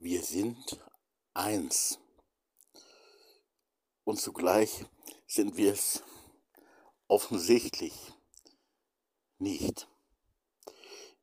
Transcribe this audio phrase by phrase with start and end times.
[0.00, 0.80] Wir sind
[1.34, 1.98] eins.
[4.04, 4.84] Und zugleich
[5.26, 6.04] sind wir es
[7.08, 7.94] offensichtlich
[9.38, 9.88] nicht.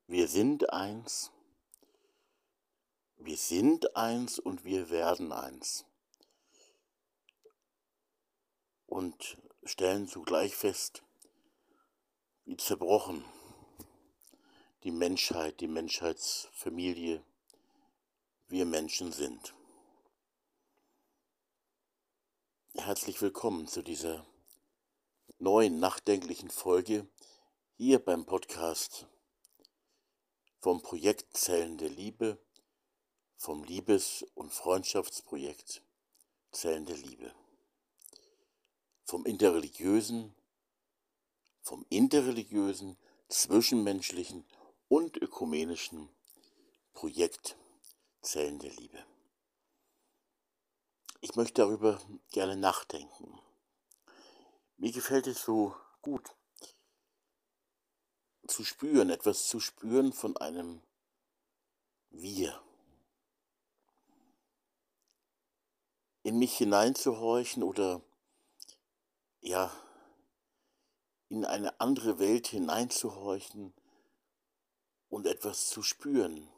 [0.07, 1.31] Wir sind eins.
[3.15, 5.85] Wir sind eins und wir werden eins.
[8.87, 11.01] Und stellen zugleich fest,
[12.43, 13.23] wie zerbrochen
[14.83, 17.23] die Menschheit, die Menschheitsfamilie
[18.47, 19.55] wir Menschen sind.
[22.75, 24.23] Herzlich willkommen zu dieser
[25.39, 27.07] neuen nachdenklichen Folge
[27.77, 29.07] hier beim Podcast
[30.59, 32.37] vom Projekt Zellen der Liebe,
[33.35, 35.81] vom Liebes- und Freundschaftsprojekt
[36.51, 37.33] Zellen der Liebe,
[39.05, 40.35] vom interreligiösen,
[41.61, 42.95] vom interreligiösen,
[43.27, 44.45] zwischenmenschlichen
[44.87, 46.09] und ökumenischen
[46.93, 47.57] Projekt
[48.25, 49.05] Zellen der Liebe.
[51.21, 52.01] Ich möchte darüber
[52.31, 53.39] gerne nachdenken.
[54.77, 56.35] Mir gefällt es so gut
[58.47, 60.81] zu spüren, etwas zu spüren von einem
[62.09, 62.61] Wir.
[66.23, 68.01] In mich hineinzuhorchen oder
[69.41, 69.71] ja,
[71.29, 73.73] in eine andere Welt hineinzuhorchen
[75.09, 76.49] und etwas zu spüren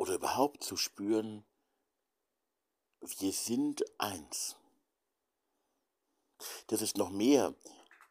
[0.00, 1.44] oder überhaupt zu spüren,
[3.18, 4.56] wir sind eins.
[6.68, 7.54] Das ist noch mehr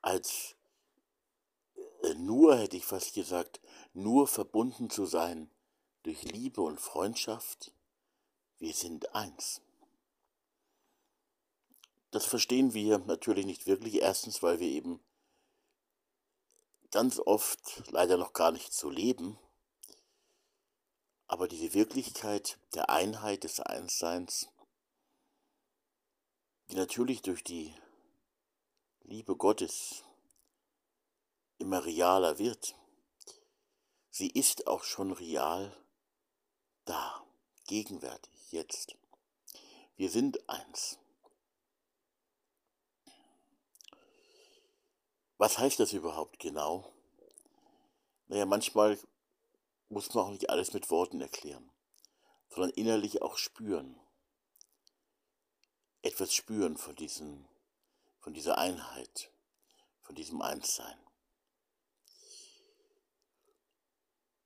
[0.04, 0.56] als
[2.04, 3.60] äh, nur, hätte ich fast gesagt,
[3.94, 5.50] nur verbunden zu sein
[6.04, 7.73] durch Liebe und Freundschaft.
[8.60, 9.60] Wir sind eins.
[12.12, 13.95] Das verstehen wir natürlich nicht wirklich.
[13.95, 15.00] Erstens, weil wir eben
[16.92, 19.40] ganz oft leider noch gar nicht so leben
[21.30, 24.49] aber diese Wirklichkeit der Einheit des Einsseins,
[26.67, 27.73] die natürlich durch die
[29.02, 30.04] Liebe Gottes
[31.59, 32.76] immer realer wird,
[34.09, 35.71] sie ist auch schon real
[36.86, 37.23] da,
[37.67, 38.98] gegenwärtig, jetzt.
[39.98, 40.98] Wir sind eins.
[45.37, 46.92] Was heißt das überhaupt genau?
[48.27, 48.98] Naja, manchmal
[49.89, 51.70] muss man auch nicht alles mit Worten erklären,
[52.50, 54.00] sondern innerlich auch spüren.
[56.02, 57.48] Etwas spüren von, diesen,
[58.20, 59.32] von dieser Einheit,
[60.02, 60.98] von diesem Einssein.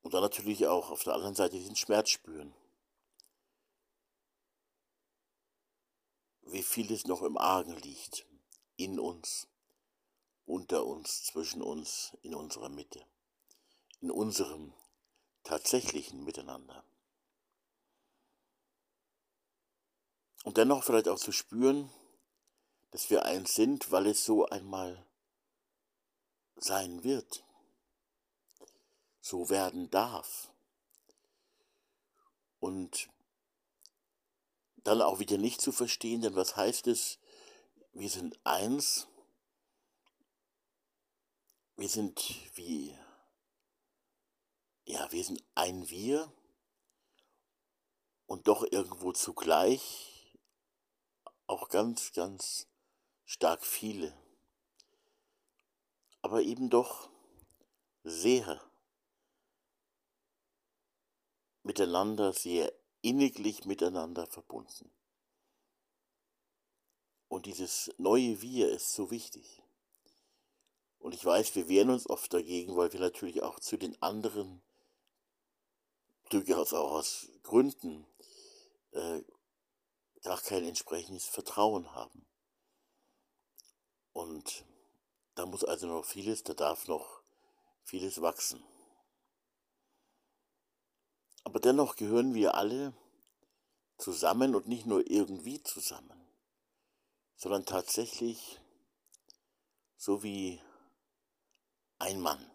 [0.01, 2.53] Und dann natürlich auch auf der anderen Seite diesen Schmerz spüren.
[6.41, 8.25] Wie vieles noch im Argen liegt,
[8.75, 9.47] in uns,
[10.45, 13.05] unter uns, zwischen uns, in unserer Mitte,
[14.01, 14.73] in unserem
[15.43, 16.83] tatsächlichen Miteinander.
[20.43, 21.89] Und dennoch vielleicht auch zu spüren,
[22.91, 25.05] dass wir eins sind, weil es so einmal
[26.55, 27.43] sein wird,
[29.21, 30.51] so werden darf.
[32.59, 33.09] Und
[34.83, 37.19] dann auch wieder nicht zu verstehen, denn was heißt es,
[37.93, 39.07] wir sind eins,
[41.77, 42.19] wir sind
[42.55, 42.97] wie
[44.85, 46.31] ja, wir sind ein Wir
[48.25, 50.37] und doch irgendwo zugleich
[51.47, 52.67] auch ganz, ganz
[53.25, 54.17] stark viele.
[56.21, 57.09] Aber eben doch
[58.03, 58.61] sehr
[61.63, 64.91] miteinander, sehr inniglich miteinander verbunden.
[67.27, 69.61] Und dieses neue Wir ist so wichtig.
[70.99, 74.61] Und ich weiß, wir wehren uns oft dagegen, weil wir natürlich auch zu den anderen
[76.29, 78.05] durchaus auch aus Gründen
[78.91, 79.21] äh,
[80.23, 82.25] gar kein entsprechendes Vertrauen haben.
[84.13, 84.65] Und
[85.35, 87.21] da muss also noch vieles, da darf noch
[87.83, 88.63] vieles wachsen.
[91.43, 92.93] Aber dennoch gehören wir alle
[93.97, 96.25] zusammen und nicht nur irgendwie zusammen,
[97.35, 98.59] sondern tatsächlich
[99.97, 100.61] so wie
[101.99, 102.49] ein Mann.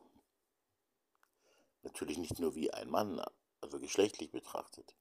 [1.82, 3.22] Natürlich nicht nur wie ein Mann,
[3.60, 4.94] also geschlechtlich betrachtet.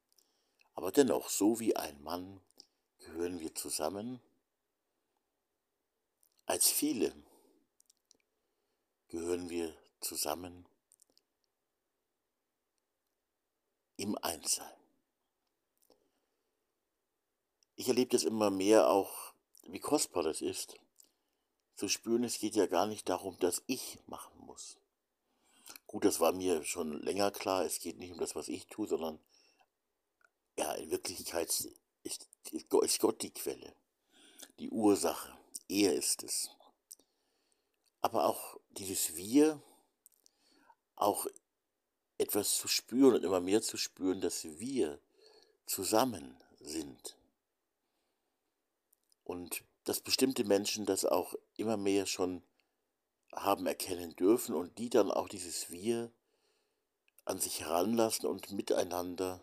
[0.73, 2.41] Aber dennoch, so wie ein Mann
[2.99, 4.21] gehören wir zusammen.
[6.45, 7.13] Als viele
[9.07, 10.67] gehören wir zusammen
[13.97, 14.77] im Einssein.
[17.75, 19.33] Ich erlebe das immer mehr auch,
[19.63, 20.75] wie kostbar das ist,
[21.75, 24.36] zu spüren, es geht ja gar nicht darum, dass ich machen.
[25.87, 27.65] Gut, das war mir schon länger klar.
[27.65, 29.19] Es geht nicht um das, was ich tue, sondern
[30.57, 31.47] ja, in Wirklichkeit
[32.03, 33.73] ist, ist Gott die Quelle,
[34.59, 35.37] die Ursache.
[35.69, 36.49] Er ist es.
[38.01, 39.61] Aber auch dieses Wir,
[40.95, 41.27] auch
[42.17, 44.99] etwas zu spüren und immer mehr zu spüren, dass wir
[45.65, 47.17] zusammen sind.
[49.23, 52.41] Und dass bestimmte Menschen das auch immer mehr schon
[53.37, 56.11] haben erkennen dürfen und die dann auch dieses Wir
[57.25, 59.41] an sich heranlassen und miteinander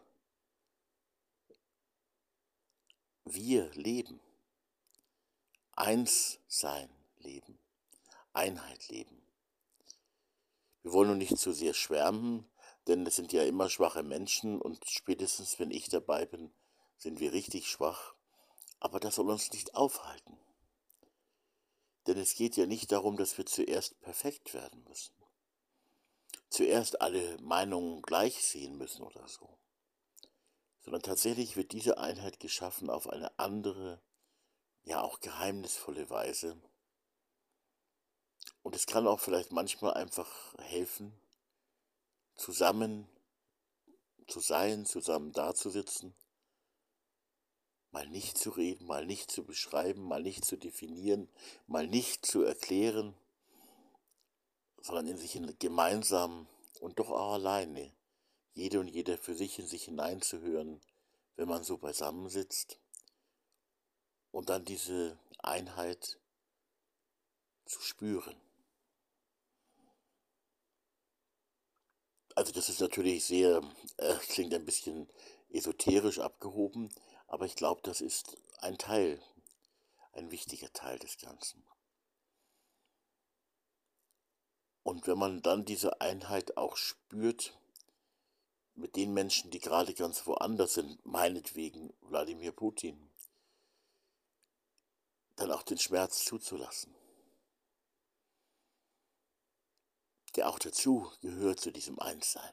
[3.24, 4.20] wir leben.
[5.72, 6.88] Eins sein
[7.18, 7.58] leben.
[8.32, 9.22] Einheit leben.
[10.82, 12.46] Wir wollen nun nicht zu sehr schwärmen,
[12.86, 16.52] denn es sind ja immer schwache Menschen und spätestens wenn ich dabei bin,
[16.98, 18.14] sind wir richtig schwach.
[18.80, 20.38] Aber das soll uns nicht aufhalten.
[22.06, 25.14] Denn es geht ja nicht darum, dass wir zuerst perfekt werden müssen.
[26.50, 29.58] Zuerst alle Meinungen gleich sehen müssen oder so.
[30.82, 34.02] Sondern tatsächlich wird diese Einheit geschaffen auf eine andere,
[34.82, 36.60] ja auch geheimnisvolle Weise.
[38.62, 41.18] Und es kann auch vielleicht manchmal einfach helfen,
[42.34, 43.08] zusammen
[44.26, 46.14] zu sein, zusammen dazusitzen,
[47.94, 51.28] mal nicht zu reden, mal nicht zu beschreiben, mal nicht zu definieren,
[51.68, 53.14] mal nicht zu erklären,
[54.82, 56.48] sondern in sich gemeinsam
[56.80, 57.92] und doch auch alleine,
[58.52, 60.80] jede und jeder für sich in sich hineinzuhören,
[61.36, 62.80] wenn man so beisammensitzt
[64.32, 66.18] und dann diese Einheit
[67.64, 68.34] zu spüren.
[72.34, 73.62] Also das ist natürlich sehr,
[73.98, 75.08] äh, klingt ein bisschen
[75.50, 76.90] esoterisch abgehoben,
[77.26, 79.22] aber ich glaube, das ist ein Teil,
[80.12, 81.66] ein wichtiger Teil des Ganzen.
[84.82, 87.58] Und wenn man dann diese Einheit auch spürt
[88.74, 93.10] mit den Menschen, die gerade ganz woanders sind, meinetwegen Wladimir Putin,
[95.36, 96.94] dann auch den Schmerz zuzulassen.
[100.36, 102.52] der auch dazu gehört zu diesem Einssein.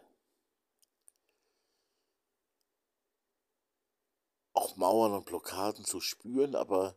[4.53, 6.95] Auch Mauern und Blockaden zu spüren, aber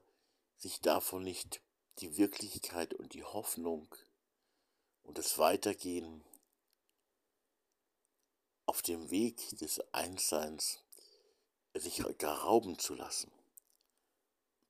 [0.57, 1.61] sich davon nicht
[1.99, 3.95] die Wirklichkeit und die Hoffnung
[5.03, 6.25] und das Weitergehen
[8.67, 10.83] auf dem Weg des Einsseins
[11.75, 13.31] sich rauben zu lassen.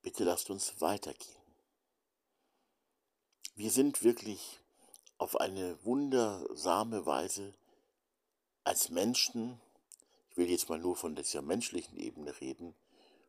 [0.03, 1.43] Bitte lasst uns weitergehen.
[3.55, 4.61] Wir sind wirklich
[5.17, 7.55] auf eine wundersame Weise
[8.65, 9.61] als Menschen,
[10.35, 12.75] ich will jetzt mal nur von dieser menschlichen Ebene reden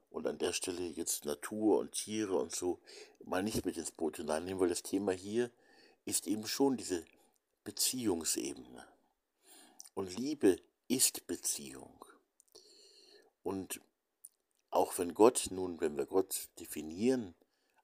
[0.09, 2.79] und an der Stelle jetzt Natur und Tiere und so
[3.23, 5.51] mal nicht mit ins Boot hineinnehmen, weil das Thema hier
[6.05, 7.05] ist eben schon diese
[7.63, 8.87] Beziehungsebene.
[9.93, 10.57] Und Liebe
[10.87, 12.03] ist Beziehung.
[13.43, 13.81] Und
[14.71, 17.35] auch wenn Gott nun, wenn wir Gott definieren,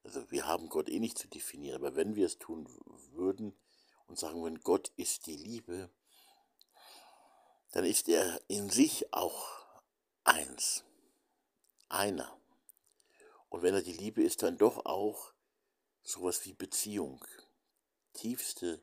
[0.04, 2.68] also wir haben Gott eh nicht zu definieren, aber wenn wir es tun
[3.12, 3.54] würden,
[4.08, 5.92] und sagen würden, Gott ist die Liebe,
[7.72, 9.66] dann ist er in sich auch
[10.24, 10.84] eins,
[11.90, 12.38] einer.
[13.50, 15.34] Und wenn er die Liebe ist, dann doch auch
[16.04, 17.24] sowas wie Beziehung,
[18.14, 18.82] tiefste,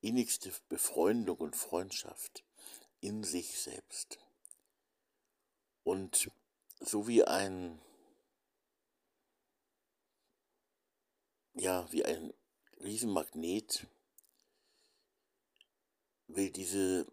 [0.00, 2.44] innigste Befreundung und Freundschaft
[3.00, 4.18] in sich selbst.
[5.82, 6.30] Und
[6.80, 7.80] so wie ein,
[11.54, 12.34] ja, wie ein
[12.80, 13.86] Riesenmagnet
[16.26, 17.06] will diese,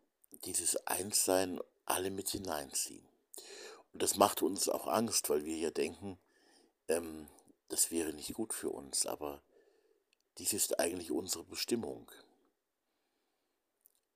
[0.46, 3.08] dieses Einssein alle mit hineinziehen.
[3.94, 6.18] Und das macht uns auch Angst, weil wir ja denken,
[6.88, 7.28] ähm,
[7.70, 9.42] das wäre nicht gut für uns, aber
[10.38, 12.12] dies ist eigentlich unsere Bestimmung.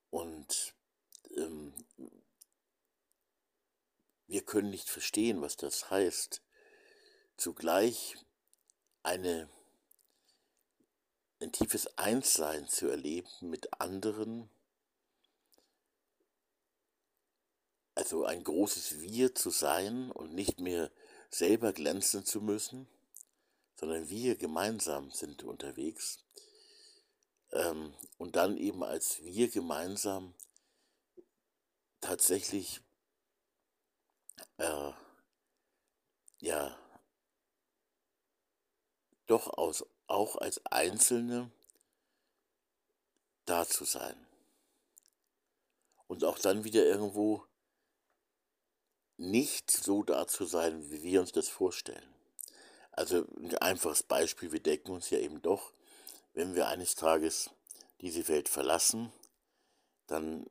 [0.09, 0.73] Und
[1.35, 1.73] ähm,
[4.27, 6.41] wir können nicht verstehen, was das heißt,
[7.37, 8.15] zugleich
[9.03, 9.49] eine,
[11.39, 14.49] ein tiefes Einssein zu erleben mit anderen,
[17.97, 20.91] also ein großes Wir zu sein und nicht mehr
[21.31, 22.87] selber glänzen zu müssen,
[23.75, 26.19] sondern wir gemeinsam sind unterwegs.
[27.51, 30.35] Ähm, und dann eben als wir gemeinsam
[31.99, 32.81] tatsächlich
[34.57, 34.91] äh,
[36.37, 36.77] ja
[39.25, 41.51] doch aus, auch als Einzelne
[43.45, 44.27] da zu sein.
[46.05, 47.43] Und auch dann wieder irgendwo
[49.17, 52.07] nicht so da zu sein, wie wir uns das vorstellen.
[52.91, 55.73] Also ein einfaches Beispiel, wir denken uns ja eben doch,
[56.33, 57.49] wenn wir eines Tages
[58.01, 59.11] diese Welt verlassen,
[60.07, 60.47] dann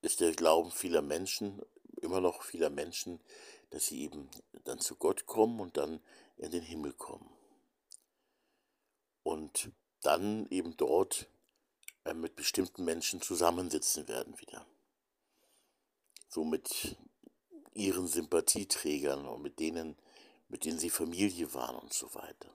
[0.00, 1.60] ist der Glauben vieler Menschen,
[2.00, 3.20] immer noch vieler Menschen,
[3.70, 4.30] dass sie eben
[4.64, 6.00] dann zu Gott kommen und dann
[6.36, 7.30] in den Himmel kommen.
[9.22, 9.72] Und
[10.02, 11.28] dann eben dort
[12.04, 14.64] äh, mit bestimmten Menschen zusammensitzen werden wieder.
[16.28, 16.96] So mit
[17.78, 19.96] ihren Sympathieträgern und mit denen,
[20.48, 22.50] mit denen sie Familie waren und so weiter.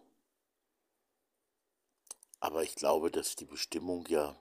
[2.39, 4.38] Aber ich glaube, dass die Bestimmung ja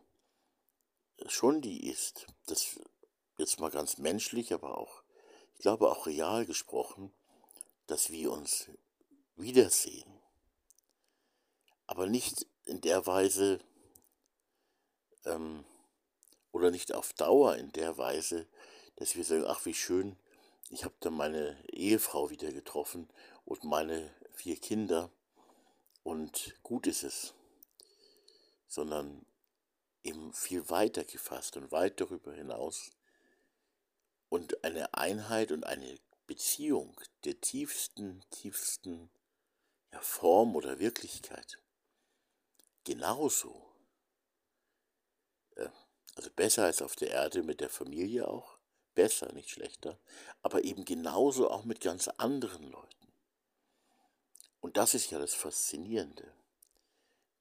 [1.26, 2.80] schon die ist, dass
[3.38, 5.02] jetzt mal ganz menschlich, aber auch,
[5.54, 7.12] ich glaube auch real gesprochen,
[7.86, 8.70] dass wir uns
[9.36, 10.20] wiedersehen.
[11.86, 13.60] Aber nicht in der Weise
[15.24, 15.64] ähm,
[16.52, 18.48] oder nicht auf Dauer in der Weise,
[18.96, 20.16] dass wir sagen, ach wie schön,
[20.72, 23.08] ich habe da meine Ehefrau wieder getroffen
[23.44, 25.10] und meine vier Kinder
[26.02, 27.34] und gut ist es,
[28.68, 29.26] sondern
[30.02, 32.90] eben viel weiter gefasst und weit darüber hinaus
[34.30, 39.10] und eine Einheit und eine Beziehung der tiefsten, tiefsten
[39.92, 41.58] ja, Form oder Wirklichkeit.
[42.84, 43.74] Genauso.
[45.56, 45.68] Äh,
[46.14, 48.51] also besser als auf der Erde mit der Familie auch,
[48.94, 49.98] besser, nicht schlechter,
[50.42, 53.12] aber eben genauso auch mit ganz anderen Leuten.
[54.60, 56.32] Und das ist ja das Faszinierende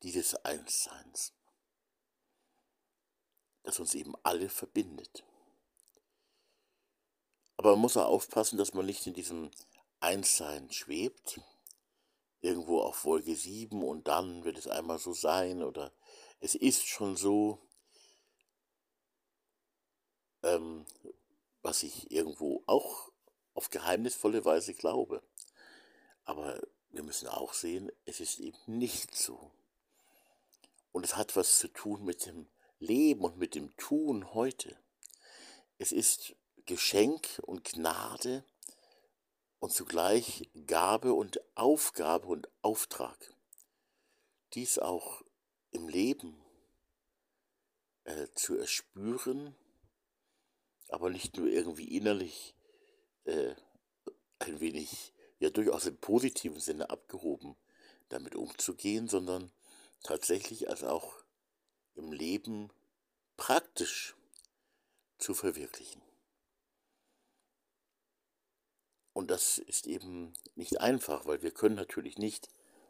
[0.04, 1.34] dieses Einsseins,
[3.64, 5.24] das uns eben alle verbindet.
[7.58, 9.52] Aber man muss auch aufpassen, dass man nicht in diesem
[10.00, 11.40] Einssein schwebt,
[12.42, 15.94] irgendwo auf Wolke 7 und dann wird es einmal so sein oder
[16.40, 17.60] es ist schon so,
[20.42, 20.86] ähm,
[21.62, 23.12] was ich irgendwo auch
[23.54, 25.22] auf geheimnisvolle Weise glaube.
[26.24, 29.52] Aber wir müssen auch sehen, es ist eben nicht so.
[30.92, 32.48] Und es hat was zu tun mit dem
[32.80, 34.78] Leben und mit dem Tun heute.
[35.78, 38.44] Es ist Geschenk und Gnade
[39.60, 43.34] und zugleich Gabe und Aufgabe und Auftrag.
[44.54, 45.24] Dies auch
[45.72, 46.44] im Leben
[48.04, 49.56] äh, zu erspüren,
[50.92, 52.56] aber nicht nur irgendwie innerlich
[53.24, 53.56] äh,
[54.40, 57.56] ein wenig, ja durchaus im positiven Sinne abgehoben
[58.10, 59.52] damit umzugehen, sondern
[60.04, 61.16] tatsächlich als auch
[61.96, 62.72] im Leben
[63.38, 64.16] praktisch
[65.18, 66.02] zu verwirklichen.
[69.14, 72.50] Und das ist eben nicht einfach, weil wir können natürlich nicht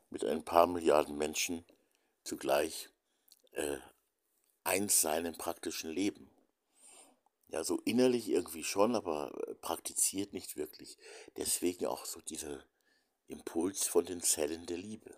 [0.09, 1.65] mit ein paar Milliarden Menschen
[2.23, 2.89] zugleich
[3.51, 3.77] äh,
[4.63, 6.29] eins sein im praktischen Leben.
[7.51, 9.31] Ja, so innerlich irgendwie schon, aber
[9.61, 10.97] praktiziert nicht wirklich.
[11.35, 12.63] Deswegen auch so dieser
[13.27, 15.13] Impuls von den Zellen der Liebe.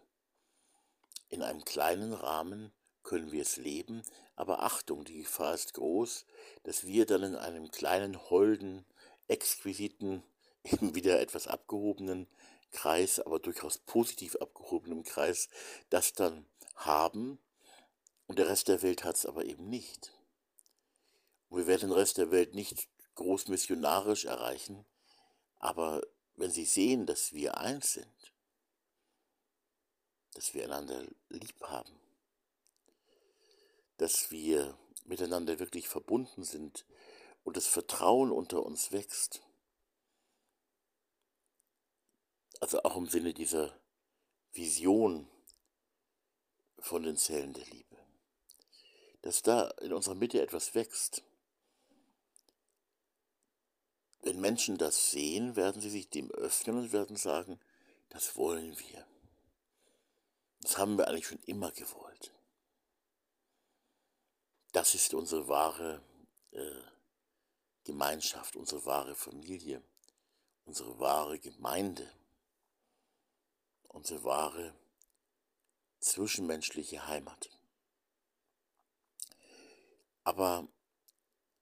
[1.30, 2.74] In einem kleinen Rahmen
[3.04, 4.02] können wir es leben,
[4.36, 6.26] aber Achtung, die Gefahr ist groß,
[6.64, 8.86] dass wir dann in einem kleinen, holden,
[9.28, 10.24] exquisiten
[10.64, 12.28] eben wieder etwas abgehobenen
[12.72, 15.50] Kreis, aber durchaus positiv abgehobenem Kreis,
[15.92, 17.38] das dann haben
[18.26, 20.12] und der Rest der Welt hat es aber eben nicht.
[21.54, 24.88] Und wir werden den Rest der Welt nicht groß missionarisch erreichen,
[25.58, 26.02] aber
[26.34, 28.34] wenn sie sehen, dass wir eins sind,
[30.34, 31.94] dass wir einander lieb haben,
[33.98, 36.88] dass wir miteinander wirklich verbunden sind
[37.44, 39.44] und das Vertrauen unter uns wächst,
[42.62, 43.80] also auch im Sinne dieser
[44.54, 45.30] Vision
[46.80, 48.04] von den Zellen der Liebe,
[49.22, 51.24] dass da in unserer Mitte etwas wächst.
[54.24, 57.60] Wenn Menschen das sehen, werden sie sich dem öffnen und werden sagen,
[58.10, 59.06] das wollen wir.
[60.62, 62.34] Das haben wir eigentlich schon immer gewollt.
[64.72, 66.02] Das ist unsere wahre
[66.52, 66.82] äh,
[67.84, 69.84] Gemeinschaft, unsere wahre Familie,
[70.66, 72.12] unsere wahre Gemeinde
[73.94, 74.74] unsere wahre
[76.00, 77.50] zwischenmenschliche Heimat.
[80.24, 80.68] Aber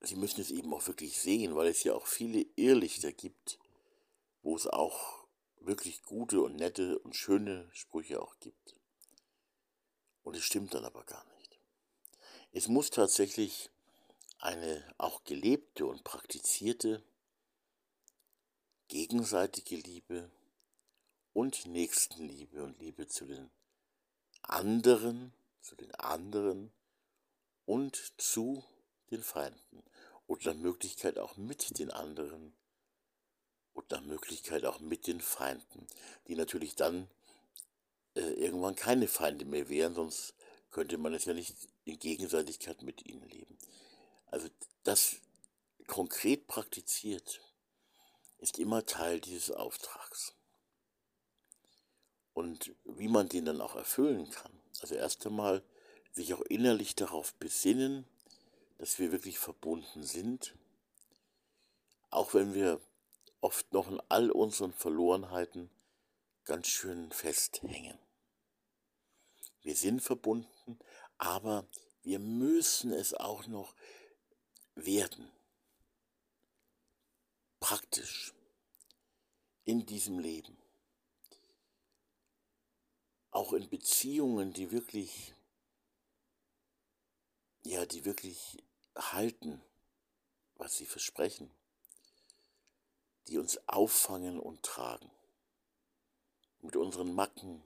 [0.02, 3.60] Sie müssen es eben auch wirklich sehen, weil es ja auch viele Irrlichter gibt,
[4.42, 5.26] wo es auch
[5.60, 8.76] wirklich gute und nette und schöne Sprüche auch gibt.
[10.24, 11.60] Und es stimmt dann aber gar nicht.
[12.52, 13.70] Es muss tatsächlich
[14.40, 17.04] eine auch gelebte und praktizierte
[18.88, 20.32] gegenseitige Liebe
[21.34, 23.52] und Nächstenliebe und Liebe zu den
[24.42, 25.32] anderen,
[25.62, 26.74] zu den anderen
[27.66, 28.66] und zu
[29.12, 29.84] den Feinden
[30.28, 32.54] und nach Möglichkeit auch mit den anderen
[33.74, 35.88] und nach Möglichkeit auch mit den Feinden,
[36.28, 37.10] die natürlich dann
[38.16, 40.34] äh, irgendwann keine Feinde mehr wären, sonst
[40.72, 43.58] könnte man es ja nicht in Gegenseitigkeit mit ihnen leben.
[44.28, 44.48] Also
[44.84, 45.18] das
[45.88, 47.42] konkret praktiziert
[48.40, 50.34] ist immer Teil dieses Auftrags.
[52.34, 54.58] Und wie man den dann auch erfüllen kann.
[54.80, 55.64] Also erst einmal
[56.14, 58.06] sich auch innerlich darauf besinnen,
[58.82, 60.56] dass wir wirklich verbunden sind,
[62.10, 62.82] auch wenn wir
[63.40, 65.70] oft noch in all unseren Verlorenheiten
[66.46, 68.00] ganz schön festhängen.
[69.62, 70.80] Wir sind verbunden,
[71.20, 71.68] aber
[72.02, 73.76] wir müssen es auch noch
[74.74, 75.32] werden.
[77.60, 78.34] Praktisch
[79.64, 80.58] in diesem Leben.
[83.30, 85.36] Auch in Beziehungen, die wirklich,
[87.64, 88.58] ja, die wirklich
[88.96, 89.62] halten,
[90.56, 91.52] was sie versprechen,
[93.28, 95.10] die uns auffangen und tragen.
[96.62, 97.64] Mit unseren Macken,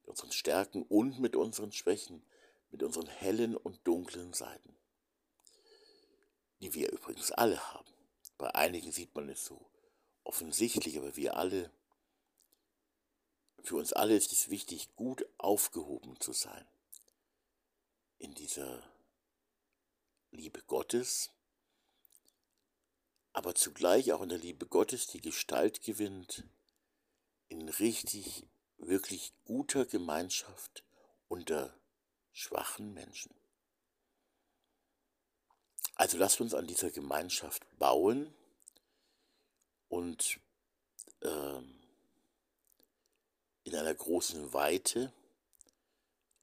[0.00, 2.24] mit unseren Stärken und mit unseren Schwächen,
[2.70, 4.74] mit unseren hellen und dunklen Seiten,
[6.60, 7.92] die wir übrigens alle haben.
[8.38, 9.70] Bei einigen sieht man es so
[10.24, 11.70] offensichtlich, aber wir alle,
[13.62, 16.66] für uns alle ist es wichtig, gut aufgehoben zu sein
[18.18, 18.82] in dieser
[20.34, 21.30] Liebe Gottes,
[23.32, 26.44] aber zugleich auch in der Liebe Gottes die Gestalt gewinnt
[27.48, 28.44] in richtig,
[28.78, 30.82] wirklich guter Gemeinschaft
[31.28, 31.78] unter
[32.32, 33.32] schwachen Menschen.
[35.94, 38.34] Also lasst uns an dieser Gemeinschaft bauen
[39.88, 40.40] und
[41.22, 41.80] ähm,
[43.62, 45.12] in einer großen Weite,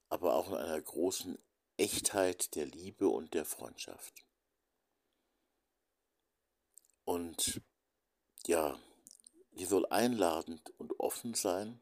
[0.07, 1.38] aber auch in einer großen
[1.78, 4.25] Echtheit der Liebe und der Freundschaft.
[7.06, 7.62] Und
[8.46, 8.80] ja,
[9.54, 11.82] sie soll einladend und offen sein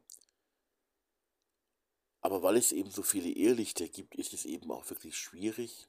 [2.20, 5.88] aber weil es eben so viele Irrlichter gibt, ist es eben auch wirklich schwierig,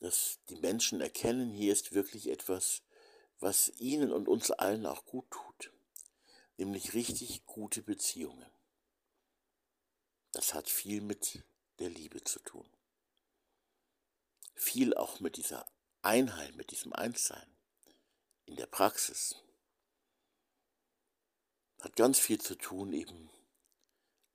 [0.00, 2.82] dass die Menschen erkennen, hier ist wirklich etwas,
[3.40, 5.72] was ihnen und uns allen auch gut tut,
[6.56, 8.50] nämlich richtig gute Beziehungen.
[10.32, 11.44] Das hat viel mit
[11.78, 12.68] der Liebe zu tun.
[14.54, 15.66] Viel auch mit dieser
[16.02, 17.46] Einheit, mit diesem Einssein
[18.46, 19.36] in der Praxis.
[21.80, 23.30] Hat ganz viel zu tun eben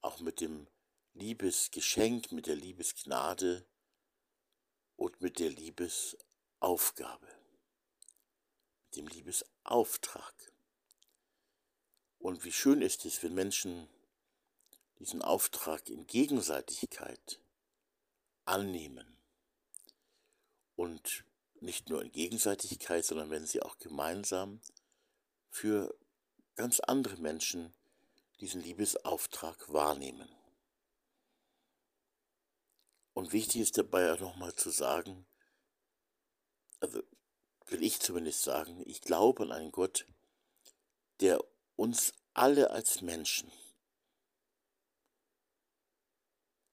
[0.01, 0.67] auch mit dem
[1.13, 3.65] Liebesgeschenk, mit der Liebesgnade
[4.95, 7.27] und mit der Liebesaufgabe,
[8.85, 10.33] mit dem Liebesauftrag.
[12.19, 13.89] Und wie schön ist es, wenn Menschen
[14.99, 17.39] diesen Auftrag in Gegenseitigkeit
[18.45, 19.18] annehmen
[20.79, 21.25] und
[21.59, 24.61] nicht nur in Gegenseitigkeit, sondern wenn sie auch gemeinsam
[25.49, 25.93] für
[26.55, 27.73] ganz andere Menschen
[28.39, 30.29] diesen Liebesauftrag wahrnehmen.
[33.13, 35.27] Und wichtig ist dabei auch nochmal zu sagen,
[36.79, 37.03] also
[37.65, 40.05] will ich zumindest sagen, ich glaube an einen Gott,
[41.19, 41.43] der
[41.75, 43.51] uns alle als Menschen,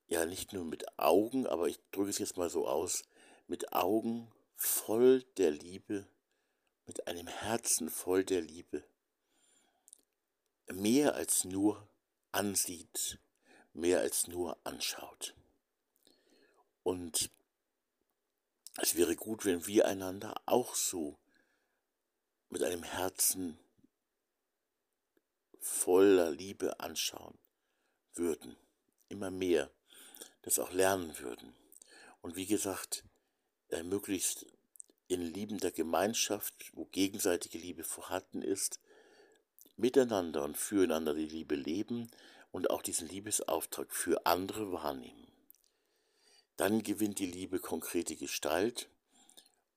[0.07, 3.03] ja nicht nur mit Augen, aber ich drücke es jetzt mal so aus,
[3.47, 6.07] mit Augen voll der Liebe,
[6.87, 8.85] mit einem Herzen voll der Liebe,
[10.69, 11.89] mehr als nur
[12.33, 13.19] ansieht,
[13.73, 15.35] mehr als nur anschaut.
[16.83, 17.31] Und
[18.79, 21.19] es wäre gut, wenn wir einander auch so
[22.49, 23.59] mit einem Herzen
[25.59, 27.39] voller Liebe anschauen
[28.15, 28.57] würden,
[29.09, 29.71] immer mehr,
[30.43, 31.55] das auch lernen würden.
[32.23, 33.05] Und wie gesagt,
[33.71, 34.47] äh, möglichst
[35.09, 38.81] in liebender Gemeinschaft, wo gegenseitige Liebe vorhanden ist,
[39.77, 42.11] miteinander und füreinander die Liebe leben
[42.51, 45.27] und auch diesen Liebesauftrag für andere wahrnehmen.
[46.57, 48.89] Dann gewinnt die Liebe konkrete Gestalt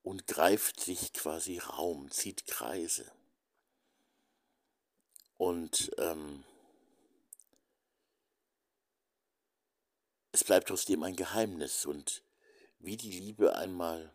[0.02, 3.12] und greift sich quasi Raum, zieht Kreise.
[5.38, 6.43] Und ähm,
[10.32, 11.86] es bleibt trotzdem ein Geheimnis.
[11.86, 12.23] Und
[12.80, 14.12] wie die Liebe einmal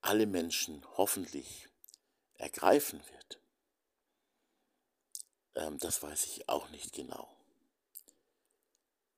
[0.00, 1.68] alle Menschen hoffentlich
[2.34, 3.40] ergreifen wird,
[5.54, 7.34] ähm, das weiß ich auch nicht genau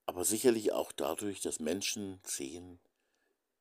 [0.06, 2.78] aber sicherlich auch dadurch, dass Menschen sehen,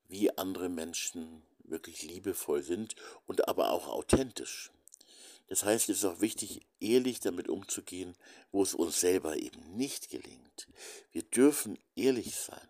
[0.07, 4.71] wie andere Menschen wirklich liebevoll sind und aber auch authentisch.
[5.47, 8.15] Das heißt, es ist auch wichtig, ehrlich damit umzugehen,
[8.51, 10.67] wo es uns selber eben nicht gelingt.
[11.11, 12.67] Wir dürfen ehrlich sein.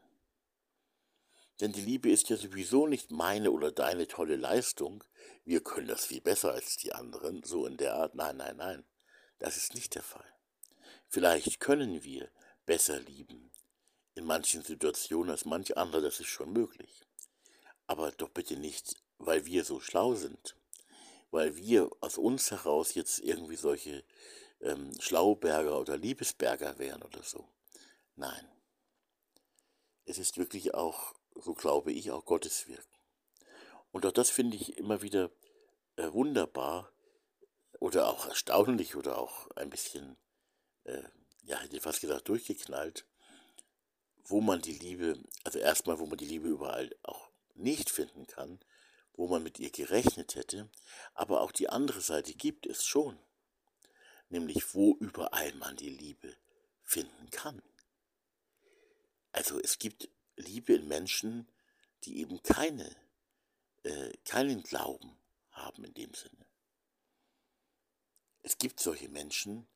[1.62, 5.04] Denn die Liebe ist ja sowieso nicht meine oder deine tolle Leistung.
[5.46, 8.16] Wir können das viel besser als die anderen, so in der Art.
[8.16, 8.84] Nein, nein, nein.
[9.40, 10.26] Das ist nicht der Fall.
[11.08, 12.30] Vielleicht können wir
[12.66, 13.52] besser lieben,
[14.16, 17.02] in manchen Situationen als manch andere, das ist schon möglich.
[17.88, 20.56] Aber doch bitte nicht, weil wir so schlau sind,
[21.32, 24.04] weil wir aus uns heraus jetzt irgendwie solche
[24.62, 27.48] ähm, Schlauberger oder Liebesberger wären oder so.
[28.16, 28.48] Nein.
[30.06, 32.98] Es ist wirklich auch, so glaube ich, auch Gottes Wirken.
[33.92, 35.32] Und auch das finde ich immer wieder
[35.96, 36.92] äh, wunderbar
[37.80, 40.18] oder auch erstaunlich oder auch ein bisschen,
[40.84, 41.04] äh,
[41.44, 43.06] ja, hätte ich fast gesagt, durchgeknallt,
[44.24, 48.60] wo man die Liebe, also erstmal, wo man die Liebe überall auch nicht finden kann,
[49.14, 50.70] wo man mit ihr gerechnet hätte,
[51.14, 53.18] aber auch die andere Seite gibt es schon,
[54.30, 56.36] nämlich wo überall man die Liebe
[56.84, 57.62] finden kann.
[59.32, 61.48] Also es gibt Liebe in Menschen,
[62.04, 62.96] die eben keine,
[63.84, 65.18] äh, keinen Glauben
[65.52, 66.46] haben in dem Sinne.
[68.44, 69.68] Es gibt solche Menschen,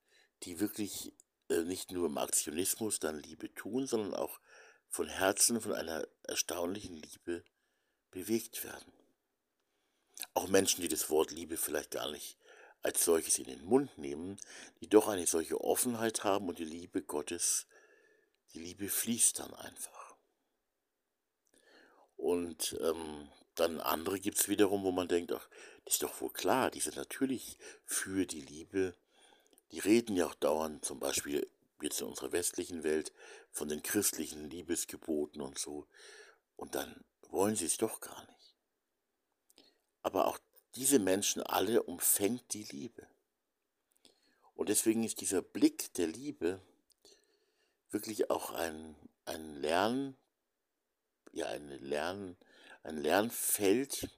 [0.43, 1.13] die wirklich
[1.49, 4.39] äh, nicht nur im Aktionismus dann Liebe tun, sondern auch
[4.89, 7.43] von Herzen von einer erstaunlichen Liebe
[8.11, 8.93] bewegt werden.
[10.33, 12.37] Auch Menschen, die das Wort Liebe vielleicht gar nicht
[12.81, 14.39] als solches in den Mund nehmen,
[14.81, 17.67] die doch eine solche Offenheit haben und die Liebe Gottes,
[18.53, 19.98] die Liebe fließt dann einfach.
[22.19, 25.47] Und ähm, dann andere gibt es wiederum, wo man denkt, ach,
[25.86, 28.93] das ist doch wohl klar, die sind natürlich für die Liebe.
[29.71, 31.49] Die reden ja auch dauernd, zum Beispiel
[31.82, 33.13] jetzt in unserer westlichen Welt,
[33.51, 35.88] von den christlichen Liebesgeboten und so.
[36.58, 38.53] Und dann wollen sie es doch gar nicht.
[40.01, 40.39] Aber auch
[40.75, 43.08] diese Menschen alle umfängt die Liebe.
[44.55, 46.62] Und deswegen ist dieser Blick der Liebe
[47.91, 50.17] wirklich auch ein, ein Lernen,
[51.31, 52.37] ja, eine Lern,
[52.83, 54.09] ein Lernfeld,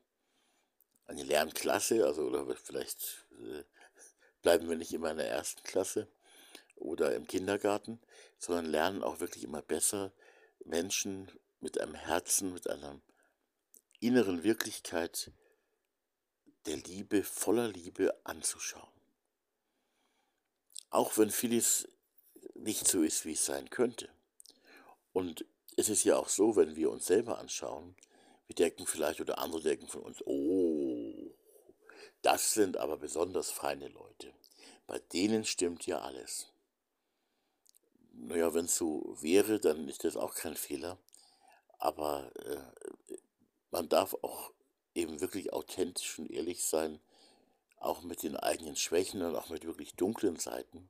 [1.05, 3.63] eine Lernklasse, also oder vielleicht äh,
[4.41, 6.07] bleiben wir nicht immer in der ersten Klasse
[6.75, 7.99] oder im Kindergarten,
[8.37, 10.11] sondern lernen auch wirklich immer besser
[10.65, 12.99] Menschen mit einem Herzen, mit einer
[13.99, 15.31] inneren Wirklichkeit
[16.65, 18.91] der Liebe, voller Liebe anzuschauen.
[20.89, 21.87] Auch wenn vieles
[22.55, 24.09] nicht so ist, wie es sein könnte.
[25.13, 25.45] Und
[25.77, 27.95] es ist ja auch so, wenn wir uns selber anschauen,
[28.47, 31.31] wir denken vielleicht oder andere denken von uns, oh,
[32.21, 34.33] das sind aber besonders feine Leute.
[34.87, 36.51] Bei denen stimmt ja alles.
[38.13, 40.97] Naja, wenn es so wäre, dann ist das auch kein Fehler.
[41.79, 43.15] Aber äh,
[43.71, 44.51] man darf auch
[44.93, 46.99] eben wirklich authentisch und ehrlich sein,
[47.77, 50.89] auch mit den eigenen Schwächen und auch mit wirklich dunklen Seiten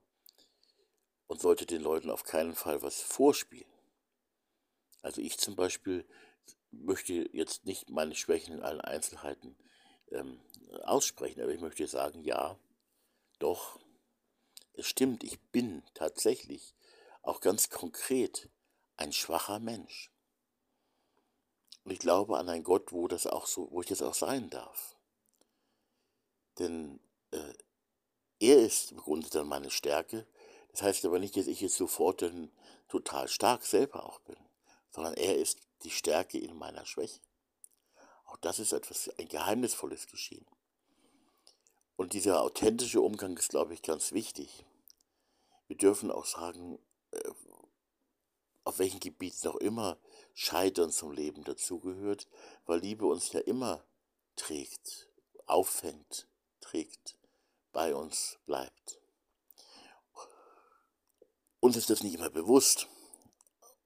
[1.28, 3.72] und sollte den Leuten auf keinen Fall was vorspielen.
[5.02, 6.06] Also ich zum Beispiel
[6.72, 9.58] möchte jetzt nicht meine Schwächen in allen Einzelheiten
[10.12, 10.40] ähm,
[10.84, 12.58] aussprechen, aber ich möchte sagen, ja,
[13.40, 13.80] doch,
[14.74, 16.76] es stimmt, ich bin tatsächlich
[17.22, 18.50] auch ganz konkret
[18.98, 20.12] ein schwacher Mensch.
[21.84, 24.50] Und ich glaube an einen Gott, wo das auch so, wo ich das auch sein
[24.50, 24.96] darf.
[26.60, 27.00] Denn
[27.32, 27.54] äh,
[28.40, 30.28] er ist im Grunde dann meine Stärke.
[30.72, 32.52] Das heißt aber nicht, dass ich jetzt sofort dann
[32.88, 34.38] total stark selber auch bin,
[34.92, 37.20] sondern er ist die Stärke in meiner Schwäche.
[38.26, 40.46] Auch das ist etwas, ein geheimnisvolles Geschehen.
[41.96, 44.66] Und dieser authentische Umgang ist, glaube ich, ganz wichtig.
[45.68, 46.80] Wir dürfen auch sagen,
[47.12, 47.32] äh,
[48.64, 49.98] auf welchen Gebieten auch immer
[50.34, 52.28] Scheitern zum Leben dazugehört,
[52.66, 53.84] weil Liebe uns ja immer
[54.36, 55.10] trägt,
[55.46, 56.28] auffängt,
[56.60, 57.18] trägt,
[57.72, 59.00] bei uns bleibt.
[61.60, 62.88] Uns ist das nicht immer bewusst.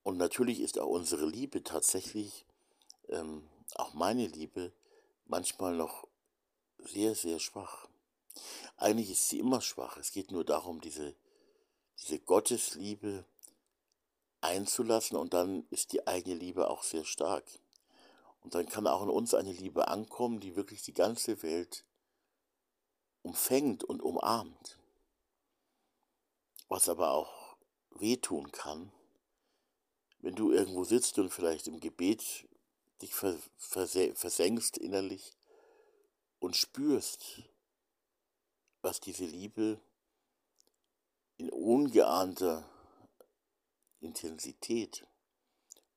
[0.06, 2.46] Und natürlich ist auch unsere Liebe tatsächlich,
[3.10, 4.72] ähm, auch meine Liebe,
[5.26, 6.08] manchmal noch
[6.78, 7.88] sehr, sehr schwach.
[8.78, 9.98] Eigentlich ist sie immer schwach.
[9.98, 11.16] Es geht nur darum, diese,
[11.98, 13.26] diese Gottesliebe
[14.42, 17.46] einzulassen und dann ist die eigene Liebe auch sehr stark.
[18.42, 21.84] Und dann kann auch in uns eine Liebe ankommen, die wirklich die ganze Welt
[23.24, 24.78] umfängt und umarmt.
[26.68, 27.58] Was aber auch
[27.90, 28.92] wehtun kann,
[30.26, 32.50] wenn du irgendwo sitzt und vielleicht im Gebet
[33.00, 35.34] dich versenkst innerlich
[36.40, 37.44] und spürst,
[38.82, 39.80] was diese Liebe
[41.38, 42.68] in ungeahnter
[44.00, 45.06] Intensität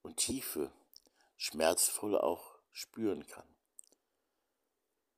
[0.02, 0.70] und Tiefe
[1.38, 3.48] schmerzvoll auch spüren kann.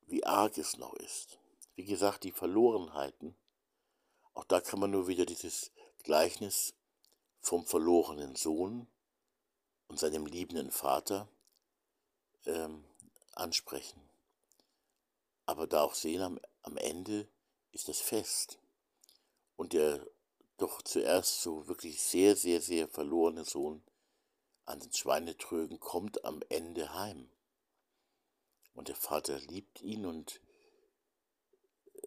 [0.06, 1.36] Wie arg es noch ist.
[1.74, 3.34] Wie gesagt, die Verlorenheiten,
[4.34, 5.72] auch da kann man nur wieder dieses
[6.04, 6.74] Gleichnis
[7.40, 8.86] vom verlorenen Sohn
[9.90, 11.28] und seinem liebenden Vater
[12.46, 12.84] ähm,
[13.34, 14.00] ansprechen.
[15.46, 17.26] Aber da auch sehen, am, am Ende
[17.72, 18.60] ist das Fest.
[19.56, 20.06] Und der
[20.58, 23.82] doch zuerst so wirklich sehr, sehr, sehr verlorene Sohn
[24.64, 27.28] an den Schweinetrögen kommt am Ende heim.
[28.74, 30.40] Und der Vater liebt ihn und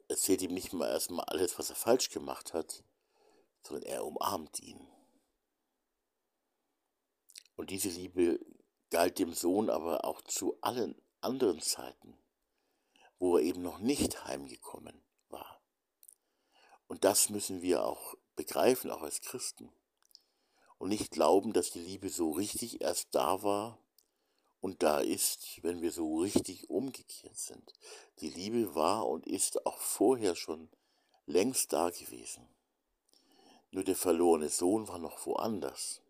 [0.08, 2.82] erzählt ihm nicht mal erstmal alles, was er falsch gemacht hat,
[3.62, 4.88] sondern er umarmt ihn.
[7.56, 8.40] Und diese Liebe
[8.90, 12.18] galt dem Sohn aber auch zu allen anderen Zeiten,
[13.20, 15.62] wo er eben noch nicht heimgekommen war.
[16.88, 19.72] Und das müssen wir auch begreifen, auch als Christen.
[20.78, 23.80] Und nicht glauben, dass die Liebe so richtig erst da war
[24.60, 27.74] und da ist, wenn wir so richtig umgekehrt sind.
[28.20, 30.70] Die Liebe war und ist auch vorher schon
[31.26, 32.48] längst da gewesen.
[33.72, 36.03] Nur der verlorene Sohn war noch woanders.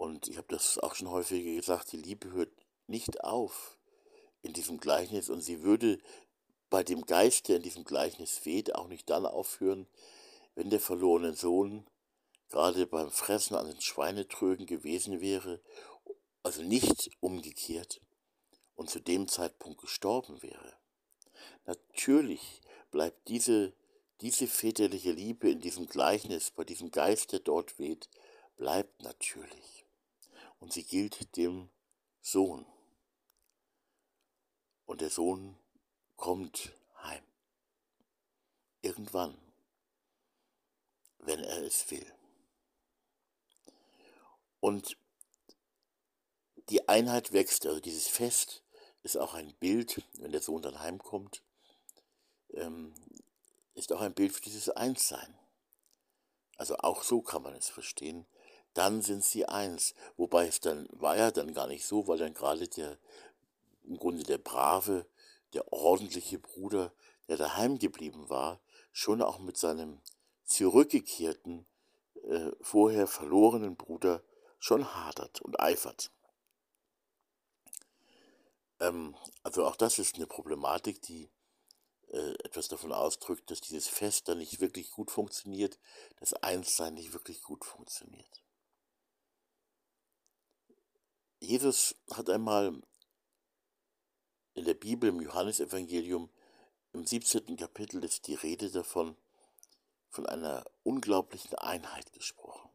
[0.00, 2.48] Und ich habe das auch schon häufiger gesagt, die Liebe hört
[2.86, 3.76] nicht auf
[4.40, 5.98] in diesem Gleichnis und sie würde
[6.70, 9.86] bei dem Geist, der in diesem Gleichnis weht, auch nicht dann aufhören,
[10.54, 11.86] wenn der verlorene Sohn
[12.48, 15.60] gerade beim Fressen an den Schweinetrögen gewesen wäre,
[16.42, 18.00] also nicht umgekehrt
[18.76, 20.78] und zu dem Zeitpunkt gestorben wäre.
[21.66, 23.74] Natürlich bleibt diese,
[24.22, 28.08] diese väterliche Liebe in diesem Gleichnis, bei diesem Geist, der dort weht,
[28.56, 29.79] bleibt natürlich
[30.60, 31.68] und sie gilt dem
[32.20, 32.64] Sohn.
[34.86, 35.58] Und der Sohn
[36.16, 37.24] kommt heim.
[38.82, 39.36] Irgendwann,
[41.18, 42.06] wenn er es will.
[44.60, 44.96] Und
[46.68, 48.62] die Einheit wächst, also dieses Fest
[49.02, 51.42] ist auch ein Bild, wenn der Sohn dann heimkommt,
[52.50, 52.94] ähm,
[53.74, 55.38] ist auch ein Bild für dieses Einssein.
[56.56, 58.26] Also auch so kann man es verstehen,
[58.74, 59.94] dann sind sie eins.
[60.16, 62.98] Wobei es dann war ja dann gar nicht so, weil dann gerade der,
[63.84, 65.06] im Grunde der brave,
[65.52, 66.92] der ordentliche Bruder,
[67.28, 68.60] der daheim geblieben war,
[68.92, 70.00] schon auch mit seinem
[70.44, 71.66] zurückgekehrten,
[72.24, 74.22] äh, vorher verlorenen Bruder
[74.58, 76.10] schon hadert und eifert.
[78.80, 81.30] Ähm, also auch das ist eine Problematik, die
[82.08, 85.78] äh, etwas davon ausdrückt, dass dieses Fest dann nicht wirklich gut funktioniert,
[86.18, 88.42] das Einssein nicht wirklich gut funktioniert.
[91.40, 92.80] Jesus hat einmal
[94.54, 96.28] in der Bibel, im Johannesevangelium,
[96.92, 97.56] im 17.
[97.56, 99.16] Kapitel ist die Rede davon,
[100.10, 102.68] von einer unglaublichen Einheit gesprochen.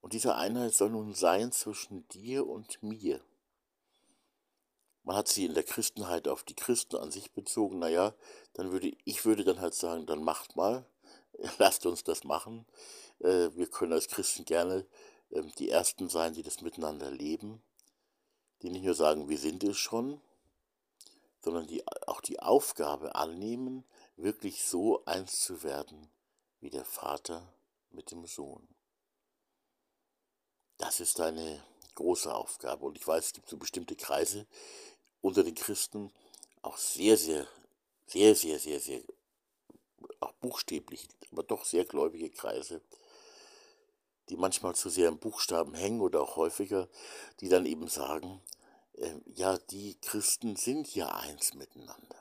[0.00, 3.20] Und diese Einheit soll nun sein zwischen dir und mir.
[5.04, 7.78] Man hat sie in der Christenheit auf die Christen an sich bezogen.
[7.78, 8.14] Naja,
[8.54, 10.86] dann würde ich würde dann halt sagen, dann macht mal,
[11.58, 12.66] lasst uns das machen.
[13.20, 14.86] Äh, wir können als Christen gerne
[15.30, 17.62] die Ersten sein, die das miteinander leben,
[18.62, 20.20] die nicht nur sagen, wir sind es schon,
[21.40, 23.84] sondern die auch die Aufgabe annehmen,
[24.16, 26.10] wirklich so eins zu werden
[26.60, 27.52] wie der Vater
[27.90, 28.66] mit dem Sohn.
[30.78, 31.62] Das ist eine
[31.94, 32.86] große Aufgabe.
[32.86, 34.46] Und ich weiß, es gibt so bestimmte Kreise
[35.20, 36.12] unter den Christen,
[36.62, 37.46] auch sehr, sehr,
[38.06, 39.02] sehr, sehr, sehr, sehr,
[40.20, 42.80] auch buchstäblich, aber doch sehr gläubige Kreise,
[44.28, 46.88] die manchmal zu sehr im Buchstaben hängen oder auch häufiger,
[47.40, 48.40] die dann eben sagen,
[48.94, 52.16] äh, ja, die Christen sind ja eins miteinander.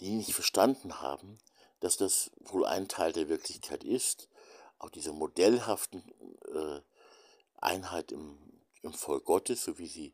[0.00, 1.38] Die nicht verstanden haben,
[1.80, 4.28] dass das wohl ein Teil der Wirklichkeit ist,
[4.78, 6.02] auch diese modellhaften
[6.54, 6.80] äh,
[7.58, 8.38] Einheit im,
[8.82, 10.12] im Volk Gottes, so wie sie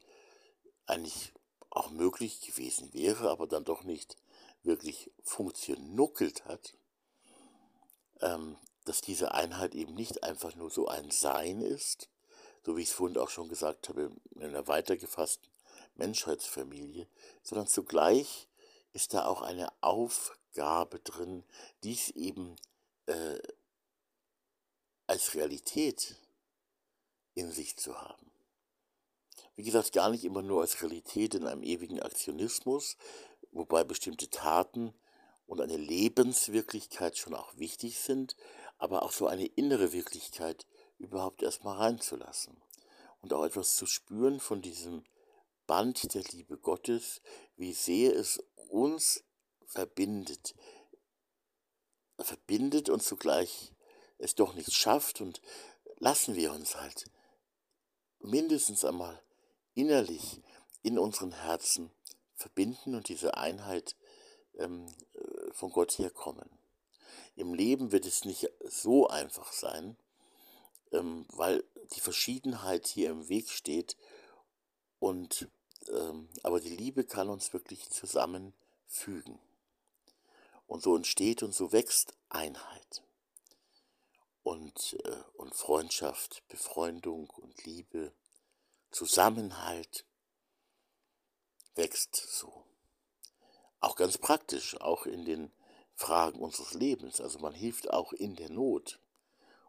[0.87, 1.33] eigentlich
[1.71, 4.17] auch möglich gewesen wäre, aber dann doch nicht
[4.63, 6.75] wirklich funktionuckelt hat,
[8.21, 12.09] ähm, dass diese Einheit eben nicht einfach nur so ein Sein ist,
[12.65, 15.49] so wie ich es vorhin auch schon gesagt habe, in einer weitergefassten
[15.95, 17.07] Menschheitsfamilie,
[17.43, 18.49] sondern zugleich
[18.93, 21.45] ist da auch eine Aufgabe drin,
[21.83, 22.57] dies eben
[23.07, 23.39] äh,
[25.07, 26.17] als Realität
[27.35, 28.31] in sich zu haben.
[29.55, 32.97] Wie gesagt, gar nicht immer nur als Realität in einem ewigen Aktionismus,
[33.51, 34.95] wobei bestimmte Taten
[35.47, 38.37] und eine Lebenswirklichkeit schon auch wichtig sind,
[38.83, 40.67] aber auch so eine innere Wirklichkeit
[40.99, 42.61] überhaupt erstmal reinzulassen
[43.21, 45.05] und auch etwas zu spüren von diesem
[45.69, 47.23] Band der Liebe Gottes,
[47.55, 49.23] wie sehr es uns
[49.67, 50.57] verbindet,
[52.19, 53.73] verbindet und zugleich
[54.19, 55.41] es doch nicht schafft und
[55.99, 57.05] lassen wir uns halt
[58.19, 59.23] mindestens einmal
[59.75, 60.43] innerlich
[60.83, 61.93] in unseren Herzen
[62.35, 63.95] verbinden und diese Einheit
[64.59, 66.62] ähm, äh, von Gott herkommen.
[67.37, 69.97] Im Leben wird es nicht so einfach sein,
[70.93, 71.65] ähm, weil
[71.95, 73.97] die Verschiedenheit hier im Weg steht.
[74.99, 75.49] Und,
[75.89, 79.39] ähm, aber die Liebe kann uns wirklich zusammenfügen.
[80.67, 83.03] Und so entsteht und so wächst Einheit.
[84.43, 88.13] Und, äh, und Freundschaft, Befreundung und Liebe,
[88.91, 90.05] Zusammenhalt
[91.75, 92.65] wächst so.
[93.81, 95.51] Auch ganz praktisch, auch in den
[95.95, 97.21] Fragen unseres Lebens.
[97.21, 98.99] Also man hilft auch in der Not.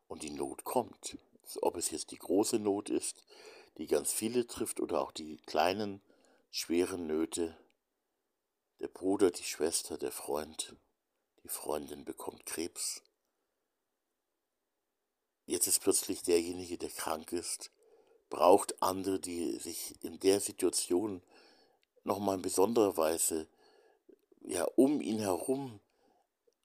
[0.07, 1.17] Und die Not kommt.
[1.61, 3.25] Ob es jetzt die große Not ist,
[3.77, 6.01] die ganz viele trifft, oder auch die kleinen,
[6.51, 7.57] schweren Nöte.
[8.79, 10.75] Der Bruder, die Schwester, der Freund,
[11.43, 13.01] die Freundin bekommt Krebs.
[15.45, 17.71] Jetzt ist plötzlich derjenige, der krank ist,
[18.29, 21.21] braucht andere, die sich in der Situation
[22.03, 23.47] nochmal in besonderer Weise
[24.41, 25.79] ja, um ihn herum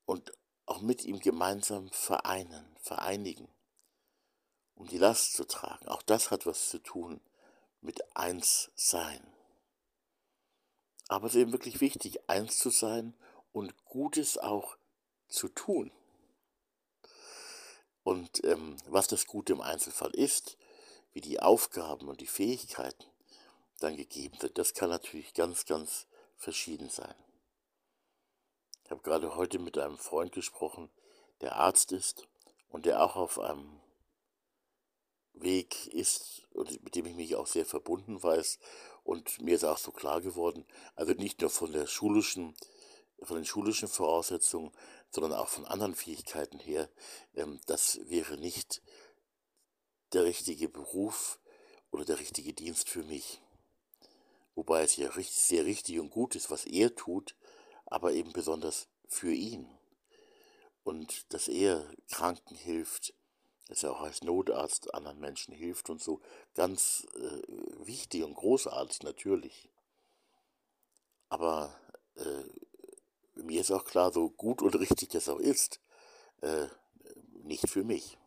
[0.09, 0.33] und
[0.65, 3.47] auch mit ihm gemeinsam vereinen, vereinigen,
[4.75, 5.87] um die Last zu tragen.
[5.89, 7.21] Auch das hat was zu tun
[7.83, 9.21] mit eins sein.
[11.09, 13.15] Aber es ist eben wirklich wichtig, eins zu sein
[13.53, 14.79] und Gutes auch
[15.29, 15.93] zu tun.
[18.03, 20.57] Und ähm, was das Gute im Einzelfall ist,
[21.13, 23.05] wie die Aufgaben und die Fähigkeiten
[23.81, 26.07] dann gegeben sind, das kann natürlich ganz, ganz
[26.39, 27.15] verschieden sein.
[28.89, 30.89] Ich habe gerade heute mit einem Freund gesprochen,
[31.43, 32.27] der Arzt ist
[32.71, 33.83] und der auch auf einem
[35.35, 38.59] Weg ist und mit dem ich mich auch sehr verbunden weiß
[39.05, 42.57] und mir ist auch so klar geworden, also nicht nur von der schulischen,
[43.21, 44.73] von den schulischen Voraussetzungen,
[45.11, 46.89] sondern auch von anderen Fähigkeiten her,
[47.35, 48.81] ähm, das wäre nicht
[50.15, 51.41] der richtige Beruf
[51.91, 53.43] oder der richtige Dienst für mich.
[54.55, 57.37] Wobei es ja sehr richtig und gut ist, was er tut,
[57.91, 59.69] aber eben besonders für ihn.
[60.85, 63.15] Und dass er Kranken hilft,
[63.69, 66.21] dass er auch als Notarzt anderen Menschen hilft und so,
[66.55, 67.43] ganz äh,
[67.87, 69.71] wichtig und großartig natürlich.
[71.29, 71.79] Aber
[72.15, 72.45] äh,
[73.35, 75.81] mir ist auch klar, so gut und richtig das auch ist,
[76.41, 76.69] äh,
[77.43, 78.19] nicht für mich.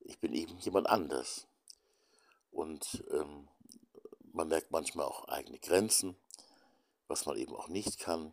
[0.00, 1.46] Ich bin eben jemand anders.
[2.50, 3.48] Und ähm,
[4.32, 6.16] man merkt manchmal auch eigene Grenzen,
[7.08, 8.32] was man eben auch nicht kann.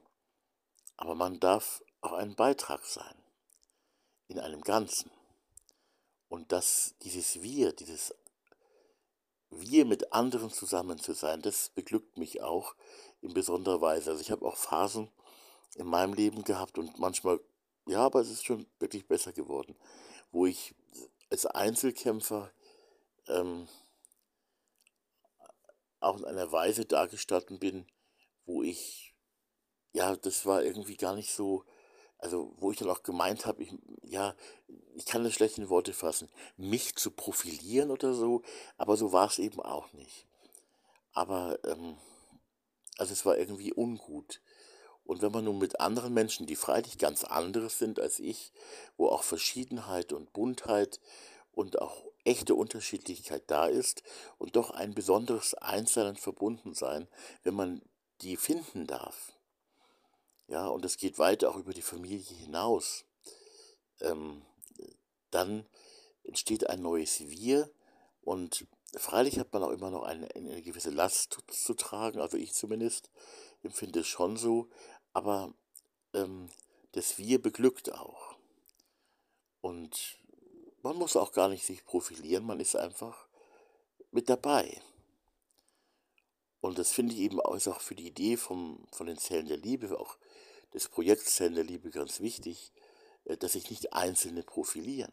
[0.97, 3.15] Aber man darf auch ein Beitrag sein
[4.27, 5.11] in einem Ganzen.
[6.29, 8.15] Und dass dieses Wir, dieses
[9.49, 12.75] Wir mit anderen zusammen zu sein, das beglückt mich auch
[13.21, 14.11] in besonderer Weise.
[14.11, 15.11] Also ich habe auch Phasen
[15.75, 17.39] in meinem Leben gehabt und manchmal,
[17.85, 19.75] ja, aber es ist schon wirklich besser geworden,
[20.31, 20.75] wo ich
[21.29, 22.51] als Einzelkämpfer
[23.27, 23.67] ähm,
[25.99, 27.87] auch in einer Weise dargestanden bin,
[28.45, 29.13] wo ich,
[29.91, 31.65] ja, das war irgendwie gar nicht so,
[32.17, 34.35] also wo ich dann auch gemeint habe, ich, ja,
[34.95, 38.41] ich kann das schlecht in Worte fassen, mich zu profilieren oder so,
[38.77, 40.25] aber so war es eben auch nicht.
[41.11, 41.97] Aber, ähm,
[42.97, 44.41] also es war irgendwie ungut.
[45.05, 48.53] Und wenn man nun mit anderen Menschen, die freilich ganz anderes sind als ich,
[48.95, 51.01] wo auch Verschiedenheit und Buntheit
[51.51, 54.01] und auch echte Unterschiedlichkeit da ist
[54.37, 57.07] und doch ein besonderes Einssein und Verbundensein,
[57.43, 57.81] wenn man
[58.23, 59.33] die finden darf.
[60.47, 63.05] Ja, und es geht weiter auch über die Familie hinaus.
[64.01, 64.41] Ähm,
[65.31, 65.67] dann
[66.23, 67.69] entsteht ein neues Wir
[68.21, 72.53] und freilich hat man auch immer noch eine, eine gewisse Last zu tragen, also ich
[72.53, 73.09] zumindest
[73.63, 74.69] empfinde es schon so,
[75.13, 75.53] aber
[76.13, 76.49] ähm,
[76.91, 78.35] das Wir beglückt auch.
[79.61, 80.19] Und
[80.81, 83.27] man muss auch gar nicht sich profilieren, man ist einfach
[84.11, 84.81] mit dabei.
[86.63, 89.57] Und das finde ich eben auch, auch für die Idee vom, von den Zellen der
[89.57, 90.15] Liebe, auch
[90.73, 92.71] des Projekts Zellen der Liebe ganz wichtig,
[93.25, 95.11] äh, dass sich nicht Einzelne profilieren,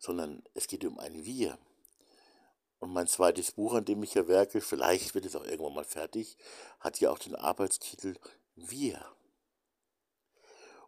[0.00, 1.56] sondern es geht um ein Wir.
[2.80, 5.84] Und mein zweites Buch, an dem ich ja werke, vielleicht wird es auch irgendwann mal
[5.84, 6.36] fertig,
[6.80, 8.16] hat ja auch den Arbeitstitel
[8.56, 9.06] Wir.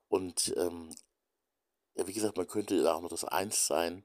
[0.08, 0.92] Und ähm,
[1.94, 4.02] ja, wie gesagt, man könnte da auch noch das Einssein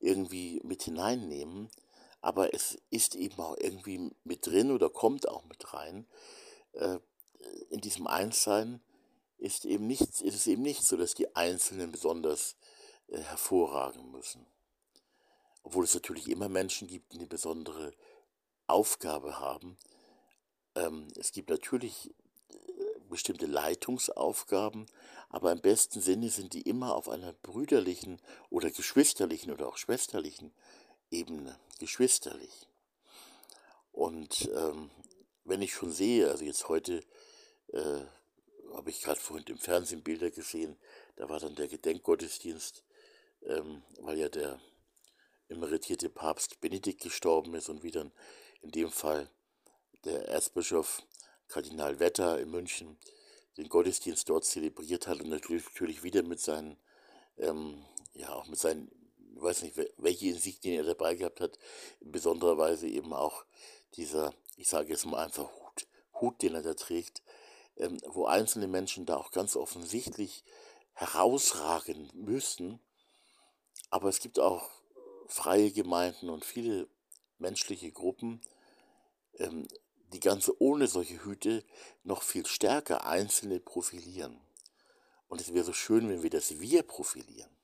[0.00, 1.70] irgendwie mit hineinnehmen,
[2.20, 6.06] aber es ist eben auch irgendwie mit drin oder kommt auch mit rein.
[6.72, 6.98] Äh,
[7.70, 8.80] in diesem Einssein
[9.38, 12.56] ist, eben nicht, ist es eben nicht so, dass die Einzelnen besonders
[13.08, 14.46] äh, hervorragen müssen.
[15.62, 17.92] Obwohl es natürlich immer Menschen gibt, die eine besondere
[18.66, 19.78] Aufgabe haben.
[20.74, 22.12] Ähm, es gibt natürlich
[23.08, 24.86] bestimmte Leitungsaufgaben,
[25.28, 30.52] aber im besten Sinne sind die immer auf einer brüderlichen oder geschwisterlichen oder auch schwesterlichen
[31.10, 32.68] Ebene, geschwisterlich.
[33.92, 34.90] Und ähm,
[35.44, 37.02] wenn ich schon sehe, also jetzt heute
[37.72, 38.00] äh,
[38.74, 40.76] habe ich gerade vorhin im Fernsehen Bilder gesehen,
[41.16, 42.84] da war dann der Gedenkgottesdienst,
[43.42, 44.60] ähm, weil ja der
[45.48, 48.12] emeritierte Papst Benedikt gestorben ist und wie dann
[48.60, 49.30] in dem Fall
[50.04, 51.02] der Erzbischof
[51.48, 52.98] Kardinal Wetter in München
[53.56, 56.78] den Gottesdienst dort zelebriert hat und natürlich wieder mit seinen,
[57.38, 58.90] ähm, ja, auch mit seinen,
[59.38, 61.60] ich weiß nicht, welche Insignien er dabei gehabt hat,
[62.00, 63.44] in besonderer Weise eben auch
[63.94, 65.86] dieser, ich sage jetzt mal einfach Hut,
[66.20, 67.22] Hut den er da trägt,
[67.76, 70.42] ähm, wo einzelne Menschen da auch ganz offensichtlich
[70.92, 72.80] herausragen müssen.
[73.90, 74.70] Aber es gibt auch
[75.28, 76.88] freie Gemeinden und viele
[77.38, 78.40] menschliche Gruppen,
[79.34, 79.68] ähm,
[80.12, 81.64] die ganz ohne solche Hüte
[82.02, 84.40] noch viel stärker Einzelne profilieren.
[85.28, 87.57] Und es wäre so schön, wenn wir das Wir profilieren.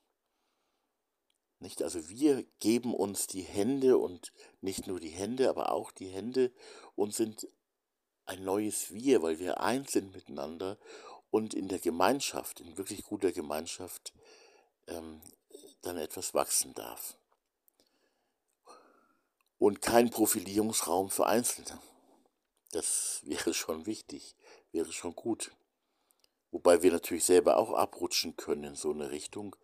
[1.64, 1.82] Nicht?
[1.82, 6.52] Also wir geben uns die Hände und nicht nur die Hände, aber auch die Hände
[6.94, 7.48] und sind
[8.26, 10.78] ein neues Wir, weil wir eins sind miteinander
[11.30, 14.12] und in der Gemeinschaft, in wirklich guter Gemeinschaft,
[14.88, 15.22] ähm,
[15.80, 17.16] dann etwas wachsen darf.
[19.58, 21.80] Und kein Profilierungsraum für Einzelne.
[22.72, 24.36] Das wäre schon wichtig,
[24.70, 25.50] wäre schon gut.
[26.50, 29.56] Wobei wir natürlich selber auch abrutschen können in so eine Richtung,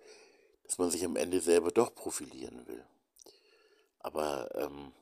[0.70, 2.86] dass man sich am Ende selber doch profilieren will.
[3.98, 4.92] Aber, ähm,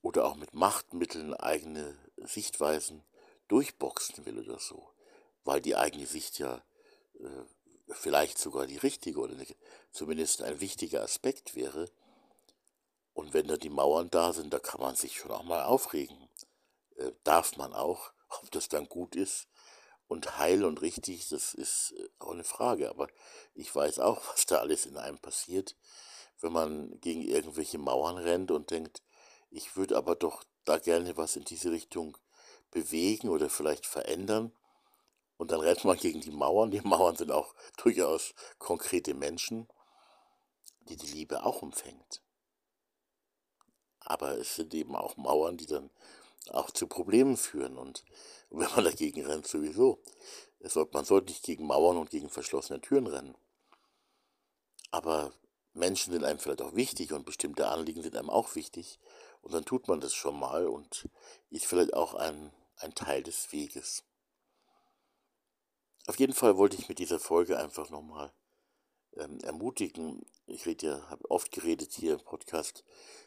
[0.00, 3.04] oder auch mit Machtmitteln eigene Sichtweisen
[3.48, 4.88] durchboxen will oder so,
[5.44, 6.64] weil die eigene Sicht ja
[7.18, 7.44] äh,
[7.90, 9.36] vielleicht sogar die richtige oder
[9.92, 11.90] zumindest ein wichtiger Aspekt wäre.
[13.12, 16.16] Und wenn da die Mauern da sind, da kann man sich schon auch mal aufregen.
[16.96, 19.46] Äh, darf man auch, ob das dann gut ist,
[20.10, 22.90] und heil und richtig, das ist äh, auch eine Frage.
[22.90, 23.06] Aber
[23.54, 25.76] ich weiß auch, was da alles in einem passiert,
[26.40, 29.04] wenn man gegen irgendwelche Mauern rennt und denkt,
[29.50, 32.18] ich würde aber doch da gerne was in diese Richtung
[32.72, 34.52] bewegen oder vielleicht verändern.
[35.36, 36.72] Und dann rennt man gegen die Mauern.
[36.72, 39.68] Die Mauern sind auch durchaus konkrete Menschen,
[40.88, 42.20] die die Liebe auch umfängt.
[44.00, 45.88] Aber es sind eben auch Mauern, die dann
[46.48, 47.76] auch zu Problemen führen.
[47.76, 48.04] Und
[48.50, 50.02] wenn man dagegen rennt, sowieso.
[50.92, 53.36] man sollte nicht gegen Mauern und gegen verschlossene Türen rennen.
[54.90, 55.32] Aber
[55.72, 58.98] Menschen sind einem vielleicht auch wichtig und bestimmte Anliegen sind einem auch wichtig.
[59.42, 61.08] Und dann tut man das schon mal und
[61.50, 64.04] ist vielleicht auch ein, ein Teil des Weges.
[66.06, 68.32] Auf jeden Fall wollte ich mit dieser Folge einfach nochmal
[69.16, 70.26] ähm, ermutigen.
[70.46, 72.84] Ich rede ja, habe oft geredet hier im Podcast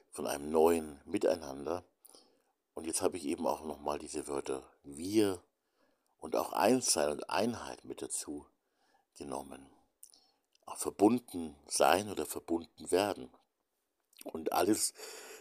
[0.09, 1.85] von einem neuen Miteinander.
[2.73, 5.43] Und jetzt habe ich eben auch nochmal diese Wörter wir
[6.19, 8.47] und auch Einssein und Einheit mit dazu
[9.17, 9.69] genommen.
[10.65, 13.29] Auch verbunden sein oder verbunden werden.
[14.23, 14.93] Und alles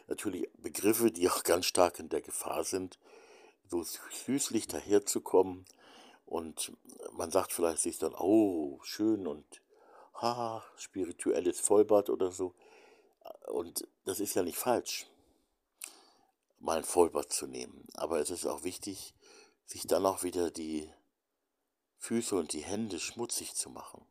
[0.08, 2.98] natürlich Begriffe, die auch ganz stark in der Gefahr sind,
[3.68, 5.64] so süßlich daherzukommen.
[6.26, 6.72] Und
[7.12, 9.62] man sagt vielleicht sich dann, oh, schön und
[10.14, 12.54] ha, spirituelles Vollbad oder so.
[13.46, 15.06] Und das ist ja nicht falsch
[16.62, 17.86] mal ein Vollbad zu nehmen.
[17.94, 19.14] Aber es ist auch wichtig,
[19.66, 20.90] sich dann auch wieder die
[21.98, 24.06] Füße und die Hände schmutzig zu machen.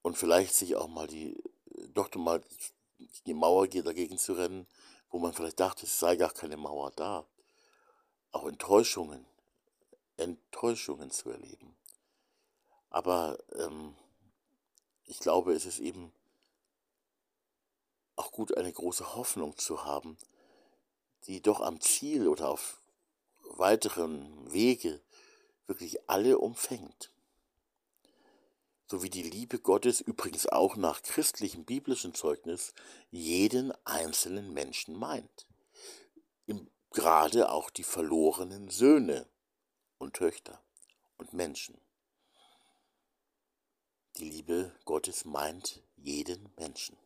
[0.00, 1.42] Und vielleicht sich auch mal die,
[1.88, 2.42] doch mal
[3.26, 4.66] die Mauer dagegen zu rennen,
[5.10, 7.26] wo man vielleicht dachte, es sei gar keine Mauer da.
[8.30, 9.26] Auch Enttäuschungen,
[10.16, 11.76] Enttäuschungen zu erleben.
[12.90, 13.94] Aber ähm,
[15.04, 16.12] ich glaube, es ist eben
[18.16, 20.16] auch gut, eine große Hoffnung zu haben,
[21.26, 22.80] die doch am Ziel oder auf
[23.56, 25.00] weiteren Wege
[25.66, 27.10] wirklich alle umfängt.
[28.86, 32.74] So wie die Liebe Gottes übrigens auch nach christlichem biblischen Zeugnis
[33.10, 35.46] jeden einzelnen Menschen meint.
[36.90, 39.26] gerade auch die verlorenen Söhne
[39.96, 40.62] und Töchter
[41.16, 41.80] und Menschen.
[44.18, 46.98] Die Liebe Gottes meint jeden Menschen.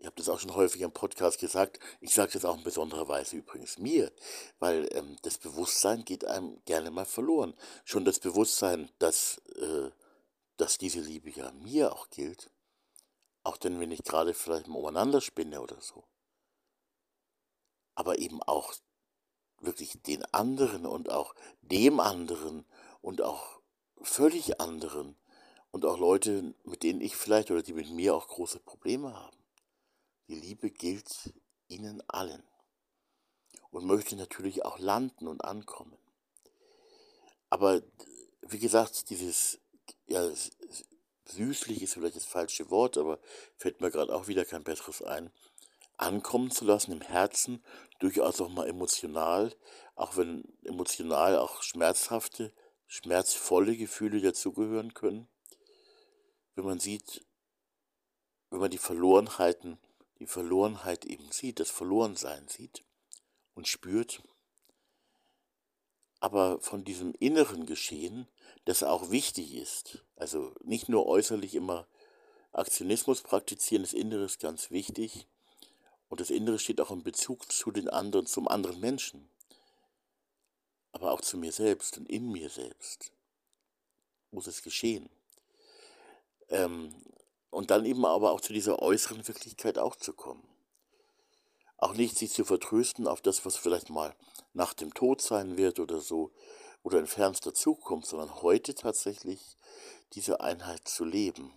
[0.00, 1.80] Ich habe das auch schon häufig im Podcast gesagt.
[2.00, 4.12] Ich sage das auch in besonderer Weise übrigens mir,
[4.60, 7.54] weil ähm, das Bewusstsein geht einem gerne mal verloren.
[7.84, 9.90] Schon das Bewusstsein, dass, äh,
[10.56, 12.48] dass diese Liebe ja mir auch gilt,
[13.42, 16.04] auch denn wenn ich gerade vielleicht mal umeinander spinne oder so.
[17.96, 18.74] Aber eben auch
[19.60, 22.64] wirklich den anderen und auch dem anderen
[23.00, 23.60] und auch
[24.02, 25.16] völlig anderen
[25.72, 29.37] und auch Leute, mit denen ich vielleicht oder die mit mir auch große Probleme haben.
[30.28, 31.32] Die Liebe gilt
[31.68, 32.42] ihnen allen
[33.70, 35.96] und möchte natürlich auch landen und ankommen.
[37.48, 37.82] Aber
[38.42, 39.58] wie gesagt, dieses,
[40.06, 40.30] ja,
[41.24, 43.20] süßlich ist vielleicht das falsche Wort, aber
[43.56, 45.30] fällt mir gerade auch wieder kein besseres ein,
[45.96, 47.64] ankommen zu lassen im Herzen,
[47.98, 49.54] durchaus auch mal emotional,
[49.94, 52.52] auch wenn emotional auch schmerzhafte,
[52.86, 55.28] schmerzvolle Gefühle dazugehören können.
[56.54, 57.26] Wenn man sieht,
[58.50, 59.78] wenn man die Verlorenheiten
[60.18, 62.84] die Verlorenheit eben sieht, das Verlorensein sieht
[63.54, 64.22] und spürt,
[66.20, 68.26] aber von diesem inneren Geschehen,
[68.64, 71.86] das auch wichtig ist, also nicht nur äußerlich immer
[72.52, 75.26] Aktionismus praktizieren, das Innere ist ganz wichtig
[76.08, 79.28] und das Innere steht auch in Bezug zu den anderen, zum anderen Menschen.
[80.92, 83.12] aber auch zu mir selbst und in mir selbst
[84.30, 85.08] muss es geschehen.
[86.48, 86.94] Ähm,
[87.50, 90.46] und dann eben aber auch zu dieser äußeren Wirklichkeit auch zu kommen.
[91.76, 94.14] Auch nicht sich zu vertrösten auf das, was vielleicht mal
[94.52, 96.32] nach dem Tod sein wird oder so,
[96.82, 99.56] oder in fernster Zukunft, sondern heute tatsächlich
[100.14, 101.52] diese Einheit zu leben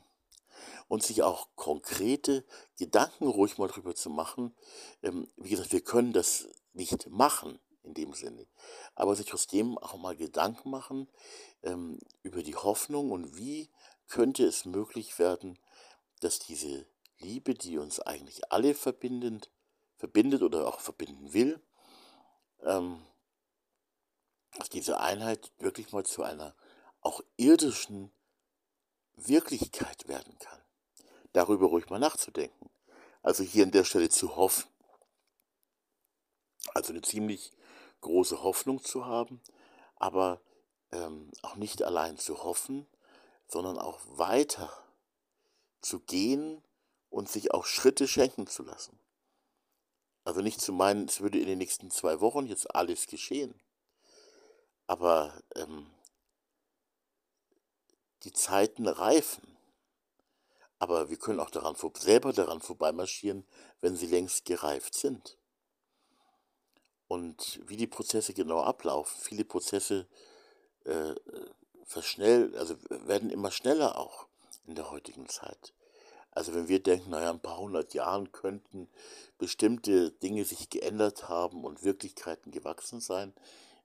[0.88, 2.46] und sich auch konkrete
[2.78, 4.56] Gedanken ruhig mal drüber zu machen.
[5.02, 8.46] Ähm, wie gesagt, wir können das nicht machen in dem Sinne,
[8.94, 11.08] aber sich aus dem auch mal Gedanken machen
[11.64, 13.70] ähm, über die Hoffnung und wie
[14.08, 15.58] könnte es möglich werden,
[16.22, 16.86] dass diese
[17.19, 19.51] Liebe, die uns eigentlich alle verbindet,
[19.97, 21.61] verbindet oder auch verbinden will,
[22.63, 23.05] ähm,
[24.57, 26.55] dass diese Einheit wirklich mal zu einer
[27.01, 28.11] auch irdischen
[29.15, 30.59] Wirklichkeit werden kann.
[31.34, 32.69] Darüber ruhig mal nachzudenken.
[33.24, 34.69] Also hier an der Stelle zu hoffen,
[36.74, 37.51] also eine ziemlich
[38.01, 39.41] große Hoffnung zu haben,
[39.95, 40.41] aber
[40.91, 42.88] ähm, auch nicht allein zu hoffen,
[43.47, 44.72] sondern auch weiter
[45.82, 46.63] zu gehen
[47.09, 48.97] und sich auch Schritte schenken zu lassen.
[50.23, 53.59] Also nicht zu meinen, es würde in den nächsten zwei Wochen jetzt alles geschehen.
[54.88, 55.88] Aber ähm,
[58.23, 59.57] die Zeiten reifen.
[60.79, 63.45] Aber wir können auch daran, selber daran vorbeimarschieren,
[63.82, 65.38] wenn sie längst gereift sind.
[67.07, 70.07] Und wie die Prozesse genau ablaufen, viele Prozesse
[70.86, 71.13] äh,
[71.84, 74.27] verschnell, also werden immer schneller auch
[74.66, 75.74] in der heutigen Zeit.
[76.32, 78.89] Also wenn wir denken, naja, ein paar hundert Jahren könnten
[79.38, 83.34] bestimmte Dinge sich geändert haben und Wirklichkeiten gewachsen sein,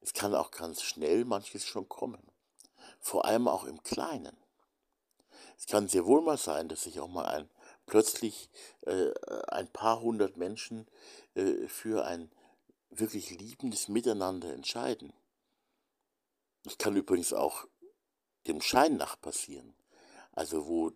[0.01, 2.23] es kann auch ganz schnell manches schon kommen.
[3.01, 4.37] Vor allem auch im Kleinen.
[5.59, 7.49] Es kann sehr wohl mal sein, dass sich auch mal ein
[7.87, 8.51] plötzlich
[8.83, 9.13] äh,
[9.49, 10.87] ein paar hundert Menschen
[11.35, 12.31] äh, für ein
[12.91, 15.13] wirklich liebendes Miteinander entscheiden.
[16.65, 17.67] Das kann übrigens auch
[18.47, 19.75] dem Schein nach passieren.
[20.37, 20.93] Also wo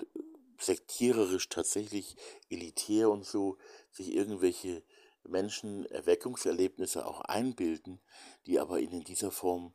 [0.59, 2.15] sektiererisch tatsächlich
[2.51, 3.57] elitär und so
[3.91, 4.85] sich irgendwelche
[5.25, 8.01] Menschen Erweckungserlebnisse auch einbilden,
[8.47, 9.75] die aber ihnen in dieser Form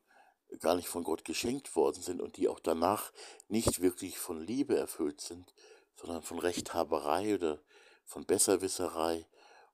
[0.59, 3.11] gar nicht von Gott geschenkt worden sind und die auch danach
[3.47, 5.53] nicht wirklich von Liebe erfüllt sind,
[5.95, 7.59] sondern von Rechthaberei oder
[8.05, 9.27] von Besserwisserei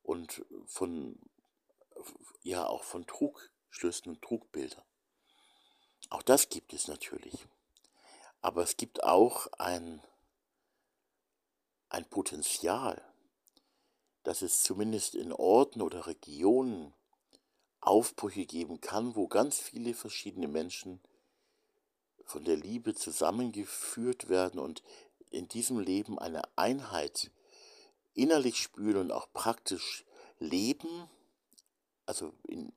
[0.03, 1.19] und von
[2.43, 4.85] ja auch von Trugschlüssen und Trugbildern.
[6.09, 7.45] Auch das gibt es natürlich.
[8.41, 10.01] Aber es gibt auch ein,
[11.89, 13.01] ein Potenzial,
[14.23, 16.93] dass es zumindest in Orten oder Regionen
[17.79, 21.01] Aufbrüche geben kann, wo ganz viele verschiedene Menschen
[22.25, 24.83] von der Liebe zusammengeführt werden und
[25.31, 27.31] in diesem Leben eine Einheit
[28.13, 30.05] innerlich spüren und auch praktisch
[30.39, 31.09] leben,
[32.05, 32.73] also in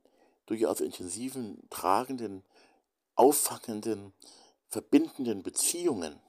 [0.47, 2.45] durchaus intensiven, tragenden,
[3.15, 4.13] auffangenden,
[4.75, 6.21] verbindenden Beziehungen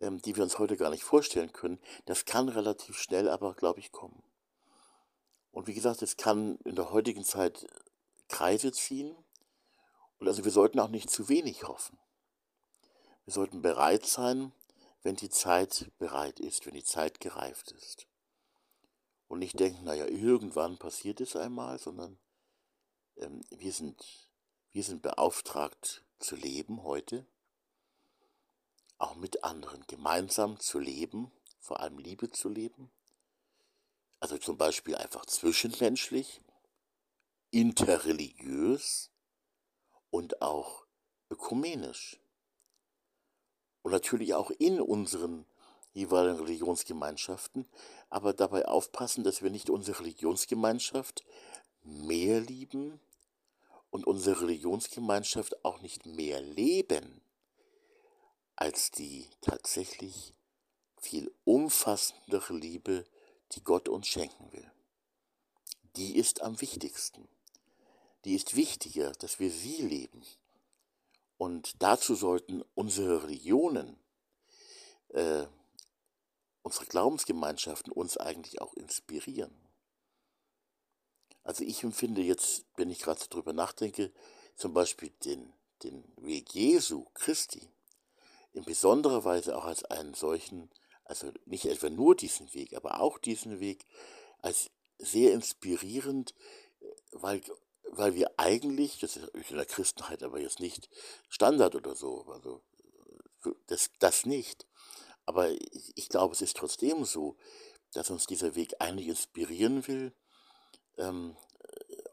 [0.00, 3.80] ähm, die wir uns heute gar nicht vorstellen können, das kann relativ schnell aber, glaube
[3.80, 4.22] ich, kommen.
[5.50, 7.66] Und wie gesagt, es kann in der heutigen Zeit
[8.28, 9.16] Kreise ziehen.
[10.18, 11.98] Und also wir sollten auch nicht zu wenig hoffen.
[13.24, 14.52] Wir sollten bereit sein,
[15.02, 18.06] wenn die Zeit bereit ist, wenn die Zeit gereift ist.
[19.28, 22.18] Und nicht denken, naja, irgendwann passiert es einmal, sondern
[23.16, 24.28] ähm, wir, sind,
[24.72, 27.26] wir sind beauftragt zu leben heute
[29.04, 31.30] auch mit anderen gemeinsam zu leben,
[31.60, 32.90] vor allem Liebe zu leben.
[34.18, 36.40] Also zum Beispiel einfach zwischenmenschlich,
[37.50, 39.10] interreligiös
[40.10, 40.86] und auch
[41.28, 42.18] ökumenisch.
[43.82, 45.44] Und natürlich auch in unseren
[45.92, 47.68] jeweiligen Religionsgemeinschaften,
[48.08, 51.24] aber dabei aufpassen, dass wir nicht unsere Religionsgemeinschaft
[51.82, 53.00] mehr lieben
[53.90, 57.23] und unsere Religionsgemeinschaft auch nicht mehr leben
[58.56, 60.34] als die tatsächlich
[60.96, 63.04] viel umfassendere Liebe,
[63.52, 64.70] die Gott uns schenken will.
[65.96, 67.28] Die ist am wichtigsten.
[68.24, 70.24] Die ist wichtiger, dass wir sie leben.
[71.36, 73.98] Und dazu sollten unsere Religionen,
[75.08, 75.46] äh,
[76.62, 79.54] unsere Glaubensgemeinschaften uns eigentlich auch inspirieren.
[81.42, 84.10] Also ich empfinde jetzt, wenn ich gerade darüber nachdenke,
[84.56, 85.52] zum Beispiel den,
[85.82, 87.68] den Weg Jesu Christi,
[88.54, 90.70] in besonderer Weise auch als einen solchen,
[91.04, 93.84] also nicht etwa nur diesen Weg, aber auch diesen Weg
[94.38, 96.34] als sehr inspirierend,
[96.80, 97.42] äh, weil,
[97.90, 100.88] weil wir eigentlich, das ist in der Christenheit aber jetzt nicht
[101.28, 102.62] Standard oder so, also
[103.44, 104.66] äh, das, das nicht.
[105.26, 105.50] Aber
[105.94, 107.36] ich glaube, es ist trotzdem so,
[107.92, 110.12] dass uns dieser Weg eigentlich inspirieren will,
[110.98, 111.36] ähm,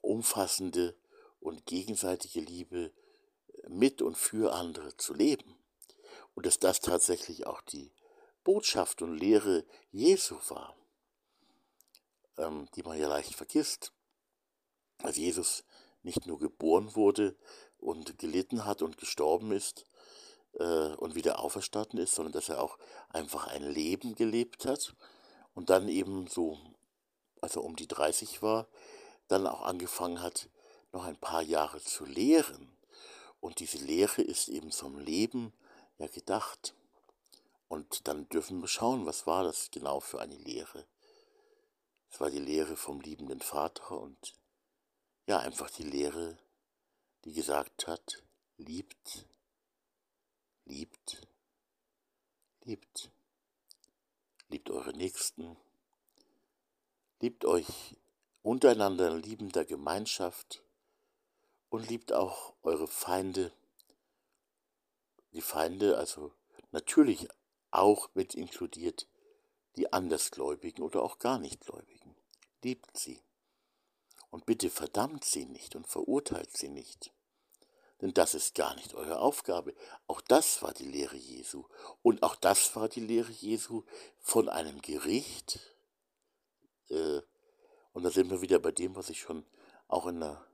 [0.02, 0.96] umfassende
[1.40, 2.92] und gegenseitige Liebe
[3.68, 5.61] mit und für andere zu leben.
[6.42, 7.92] Und dass das tatsächlich auch die
[8.44, 10.76] Botschaft und Lehre Jesu war,
[12.40, 13.94] ähm, die man ja leicht vergisst.
[15.04, 15.64] Als Jesus
[16.02, 17.36] nicht nur geboren wurde
[17.78, 19.86] und gelitten hat und gestorben ist
[20.54, 22.80] äh, und wieder auferstanden ist, sondern dass er auch
[23.10, 24.96] einfach ein Leben gelebt hat
[25.54, 26.58] und dann eben so,
[27.40, 28.68] als er um die 30 war,
[29.28, 30.50] dann auch angefangen hat,
[30.92, 32.76] noch ein paar Jahre zu lehren.
[33.40, 35.54] Und diese Lehre ist eben zum Leben
[36.02, 36.74] ja gedacht.
[37.68, 40.86] Und dann dürfen wir schauen, was war das genau für eine Lehre.
[42.10, 44.34] Es war die Lehre vom liebenden Vater und
[45.28, 46.38] ja, einfach die Lehre,
[47.24, 48.24] die gesagt hat,
[48.58, 49.26] liebt,
[50.66, 51.28] liebt,
[52.64, 53.12] liebt.
[54.50, 55.56] Liebt eure Nächsten,
[57.22, 57.96] liebt euch
[58.42, 60.62] untereinander in liebender Gemeinschaft
[61.70, 63.54] und liebt auch eure Feinde.
[65.34, 66.34] Die Feinde, also
[66.72, 67.28] natürlich
[67.72, 69.08] auch mit inkludiert
[69.76, 72.16] die Andersgläubigen oder auch gar Nichtgläubigen.
[72.64, 73.22] Liebt sie.
[74.30, 77.12] Und bitte verdammt sie nicht und verurteilt sie nicht.
[78.02, 79.76] Denn das ist gar nicht eure Aufgabe.
[80.08, 81.66] Auch das war die Lehre Jesu.
[82.02, 83.84] Und auch das war die Lehre Jesu
[84.20, 85.60] von einem Gericht.
[86.90, 87.22] Äh,
[87.94, 89.46] und da sind wir wieder bei dem, was ich schon
[89.88, 90.46] auch in der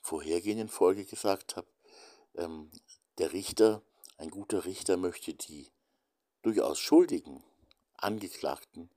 [0.00, 1.66] vorhergehenden Folge gesagt habe.
[2.36, 2.70] Ähm,
[3.18, 3.82] der Richter,
[4.18, 5.70] ein guter Richter möchte die
[6.42, 7.42] durchaus Schuldigen,
[7.96, 8.90] Angeklagten,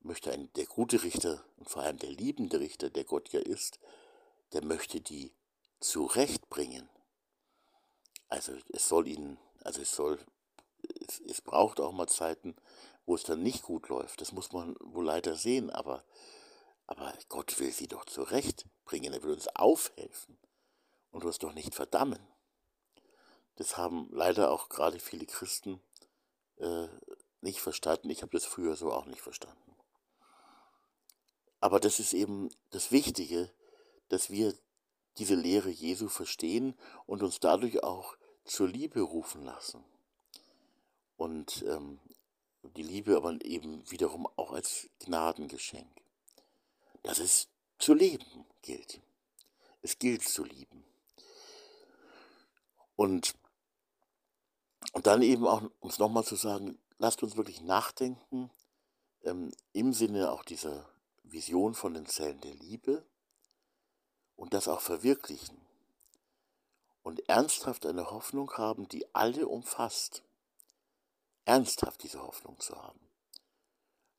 [0.00, 3.78] möchte ein, der gute Richter und vor allem der liebende Richter, der Gott ja ist,
[4.52, 5.32] der möchte die
[5.80, 6.88] zurechtbringen.
[8.28, 10.18] Also es soll ihnen, also es soll,
[11.06, 12.54] es, es braucht auch mal Zeiten,
[13.06, 14.20] wo es dann nicht gut läuft.
[14.20, 16.04] Das muss man wohl leider sehen, aber,
[16.86, 20.38] aber Gott will sie doch zurechtbringen, er will uns aufhelfen
[21.10, 22.20] und uns doch nicht verdammen.
[23.58, 25.80] Das haben leider auch gerade viele Christen
[26.58, 26.86] äh,
[27.40, 28.08] nicht verstanden.
[28.08, 29.74] Ich habe das früher so auch nicht verstanden.
[31.58, 33.50] Aber das ist eben das Wichtige,
[34.10, 34.54] dass wir
[35.16, 39.82] diese Lehre Jesu verstehen und uns dadurch auch zur Liebe rufen lassen.
[41.16, 41.98] Und ähm,
[42.62, 45.90] die Liebe aber eben wiederum auch als Gnadengeschenk.
[47.02, 47.48] Dass es
[47.80, 49.00] zu leben gilt.
[49.82, 50.84] Es gilt zu lieben.
[52.94, 53.34] Und
[54.92, 58.50] und dann eben auch, um es nochmal zu sagen, lasst uns wirklich nachdenken,
[59.22, 60.88] ähm, im Sinne auch dieser
[61.22, 63.04] Vision von den Zellen der Liebe
[64.36, 65.58] und das auch verwirklichen
[67.02, 70.22] und ernsthaft eine Hoffnung haben, die alle umfasst.
[71.44, 73.00] Ernsthaft diese Hoffnung zu haben.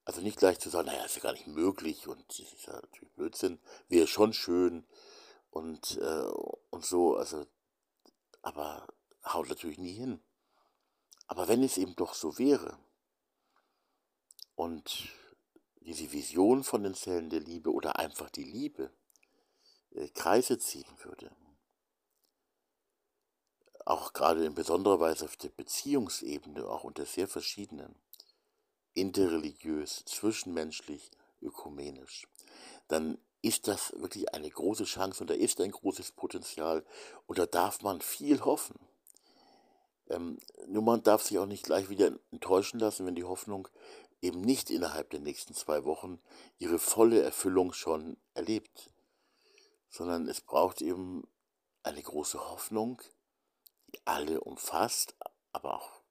[0.05, 2.73] Also nicht gleich zu sagen, naja, ist ja gar nicht möglich und das ist ja
[2.73, 4.87] natürlich Blödsinn, wäre schon schön
[5.51, 6.25] und, äh,
[6.71, 7.45] und so, also,
[8.41, 8.87] aber
[9.23, 10.19] haut natürlich nie hin.
[11.29, 12.75] Aber wenn es eben doch so wäre
[14.55, 15.09] und
[15.81, 18.91] diese Vision von den Zellen der Liebe oder einfach die Liebe
[19.91, 21.31] äh, Kreise ziehen würde,
[23.85, 27.95] auch gerade in besonderer Weise auf der Beziehungsebene, auch unter sehr verschiedenen,
[28.95, 31.11] interreligiös, zwischenmenschlich,
[31.41, 32.27] ökumenisch,
[32.87, 36.83] dann ist das wirklich eine große Chance und da ist ein großes Potenzial
[37.27, 38.88] und da darf man viel hoffen.
[40.09, 43.67] Ähm, nur man darf sich auch nicht gleich wieder enttäuschen lassen, wenn die Hoffnung
[44.21, 46.19] eben nicht innerhalb der nächsten zwei Wochen
[46.57, 48.91] ihre volle Erfüllung schon erlebt,
[49.89, 51.27] sondern es braucht eben
[51.83, 53.01] eine große Hoffnung,
[53.87, 55.15] die alle umfasst,
[55.51, 56.01] aber auch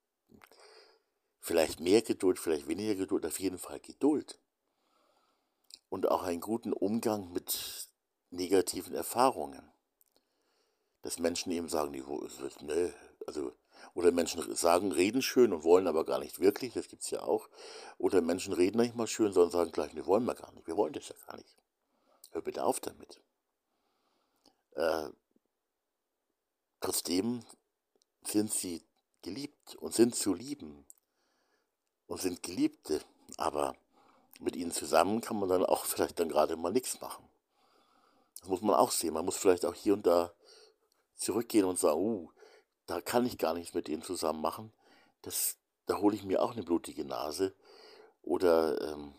[1.40, 4.38] vielleicht mehr Geduld, vielleicht weniger Geduld, auf jeden Fall Geduld.
[5.88, 7.88] Und auch einen guten Umgang mit
[8.30, 9.70] negativen Erfahrungen.
[11.02, 12.02] Dass Menschen eben sagen, die,
[12.64, 12.92] ne,
[13.26, 13.52] also
[13.94, 17.22] oder Menschen sagen, reden schön und wollen aber gar nicht wirklich, das gibt es ja
[17.22, 17.48] auch.
[17.98, 20.76] Oder Menschen reden nicht mal schön, sondern sagen gleich, wir wollen wir gar nicht, wir
[20.76, 21.56] wollen das ja gar nicht.
[22.30, 23.20] Hör bitte auf damit.
[24.72, 25.08] Äh,
[26.80, 27.42] trotzdem
[28.24, 28.84] sind sie
[29.22, 30.86] geliebt und sind zu lieben
[32.06, 33.00] und sind Geliebte,
[33.36, 33.76] aber
[34.40, 37.28] mit ihnen zusammen kann man dann auch vielleicht dann gerade mal nichts machen.
[38.40, 39.14] Das muss man auch sehen.
[39.14, 40.32] Man muss vielleicht auch hier und da
[41.16, 42.30] zurückgehen und sagen, uh,
[42.88, 44.72] da kann ich gar nichts mit denen zusammen machen.
[45.22, 47.54] Das, da hole ich mir auch eine blutige Nase.
[48.22, 49.14] Oder ähm,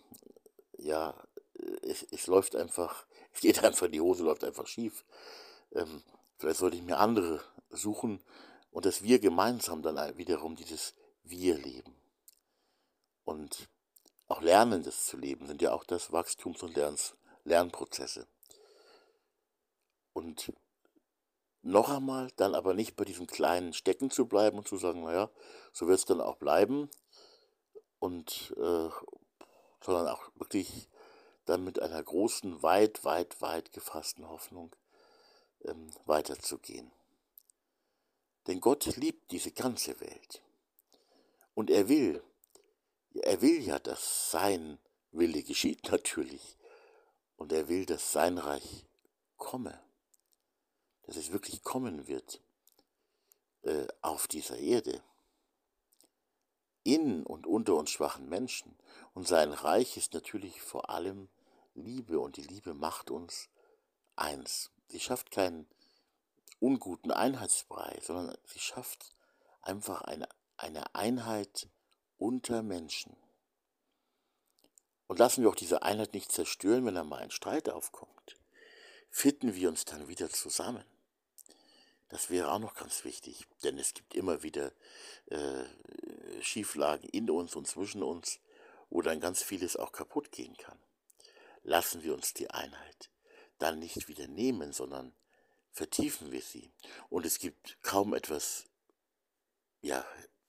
[0.77, 1.13] ja,
[1.83, 5.05] es, es läuft einfach, es geht einfach, die Hose läuft einfach schief.
[5.71, 6.03] Ähm,
[6.37, 8.21] vielleicht sollte ich mir andere suchen
[8.71, 11.95] und dass wir gemeinsam dann wiederum dieses Wir leben.
[13.23, 13.69] Und
[14.27, 16.75] auch lernen, das zu leben, sind ja auch das Wachstums- und
[17.43, 18.27] Lernprozesse.
[20.13, 20.53] Und
[21.61, 25.29] noch einmal, dann aber nicht bei diesem kleinen Stecken zu bleiben und zu sagen, naja,
[25.73, 26.89] so wird es dann auch bleiben.
[27.99, 28.89] Und äh,
[29.81, 30.87] sondern auch wirklich
[31.45, 34.75] dann mit einer großen, weit, weit, weit gefassten Hoffnung
[35.63, 36.91] ähm, weiterzugehen.
[38.47, 40.41] Denn Gott liebt diese ganze Welt.
[41.53, 42.23] Und er will,
[43.13, 44.79] er will ja, dass sein
[45.11, 46.57] Wille geschieht natürlich.
[47.35, 48.85] Und er will, dass sein Reich
[49.37, 49.81] komme.
[51.09, 52.39] Dass es wirklich kommen wird
[53.63, 55.01] äh, auf dieser Erde.
[56.83, 58.77] In und unter uns schwachen Menschen.
[59.15, 61.27] Und sein Reich ist natürlich vor allem
[61.73, 62.19] Liebe.
[62.19, 63.49] Und die Liebe macht uns
[64.15, 64.69] eins.
[64.87, 65.65] Sie schafft keinen
[66.59, 69.15] unguten Einheitsbrei, sondern sie schafft
[69.63, 71.69] einfach eine, eine Einheit
[72.19, 73.15] unter Menschen.
[75.07, 78.37] Und lassen wir auch diese Einheit nicht zerstören, wenn da mal ein Streit aufkommt.
[79.09, 80.85] Finden wir uns dann wieder zusammen.
[82.09, 84.71] Das wäre auch noch ganz wichtig, denn es gibt immer wieder
[85.27, 85.63] äh,
[86.41, 88.39] Schieflagen in uns und zwischen uns,
[88.89, 90.79] wo dann ganz vieles auch kaputt gehen kann.
[91.63, 93.09] Lassen wir uns die Einheit
[93.59, 95.13] dann nicht wieder nehmen, sondern
[95.71, 96.71] vertiefen wir sie.
[97.09, 98.65] Und es gibt kaum etwas,
[99.81, 100.03] ja,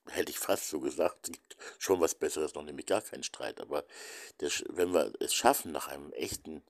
[0.07, 3.61] hätte ich fast so gesagt, es gibt schon was Besseres, noch nämlich gar keinen Streit.
[3.61, 3.85] Aber
[4.39, 6.63] der, wenn wir es schaffen, nach einem echten,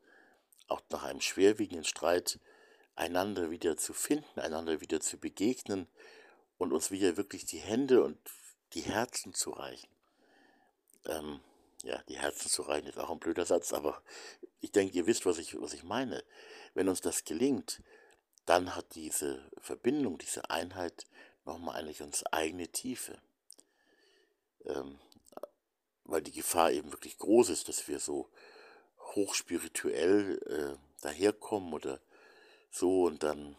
[0.68, 2.40] auch nach einem schwerwiegenden Streit,
[3.02, 5.88] einander wieder zu finden, einander wieder zu begegnen
[6.60, 8.18] und uns wieder wirklich die Hände und
[8.74, 9.90] die Herzen zu reichen.
[11.06, 11.40] Ähm,
[11.82, 14.04] ja, die Herzen zu reichen ist auch ein blöder Satz, aber
[14.60, 16.24] ich denke, ihr wisst, was ich, was ich meine.
[16.76, 17.82] Wenn uns das gelingt,
[18.46, 21.08] dann hat diese Verbindung, diese Einheit
[21.44, 23.20] nochmal eine ganz eigene Tiefe.
[24.66, 25.00] Ähm,
[26.04, 28.30] weil die Gefahr eben wirklich groß ist, dass wir so
[29.16, 32.00] hochspirituell äh, daherkommen oder
[32.72, 33.56] so und dann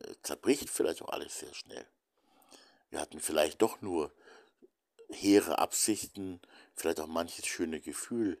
[0.00, 1.86] äh, zerbricht vielleicht auch alles sehr schnell.
[2.90, 4.12] Wir hatten vielleicht doch nur
[5.08, 6.40] hehre Absichten,
[6.74, 8.40] vielleicht auch manches schöne Gefühl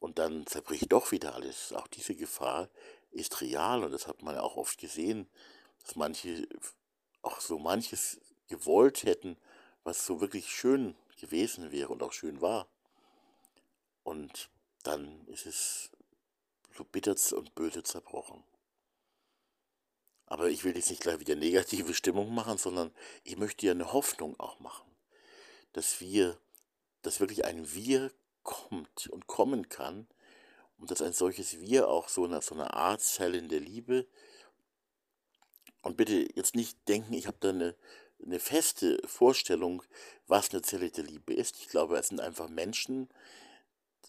[0.00, 1.72] und dann zerbricht doch wieder alles.
[1.72, 2.68] Auch diese Gefahr
[3.10, 5.28] ist real und das hat man ja auch oft gesehen,
[5.82, 6.48] dass manche
[7.22, 9.36] auch so manches gewollt hätten,
[9.84, 12.68] was so wirklich schön gewesen wäre und auch schön war.
[14.02, 14.50] Und
[14.82, 15.90] dann ist es
[16.76, 18.44] so bitter und böse zerbrochen.
[20.26, 22.92] Aber ich will jetzt nicht gleich wieder negative Stimmung machen, sondern
[23.24, 24.86] ich möchte ja eine Hoffnung auch machen,
[25.72, 26.38] dass wir,
[27.02, 28.12] dass wirklich ein Wir
[28.42, 30.06] kommt und kommen kann
[30.78, 34.06] und dass ein solches Wir auch so eine, so eine Art Zelle in der Liebe
[35.86, 37.76] und bitte jetzt nicht denken, ich habe da eine,
[38.20, 39.84] eine feste Vorstellung,
[40.26, 41.58] was eine Zelle der Liebe ist.
[41.60, 43.08] Ich glaube, es sind einfach Menschen,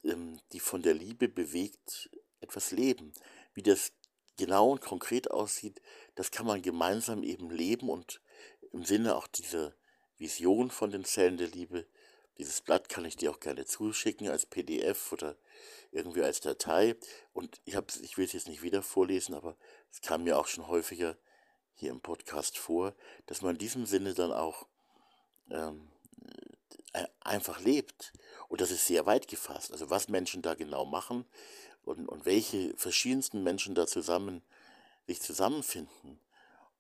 [0.04, 2.10] ähm, die von der Liebe bewegt
[2.40, 3.14] etwas leben.
[3.54, 3.92] Wie das
[4.38, 5.82] genau und konkret aussieht,
[6.16, 8.22] das kann man gemeinsam eben leben und
[8.72, 9.74] im Sinne auch dieser
[10.18, 11.86] Vision von den Zellen der Liebe,
[12.38, 15.36] dieses Blatt kann ich dir auch gerne zuschicken als PDF oder
[15.92, 16.96] irgendwie als Datei.
[17.34, 19.56] Und ich, ich will es jetzt nicht wieder vorlesen, aber
[19.92, 21.18] es kam mir auch schon häufiger
[21.74, 22.94] hier im Podcast vor,
[23.26, 24.68] dass man in diesem Sinne dann auch
[25.50, 25.88] ähm,
[26.94, 28.14] äh, einfach lebt.
[28.50, 29.72] Und das ist sehr weit gefasst.
[29.72, 31.26] Also was Menschen da genau machen
[31.88, 34.42] und, und welche verschiedensten Menschen da zusammen
[35.08, 36.20] sich zusammenfinden.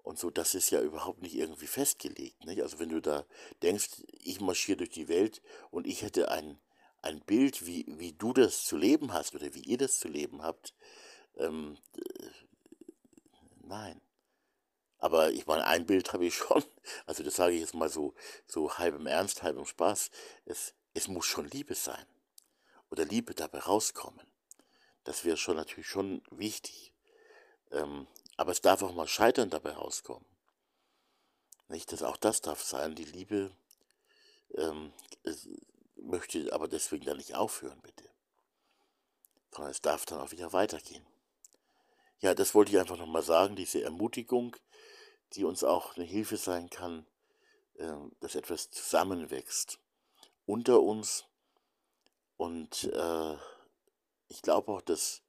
[0.03, 2.45] Und so, das ist ja überhaupt nicht irgendwie festgelegt.
[2.45, 2.61] Nicht?
[2.61, 3.25] Also wenn du da
[3.61, 5.41] denkst, ich marschiere durch die Welt
[5.71, 6.59] und ich hätte ein,
[7.01, 10.43] ein Bild, wie, wie du das zu leben hast oder wie ihr das zu leben
[10.43, 10.73] habt,
[11.37, 12.29] ähm, äh,
[13.63, 14.01] nein.
[14.99, 16.63] Aber ich meine, ein Bild habe ich schon.
[17.05, 18.13] Also das sage ich jetzt mal so,
[18.45, 20.09] so halb im Ernst, halb im Spaß.
[20.45, 22.05] Es, es muss schon Liebe sein.
[22.89, 24.26] Oder Liebe dabei rauskommen.
[25.07, 26.91] Das wäre schon natürlich schon wichtig.
[27.71, 30.27] Ähm, aber es darf auch mal Scheitern dabei rauskommen.
[31.69, 32.93] Nicht, dass auch das darf sein.
[32.93, 33.55] Die Liebe
[34.55, 34.91] ähm,
[35.95, 38.03] möchte aber deswegen dann nicht aufhören, bitte.
[39.51, 41.07] Sondern es darf dann auch wieder weitergehen.
[42.19, 44.57] Ja, das wollte ich einfach nochmal sagen, diese Ermutigung,
[45.35, 47.07] die uns auch eine Hilfe sein kann,
[47.77, 49.79] ähm, dass etwas zusammenwächst
[50.45, 51.23] unter uns.
[52.35, 53.37] Und äh,
[54.29, 55.21] ich glaube auch, dass,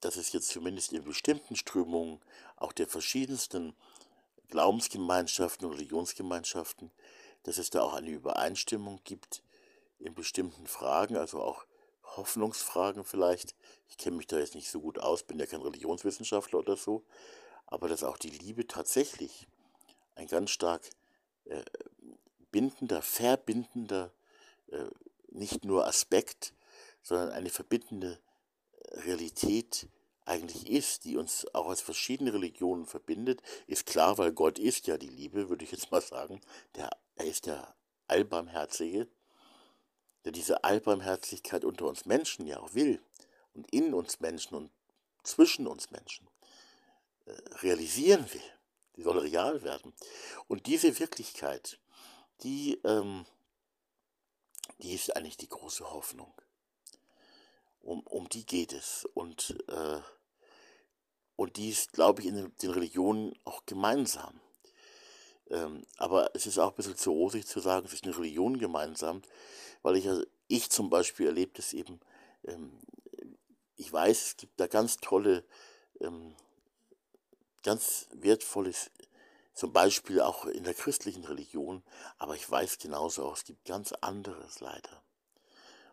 [0.00, 2.20] dass es jetzt zumindest in bestimmten Strömungen
[2.56, 3.74] auch der verschiedensten
[4.48, 6.90] Glaubensgemeinschaften und Religionsgemeinschaften,
[7.42, 9.42] dass es da auch eine Übereinstimmung gibt
[9.98, 11.66] in bestimmten Fragen, also auch
[12.16, 13.54] Hoffnungsfragen vielleicht.
[13.88, 17.04] Ich kenne mich da jetzt nicht so gut aus, bin ja kein Religionswissenschaftler oder so,
[17.66, 19.46] aber dass auch die Liebe tatsächlich
[20.14, 20.88] ein ganz stark
[21.44, 21.62] äh,
[22.50, 24.12] bindender, verbindender,
[24.68, 24.86] äh,
[25.30, 26.54] nicht nur Aspekt,
[27.08, 28.20] sondern eine verbindende
[29.06, 29.88] Realität
[30.26, 34.98] eigentlich ist, die uns auch als verschiedene Religionen verbindet, ist klar, weil Gott ist ja
[34.98, 36.42] die Liebe, würde ich jetzt mal sagen.
[36.76, 37.74] Der, er ist der
[38.08, 39.08] Allbarmherzige,
[40.24, 43.00] der diese Allbarmherzigkeit unter uns Menschen ja auch will
[43.54, 44.70] und in uns Menschen und
[45.22, 46.28] zwischen uns Menschen
[47.24, 47.32] äh,
[47.62, 48.42] realisieren will.
[48.96, 49.94] Die soll real werden.
[50.46, 51.78] Und diese Wirklichkeit,
[52.42, 53.24] die, ähm,
[54.78, 56.34] die ist eigentlich die große Hoffnung.
[57.88, 59.08] Um, um die geht es.
[59.14, 60.00] Und, äh,
[61.36, 64.38] und die ist, glaube ich, in den Religionen auch gemeinsam.
[65.48, 68.58] Ähm, aber es ist auch ein bisschen zu rosig zu sagen, es ist eine Religion
[68.58, 69.22] gemeinsam,
[69.80, 70.06] weil ich,
[70.48, 71.98] ich zum Beispiel erlebt es eben,
[72.44, 72.78] ähm,
[73.76, 75.42] ich weiß, es gibt da ganz tolle,
[76.00, 76.36] ähm,
[77.62, 78.90] ganz wertvolles,
[79.54, 81.82] zum Beispiel auch in der christlichen Religion,
[82.18, 85.02] aber ich weiß genauso auch, es gibt ganz anderes leider.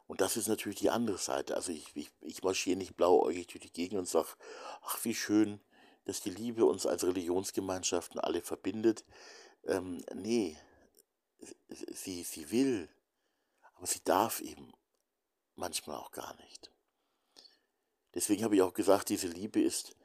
[0.08, 1.56] Und das ist natürlich die andere Seite.
[1.56, 4.30] Also ich, ich, ich marschiere nicht blauäugig durch die Gegend und sage,
[4.82, 5.60] ach wie schön,
[6.06, 9.04] dass die Liebe uns als Religionsgemeinschaften alle verbindet.
[9.66, 10.58] Ähm, nee,
[11.68, 12.90] sie, sie will,
[13.76, 14.72] aber sie darf eben
[15.56, 16.72] manchmal auch gar nicht.
[18.14, 19.96] Deswegen habe ich auch gesagt, diese Liebe ist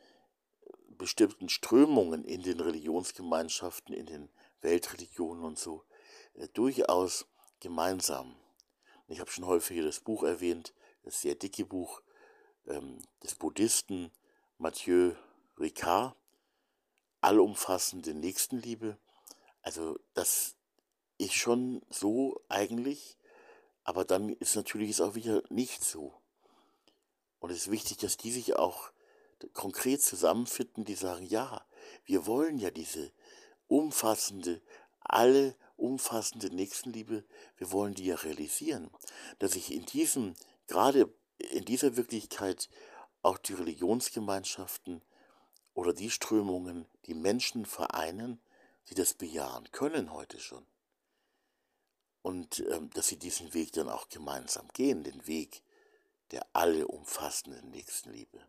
[0.89, 4.31] bestimmten Strömungen in den Religionsgemeinschaften, in den
[4.61, 5.85] Weltreligionen und so
[6.35, 7.27] äh, durchaus
[7.61, 8.37] gemeinsam.
[9.11, 12.01] Ich habe schon häufiger das Buch erwähnt, das sehr dicke Buch
[12.69, 14.13] ähm, des Buddhisten
[14.57, 15.15] Mathieu
[15.59, 16.15] Ricard,
[17.21, 18.97] Allumfassende Nächstenliebe.
[19.63, 20.55] Also das
[21.19, 23.17] ist schon so eigentlich,
[23.83, 26.15] aber dann ist natürlich auch wieder nicht so.
[27.41, 28.93] Und es ist wichtig, dass die sich auch
[29.55, 31.67] konkret zusammenfinden, die sagen, ja,
[32.05, 33.11] wir wollen ja diese
[33.67, 34.63] umfassende,
[35.01, 37.25] alle umfassende Nächstenliebe,
[37.57, 38.91] wir wollen die ja realisieren.
[39.39, 40.35] Dass sich in diesem,
[40.67, 42.69] gerade in dieser Wirklichkeit
[43.23, 45.03] auch die Religionsgemeinschaften
[45.75, 48.41] oder die Strömungen, die Menschen vereinen,
[48.89, 50.67] die das bejahen können heute schon.
[52.23, 55.63] Und ähm, dass sie diesen Weg dann auch gemeinsam gehen, den Weg
[56.31, 58.41] der alle umfassenden Nächstenliebe.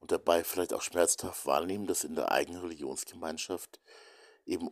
[0.00, 3.80] Und dabei vielleicht auch schmerzhaft wahrnehmen, dass in der eigenen Religionsgemeinschaft
[4.46, 4.70] eben,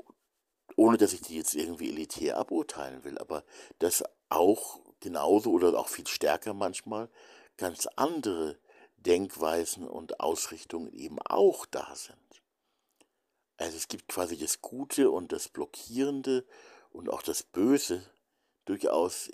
[0.75, 3.45] ohne dass ich die jetzt irgendwie elitär aburteilen will, aber
[3.79, 7.09] dass auch genauso oder auch viel stärker manchmal
[7.57, 8.59] ganz andere
[8.97, 12.17] Denkweisen und Ausrichtungen eben auch da sind.
[13.57, 16.45] Also es gibt quasi das Gute und das Blockierende
[16.91, 18.05] und auch das Böse
[18.65, 19.31] durchaus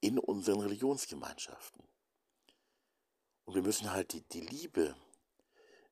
[0.00, 1.82] in unseren Religionsgemeinschaften.
[3.44, 4.94] Und wir müssen halt die, die Liebe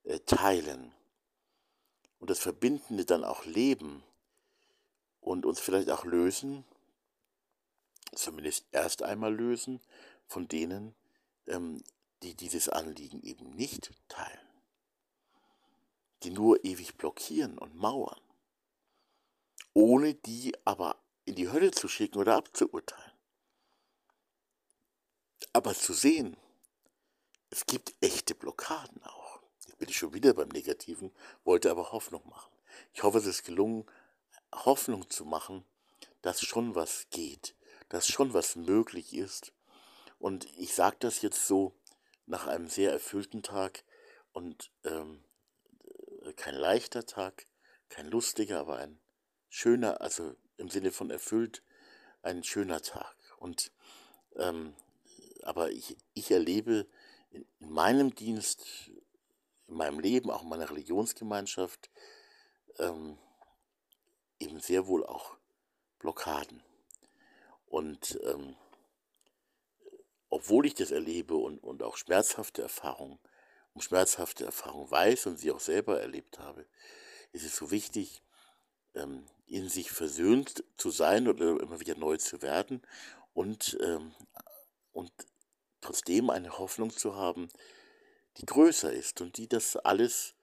[0.05, 0.95] äh, teilen
[2.19, 4.05] und das Verbindende dann auch leben
[5.23, 6.64] und uns vielleicht auch lösen,
[8.14, 9.81] zumindest erst einmal lösen
[10.27, 10.95] von denen,
[11.47, 11.83] ähm,
[12.23, 14.47] die dieses Anliegen eben nicht teilen,
[16.23, 18.20] die nur ewig blockieren und mauern,
[19.73, 23.12] ohne die aber in die Hölle zu schicken oder abzuurteilen.
[25.53, 26.37] Aber zu sehen,
[27.51, 29.41] es gibt echte Blockaden auch.
[29.61, 31.12] Jetzt bin ich schon wieder beim Negativen,
[31.45, 32.51] wollte aber Hoffnung machen.
[32.95, 33.85] Ich hoffe, es ist gelungen,
[34.53, 35.65] Hoffnung zu machen,
[36.23, 37.57] dass schon was geht,
[37.89, 39.53] dass schon was möglich ist.
[40.19, 41.75] Und ich sage das jetzt so
[42.27, 43.85] nach einem sehr erfüllten Tag
[44.33, 45.25] und ähm,
[46.37, 47.47] kein leichter Tag,
[47.89, 49.01] kein lustiger, aber ein
[49.49, 51.63] schöner, also im Sinne von erfüllt,
[52.23, 53.17] ein schöner Tag.
[53.39, 53.73] Und
[54.37, 54.75] ähm,
[55.43, 56.87] aber ich, ich erlebe
[57.31, 58.91] in, in meinem Dienst,
[59.67, 61.91] in meinem Leben, auch in meiner Religionsgemeinschaft,
[62.79, 63.19] ähm,
[64.43, 65.36] eben sehr wohl auch
[65.99, 66.62] Blockaden.
[67.66, 68.57] Und ähm,
[70.28, 73.18] obwohl ich das erlebe und, und auch schmerzhafte Erfahrungen,
[73.74, 76.66] um schmerzhafte Erfahrungen weiß und sie auch selber erlebt habe,
[77.32, 78.22] ist es so wichtig,
[78.95, 82.82] ähm, in sich versöhnt zu sein oder immer wieder neu zu werden
[83.34, 84.14] und, ähm,
[84.93, 85.12] und
[85.80, 87.49] trotzdem eine Hoffnung zu haben,
[88.38, 90.34] die größer ist und die das alles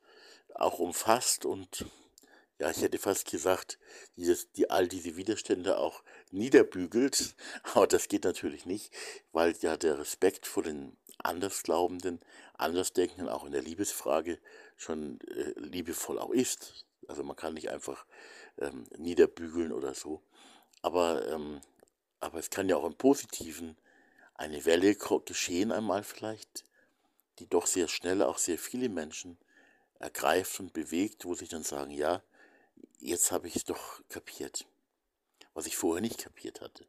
[0.56, 1.86] auch umfasst und
[2.60, 3.80] ja, ich hätte fast gesagt,
[4.18, 7.36] dieses, die all diese Widerstände auch niederbügelt,
[7.74, 8.94] aber das geht natürlich nicht,
[9.32, 12.20] weil ja der Respekt vor den Andersglaubenden,
[12.58, 14.40] Andersdenkenden auch in der Liebesfrage
[14.76, 16.86] schon äh, liebevoll auch ist.
[17.08, 18.06] Also man kann nicht einfach
[18.58, 20.22] ähm, niederbügeln oder so,
[20.82, 21.62] aber, ähm,
[22.20, 23.78] aber es kann ja auch im Positiven
[24.36, 26.66] eine Welle geschehen einmal vielleicht,
[27.40, 29.38] die doch sehr schnell auch sehr viele Menschen
[30.00, 32.22] ergreift und bewegt, wo sie dann sagen, ja,
[33.00, 34.66] jetzt habe ich es doch kapiert,
[35.54, 36.86] was ich vorher nicht kapiert hatte.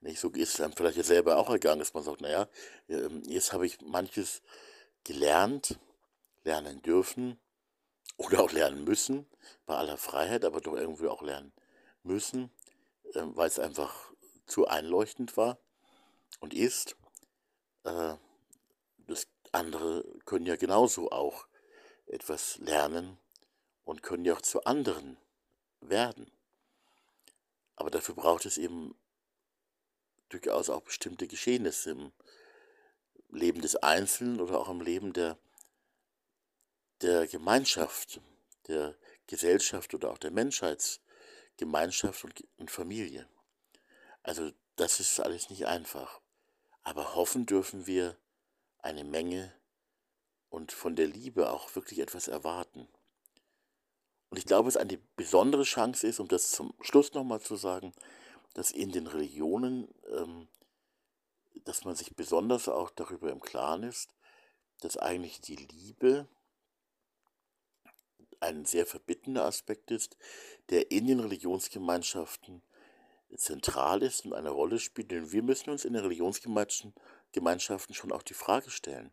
[0.00, 2.48] Nicht so ist es einem vielleicht ja selber auch ergangen, dass man sagt, naja,
[2.88, 4.42] ähm, jetzt habe ich manches
[5.02, 5.78] gelernt,
[6.44, 7.38] lernen dürfen
[8.16, 9.26] oder auch lernen müssen,
[9.66, 11.52] bei aller Freiheit, aber doch irgendwie auch lernen
[12.04, 12.50] müssen,
[13.14, 14.12] äh, weil es einfach
[14.46, 15.58] zu einleuchtend war
[16.40, 16.96] und ist.
[17.84, 18.14] Äh,
[18.98, 21.46] das andere können ja genauso auch
[22.06, 23.18] etwas lernen
[23.88, 25.16] und können ja auch zu anderen
[25.80, 26.30] werden.
[27.74, 28.94] Aber dafür braucht es eben
[30.28, 32.12] durchaus auch bestimmte Geschehnisse im
[33.30, 35.38] Leben des Einzelnen oder auch im Leben der,
[37.00, 38.20] der Gemeinschaft,
[38.66, 38.94] der
[39.26, 43.26] Gesellschaft oder auch der Menschheitsgemeinschaft und, und Familie.
[44.22, 46.20] Also das ist alles nicht einfach.
[46.82, 48.18] Aber hoffen dürfen wir
[48.80, 49.50] eine Menge
[50.50, 52.86] und von der Liebe auch wirklich etwas erwarten.
[54.30, 57.92] Und ich glaube, es eine besondere Chance ist, um das zum Schluss nochmal zu sagen,
[58.54, 60.48] dass in den Religionen, ähm,
[61.64, 64.10] dass man sich besonders auch darüber im Klaren ist,
[64.80, 66.28] dass eigentlich die Liebe
[68.40, 70.16] ein sehr verbittender Aspekt ist,
[70.70, 72.62] der in den Religionsgemeinschaften
[73.36, 75.10] zentral ist und eine Rolle spielt.
[75.10, 79.12] Denn wir müssen uns in den Religionsgemeinschaften schon auch die Frage stellen,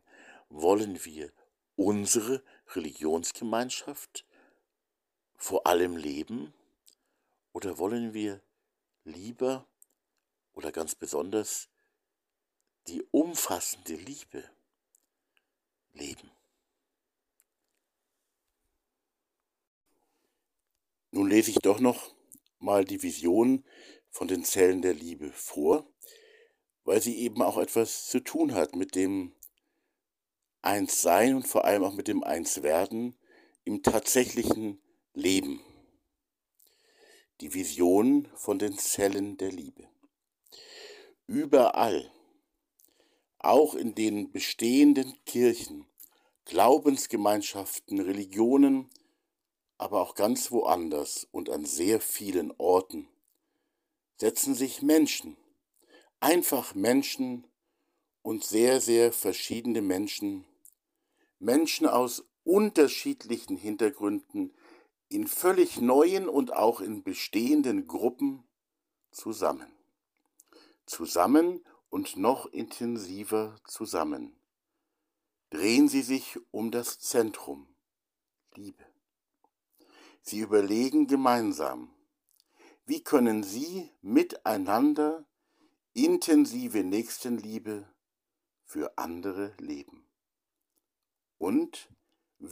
[0.49, 1.31] wollen wir
[1.75, 2.43] unsere
[2.73, 4.25] Religionsgemeinschaft
[5.45, 6.51] vor allem leben
[7.53, 8.41] oder wollen wir
[9.03, 9.67] lieber
[10.53, 11.69] oder ganz besonders
[12.87, 14.49] die umfassende Liebe
[15.93, 16.31] leben?
[21.11, 22.15] Nun lese ich doch noch
[22.57, 23.63] mal die Vision
[24.09, 25.87] von den Zellen der Liebe vor,
[26.85, 29.31] weil sie eben auch etwas zu tun hat mit dem
[30.63, 33.15] Einssein und vor allem auch mit dem Einswerden
[33.63, 34.81] im tatsächlichen
[35.17, 35.61] Leben.
[37.39, 39.87] Die Vision von den Zellen der Liebe.
[41.25, 42.11] Überall,
[43.39, 45.87] auch in den bestehenden Kirchen,
[46.43, 48.89] Glaubensgemeinschaften, Religionen,
[49.77, 53.07] aber auch ganz woanders und an sehr vielen Orten
[54.17, 55.37] setzen sich Menschen,
[56.19, 57.47] einfach Menschen
[58.21, 60.45] und sehr, sehr verschiedene Menschen,
[61.39, 64.53] Menschen aus unterschiedlichen Hintergründen,
[65.09, 68.43] in völlig neuen und auch in bestehenden Gruppen
[69.11, 69.71] zusammen.
[70.85, 74.35] Zusammen und noch intensiver zusammen.
[75.49, 77.67] Drehen sie sich um das Zentrum,
[78.53, 78.83] Liebe.
[80.21, 81.93] Sie überlegen gemeinsam,
[82.85, 85.25] wie können sie miteinander
[85.93, 87.87] intensive Nächstenliebe
[88.65, 90.07] für andere leben.
[91.37, 91.89] Und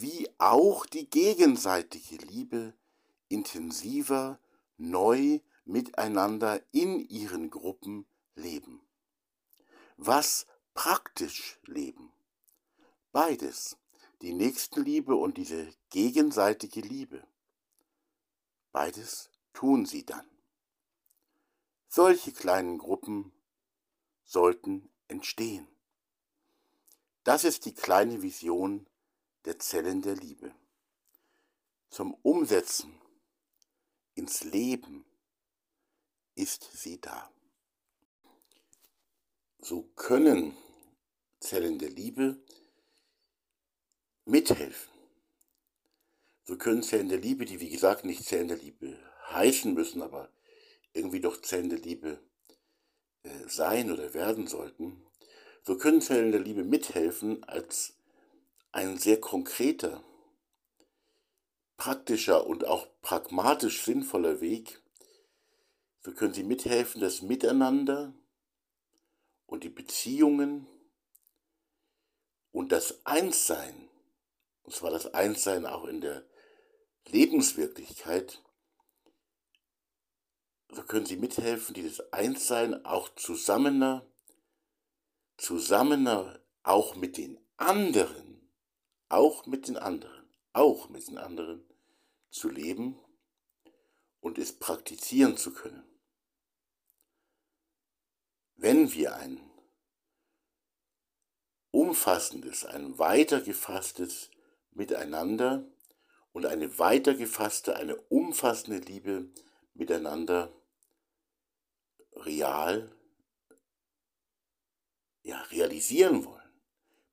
[0.02, 2.74] wie auch die gegenseitige Liebe
[3.30, 4.40] intensiver,
[4.78, 8.82] neu miteinander in ihren Gruppen leben.
[9.98, 12.12] Was praktisch leben.
[13.12, 13.78] Beides,
[14.22, 17.26] die Nächstenliebe und diese gegenseitige Liebe.
[18.72, 20.28] Beides tun sie dann.
[21.88, 23.32] Solche kleinen Gruppen
[24.24, 25.68] sollten entstehen.
[27.24, 28.88] Das ist die kleine Vision
[29.46, 30.54] der Zellen der Liebe.
[31.90, 33.00] Zum Umsetzen
[34.16, 35.06] ins Leben
[36.36, 37.32] ist sie da.
[39.60, 40.58] So können
[41.40, 42.38] Zellen der Liebe
[44.26, 44.94] mithelfen
[46.46, 48.98] so können Zellen der Liebe, die wie gesagt nicht Zellen der Liebe
[49.30, 50.30] heißen müssen, aber
[50.94, 52.20] irgendwie doch Zellen der Liebe
[53.24, 55.06] äh, sein oder werden sollten,
[55.64, 57.94] so können Zellen der Liebe mithelfen als
[58.74, 60.04] ein sehr konkreter,
[61.78, 64.82] praktischer und auch pragmatisch sinnvoller Weg.
[66.02, 68.14] So können sie mithelfen, das Miteinander
[69.46, 70.68] und die Beziehungen
[72.52, 73.90] und das Einssein,
[74.64, 76.26] und zwar das Einssein auch in der
[77.06, 78.42] Lebenswirklichkeit,
[80.70, 84.04] so können sie mithelfen, dieses Einssein auch zusammener,
[85.38, 88.33] zusammener, auch mit den anderen,
[89.14, 91.64] auch mit den anderen, auch mit den anderen
[92.30, 93.00] zu leben
[94.20, 95.84] und es praktizieren zu können.
[98.56, 99.40] Wenn wir ein
[101.72, 104.32] umfassendes, ein weiter gefasstes
[104.72, 105.68] Miteinander
[106.32, 109.32] und eine weiter gefasste, eine umfassende Liebe
[109.74, 110.52] miteinander
[112.16, 112.96] real
[115.22, 116.62] ja, realisieren wollen,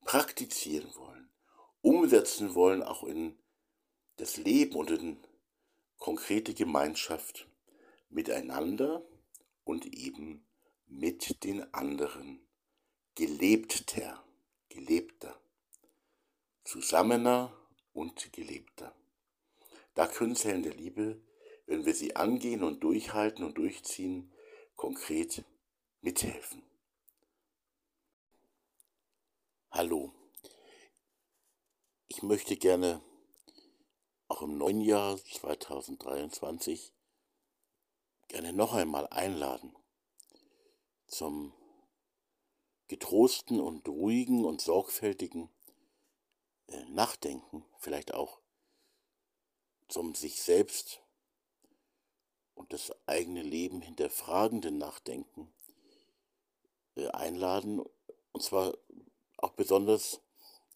[0.05, 1.20] praktizieren wollen,
[1.83, 3.39] umsetzen wollen, auch in
[4.16, 5.16] das Leben und in
[5.99, 7.49] konkrete Gemeinschaft
[8.09, 9.03] miteinander
[9.64, 10.47] und eben
[10.87, 12.47] mit den anderen
[13.14, 14.24] gelebter,
[14.68, 15.41] gelebter.
[16.64, 17.57] zusammener
[17.93, 18.95] und gelebter.
[19.95, 21.20] Da können Zellen der Liebe,
[21.66, 24.33] wenn wir sie angehen und durchhalten und durchziehen,
[24.76, 25.45] konkret
[26.01, 26.62] mithelfen.
[29.70, 30.12] Hallo,
[32.11, 33.01] ich möchte gerne
[34.27, 36.93] auch im neuen Jahr 2023
[38.27, 39.77] gerne noch einmal einladen
[41.07, 41.55] zum
[42.89, 45.51] getrosten und ruhigen und sorgfältigen
[46.67, 48.41] äh, Nachdenken, vielleicht auch
[49.89, 51.01] zum sich selbst
[52.55, 55.53] und das eigene Leben hinterfragenden Nachdenken
[56.97, 57.81] äh, einladen.
[58.33, 58.77] Und zwar
[59.37, 60.21] auch besonders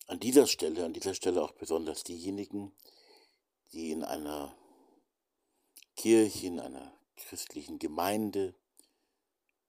[0.07, 2.73] an dieser Stelle, an dieser Stelle auch besonders diejenigen,
[3.73, 4.57] die in einer
[5.97, 8.55] Kirche, in einer christlichen Gemeinde,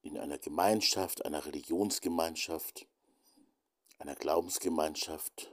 [0.01, 2.88] in einer Gemeinschaft, einer Religionsgemeinschaft,
[3.97, 5.51] einer Glaubensgemeinschaft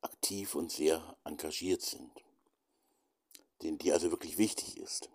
[0.00, 2.12] aktiv und sehr engagiert sind,
[3.62, 5.10] denen die also wirklich wichtig ist.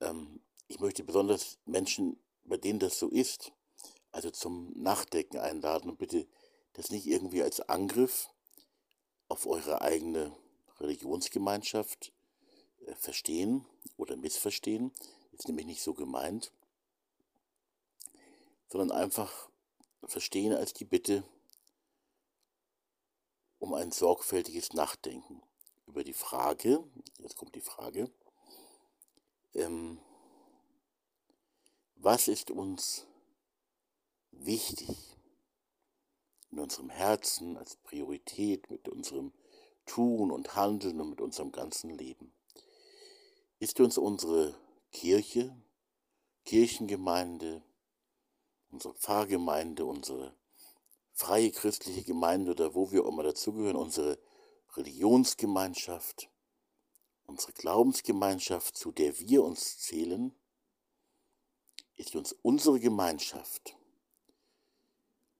[0.00, 3.52] Ähm, ich möchte besonders Menschen, bei denen das so ist,
[4.10, 6.26] also zum Nachdenken einladen und bitte
[6.74, 8.30] das nicht irgendwie als Angriff
[9.28, 10.34] auf eure eigene
[10.80, 12.12] Religionsgemeinschaft
[12.86, 13.66] äh, verstehen
[13.96, 14.92] oder missverstehen,
[15.32, 16.52] ist nämlich nicht so gemeint,
[18.68, 19.48] sondern einfach
[20.04, 21.24] verstehen als die Bitte
[23.58, 25.42] um ein sorgfältiges Nachdenken
[25.86, 26.84] über die Frage,
[27.18, 28.10] jetzt kommt die Frage,
[29.54, 30.00] ähm,
[31.96, 33.06] was ist uns
[34.30, 35.17] wichtig
[36.50, 39.32] in unserem Herzen als Priorität mit unserem
[39.86, 42.32] Tun und Handeln und mit unserem ganzen Leben?
[43.58, 44.54] Ist uns unsere
[44.92, 45.56] Kirche,
[46.44, 47.62] Kirchengemeinde,
[48.70, 50.34] unsere Pfarrgemeinde, unsere
[51.12, 54.18] freie christliche Gemeinde oder wo wir auch immer dazugehören, unsere
[54.76, 56.30] Religionsgemeinschaft,
[57.26, 60.32] unsere Glaubensgemeinschaft, zu der wir uns zählen,
[61.96, 63.77] ist uns unsere Gemeinschaft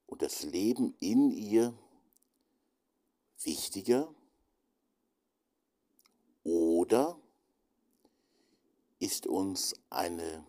[0.09, 1.79] und das Leben in ihr
[3.43, 4.13] wichtiger
[6.43, 7.21] oder
[8.99, 10.45] ist uns eine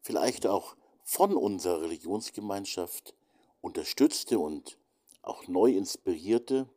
[0.00, 3.14] vielleicht auch von unserer Religionsgemeinschaft
[3.60, 4.78] unterstützte und
[5.22, 6.68] auch neu inspirierte,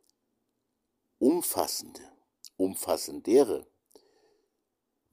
[1.17, 2.01] umfassende,
[2.57, 3.65] umfassendere,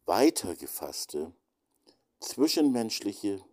[0.04, 1.32] weitergefasste,
[2.20, 3.44] zwischenmenschliche,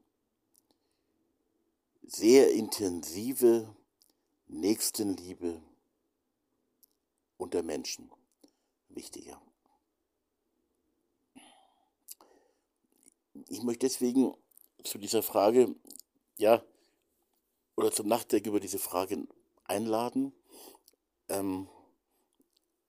[2.03, 3.75] sehr intensive
[4.47, 5.61] Nächstenliebe
[7.37, 8.11] unter Menschen
[8.89, 9.41] wichtiger.
[13.49, 14.35] ich möchte deswegen
[14.83, 15.75] zu dieser Frage,
[16.37, 16.63] ja,
[17.75, 19.27] oder zum Nachdenken über diese Frage
[19.65, 20.33] einladen,
[21.29, 21.67] ähm,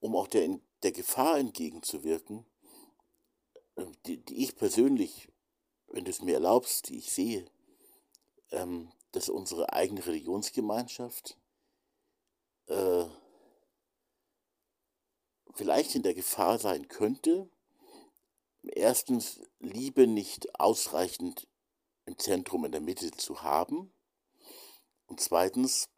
[0.01, 2.45] um auch der, der Gefahr entgegenzuwirken,
[3.77, 5.29] äh, die, die ich persönlich,
[5.89, 7.47] wenn du es mir erlaubst, die ich sehe,
[8.51, 11.39] ähm, dass unsere eigene Religionsgemeinschaft
[12.67, 13.05] äh,
[15.55, 17.49] vielleicht in der Gefahr sein könnte,
[18.62, 21.47] erstens Liebe nicht ausreichend
[22.07, 23.93] im Zentrum in der Mitte zu haben
[25.07, 25.89] und zweitens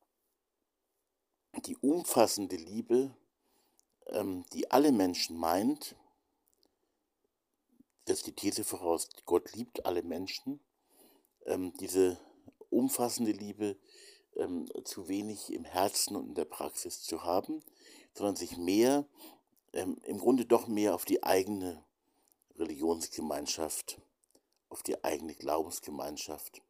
[1.64, 3.16] die umfassende Liebe,
[4.08, 5.96] ähm, die alle Menschen meint,
[8.04, 10.60] das ist die These voraus, Gott liebt alle Menschen,
[11.46, 12.20] ähm, diese
[12.70, 13.76] umfassende Liebe
[14.36, 17.62] ähm, zu wenig im Herzen und in der Praxis zu haben,
[18.14, 19.06] sondern sich mehr,
[19.72, 21.84] ähm, im Grunde doch mehr auf die eigene
[22.56, 24.00] Religionsgemeinschaft,
[24.68, 26.62] auf die eigene Glaubensgemeinschaft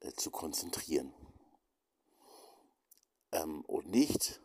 [0.00, 1.12] äh, zu konzentrieren.
[3.32, 4.40] Ähm, und nicht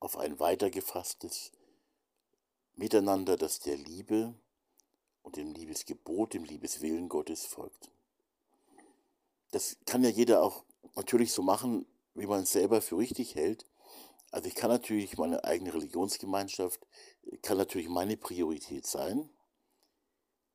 [0.00, 1.52] auf ein weitergefasstes
[2.74, 4.34] Miteinander, das der Liebe
[5.22, 7.90] und dem Liebesgebot, dem Liebeswillen Gottes folgt.
[9.50, 10.64] Das kann ja jeder auch
[10.94, 13.66] natürlich so machen, wie man es selber für richtig hält.
[14.30, 16.86] Also ich kann natürlich meine eigene Religionsgemeinschaft,
[17.42, 19.28] kann natürlich meine Priorität sein.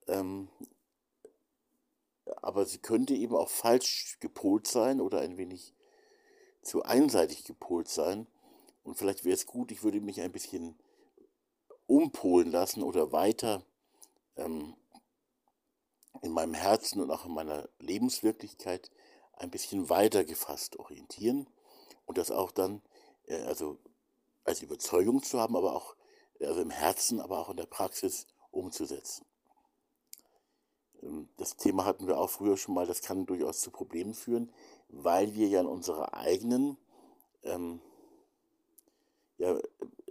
[0.08, 0.50] Ähm,
[2.42, 5.74] aber sie könnte eben auch falsch gepolt sein oder ein wenig
[6.62, 8.28] zu einseitig gepolt sein.
[8.84, 10.78] Und vielleicht wäre es gut, ich würde mich ein bisschen
[11.88, 13.64] umpolen lassen oder weiter
[14.38, 14.76] ähm,
[16.22, 18.92] in meinem Herzen und auch in meiner Lebenswirklichkeit
[19.34, 21.48] ein bisschen weiter gefasst orientieren
[22.06, 22.82] und das auch dann,
[23.28, 23.78] äh, also
[24.44, 25.96] als Überzeugung zu haben, aber auch
[26.40, 29.26] also im Herzen, aber auch in der Praxis umzusetzen.
[31.02, 34.52] Ähm, das Thema hatten wir auch früher schon mal, das kann durchaus zu Problemen führen,
[34.90, 36.78] weil wir ja in unserer eigenen
[37.44, 37.82] ähm,
[39.38, 39.60] ja,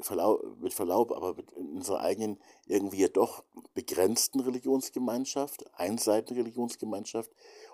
[0.01, 3.45] Verlaub, mit Verlaub, aber mit unserer eigenen irgendwie ja doch
[3.75, 7.31] begrenzten Religionsgemeinschaft, einseitigen Religionsgemeinschaft,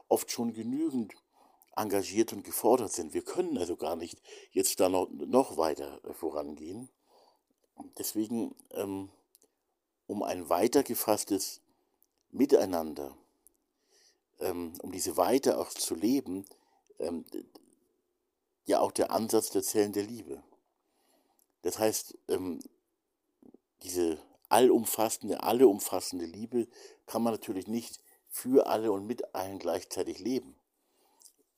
[0.09, 1.14] oft schon genügend
[1.77, 3.14] engagiert und gefordert sind.
[3.14, 4.20] Wir können also gar nicht
[4.52, 6.89] jetzt da noch, noch weiter vorangehen.
[7.98, 9.09] Deswegen, ähm,
[10.06, 11.60] um ein weiter gefasstes
[12.31, 13.16] Miteinander,
[14.40, 16.44] ähm, um diese Weite auch zu leben,
[16.98, 17.24] ähm,
[18.66, 20.43] ja auch der Ansatz der Zellen der Liebe.
[21.62, 22.61] Das heißt, ähm,
[23.82, 24.19] diese
[24.49, 26.69] allumfassende, alle umfassende Liebe
[27.07, 30.57] kann man natürlich nicht für alle und mit allen gleichzeitig leben.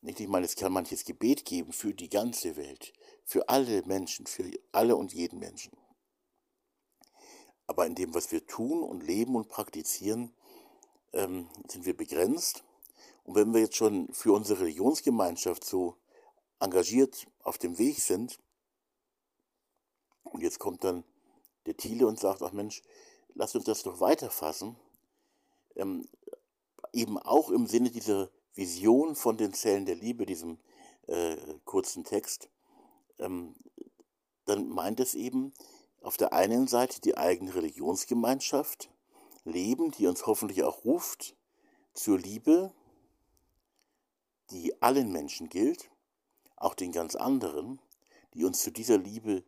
[0.01, 2.93] Nicht, ich meine, es kann manches Gebet geben für die ganze Welt,
[3.25, 5.73] für alle Menschen, für alle und jeden Menschen.
[7.67, 10.35] Aber in dem, was wir tun und leben und praktizieren,
[11.13, 12.65] ähm, sind wir begrenzt.
[13.25, 15.97] Und wenn wir jetzt schon für unsere Religionsgemeinschaft so
[16.59, 18.39] engagiert auf dem Weg sind,
[20.25, 21.05] und jetzt kommt dann
[21.67, 22.83] der Thiele und sagt, ach Mensch,
[23.35, 24.77] lass uns das doch weiterfassen.
[25.77, 26.09] Ähm,
[26.93, 30.59] eben auch im Sinne dieser Vision von den Zellen der Liebe, diesem
[31.07, 32.51] äh, kurzen Text,
[33.19, 33.55] ähm,
[34.45, 35.53] dann meint es eben
[36.03, 38.91] auf der einen Seite die eigene Religionsgemeinschaft,
[39.45, 41.37] Leben, die uns hoffentlich auch ruft
[41.95, 42.73] zur Liebe,
[44.51, 45.91] die allen Menschen gilt,
[46.57, 47.81] auch den ganz anderen,
[48.35, 49.45] die uns zu dieser Liebe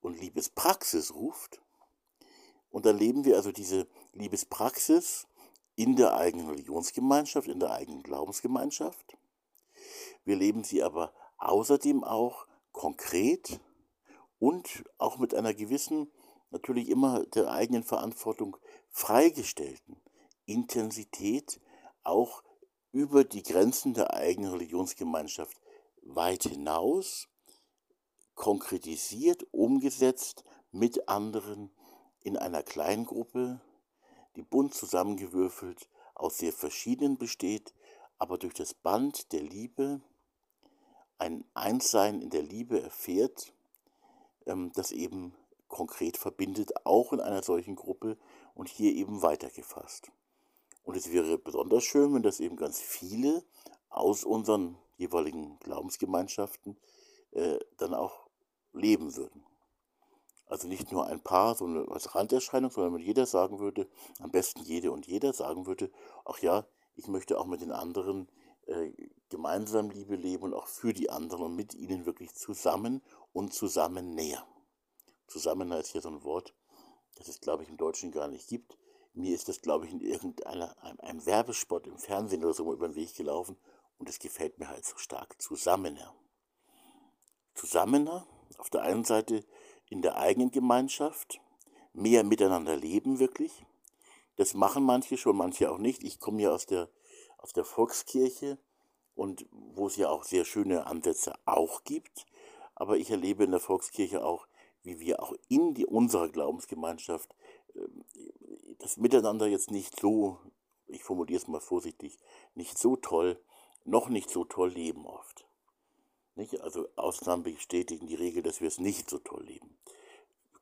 [0.00, 1.60] und Liebespraxis ruft.
[2.70, 5.26] Und dann leben wir also diese Liebespraxis
[5.76, 9.16] in der eigenen Religionsgemeinschaft, in der eigenen Glaubensgemeinschaft.
[10.24, 13.60] Wir leben sie aber außerdem auch konkret
[14.38, 16.12] und auch mit einer gewissen,
[16.50, 18.56] natürlich immer der eigenen Verantwortung
[18.90, 19.96] freigestellten
[20.46, 21.60] Intensität,
[22.02, 22.42] auch
[22.92, 25.60] über die Grenzen der eigenen Religionsgemeinschaft
[26.02, 27.28] weit hinaus
[28.38, 31.72] konkretisiert, umgesetzt mit anderen
[32.22, 33.60] in einer Kleingruppe,
[34.36, 37.74] die bunt zusammengewürfelt aus sehr verschiedenen besteht,
[38.16, 40.00] aber durch das Band der Liebe
[41.18, 43.52] ein Einssein in der Liebe erfährt,
[44.46, 45.34] ähm, das eben
[45.66, 48.16] konkret verbindet, auch in einer solchen Gruppe
[48.54, 50.12] und hier eben weitergefasst.
[50.84, 53.42] Und es wäre besonders schön, wenn das eben ganz viele
[53.88, 56.76] aus unseren jeweiligen Glaubensgemeinschaften
[57.32, 58.27] äh, dann auch
[58.72, 59.44] leben würden.
[60.46, 63.88] Also nicht nur ein paar, so eine Randerscheinung, sondern wenn jeder sagen würde,
[64.18, 65.90] am besten jede und jeder sagen würde,
[66.24, 68.28] ach ja, ich möchte auch mit den anderen
[68.66, 68.92] äh,
[69.28, 74.14] gemeinsam Liebe leben und auch für die anderen und mit ihnen wirklich zusammen und zusammen
[74.14, 74.46] näher.
[75.26, 76.54] Zusammen heißt hier so ein Wort,
[77.16, 78.78] das es, glaube ich, im Deutschen gar nicht gibt.
[79.12, 82.74] Mir ist das, glaube ich, in irgendeinem einem, einem Werbespot im Fernsehen oder so mal
[82.74, 83.58] über den Weg gelaufen
[83.98, 85.40] und es gefällt mir halt so stark.
[85.42, 86.14] Zusammener.
[87.54, 88.26] Zusammener
[88.58, 89.44] auf der einen Seite
[89.90, 91.40] in der eigenen Gemeinschaft,
[91.92, 93.64] mehr miteinander leben wirklich.
[94.36, 96.04] Das machen manche schon, manche auch nicht.
[96.04, 96.88] Ich komme ja aus der,
[97.38, 98.58] aus der Volkskirche
[99.14, 102.26] und wo es ja auch sehr schöne Ansätze auch gibt.
[102.74, 104.46] Aber ich erlebe in der Volkskirche auch,
[104.84, 107.34] wie wir auch in die, unserer Glaubensgemeinschaft
[107.74, 108.04] ähm,
[108.78, 110.38] das Miteinander jetzt nicht so,
[110.86, 112.16] ich formuliere es mal vorsichtig,
[112.54, 113.42] nicht so toll,
[113.84, 115.47] noch nicht so toll leben oft.
[116.38, 116.60] Nicht?
[116.60, 119.76] Also Ausnahmen bestätigen die Regel, dass wir es nicht so toll leben.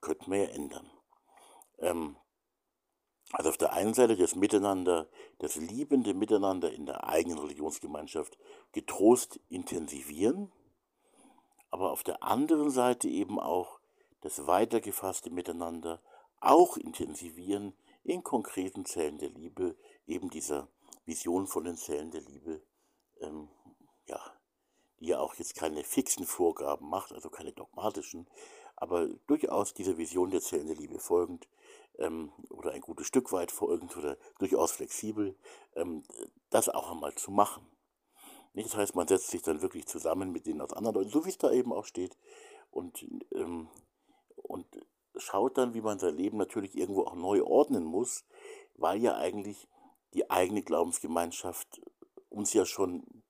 [0.00, 0.90] Könnten wir ja ändern.
[1.78, 2.16] Ähm,
[3.32, 5.08] also auf der einen Seite das Miteinander,
[5.38, 8.38] das liebende Miteinander in der eigenen Religionsgemeinschaft
[8.72, 10.50] getrost intensivieren,
[11.70, 13.78] aber auf der anderen Seite eben auch
[14.22, 16.00] das weitergefasste Miteinander
[16.40, 19.76] auch intensivieren in konkreten Zellen der Liebe,
[20.06, 20.68] eben dieser
[21.04, 22.62] Vision von den Zellen der Liebe
[23.20, 23.48] ähm,
[24.06, 24.35] ja,
[25.00, 28.26] die ja auch jetzt keine fixen Vorgaben macht, also keine dogmatischen,
[28.76, 31.48] aber durchaus dieser Vision der Zellen der Liebe folgend
[31.98, 35.36] ähm, oder ein gutes Stück weit folgend oder durchaus flexibel,
[35.74, 36.02] ähm,
[36.50, 37.66] das auch einmal zu machen.
[38.54, 41.30] Das heißt, man setzt sich dann wirklich zusammen mit denen aus anderen Leuten, so wie
[41.30, 42.16] es da eben auch steht,
[42.70, 43.68] und, ähm,
[44.36, 44.66] und
[45.16, 48.24] schaut dann, wie man sein Leben natürlich irgendwo auch neu ordnen muss,
[48.74, 49.68] weil ja eigentlich
[50.14, 51.80] die eigene Glaubensgemeinschaft
[52.28, 53.22] uns ja schon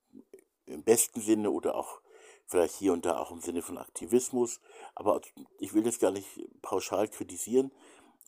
[0.66, 2.00] im besten Sinne oder auch
[2.46, 4.60] vielleicht hier und da auch im Sinne von Aktivismus.
[4.94, 5.20] Aber
[5.58, 6.28] ich will das gar nicht
[6.62, 7.72] pauschal kritisieren,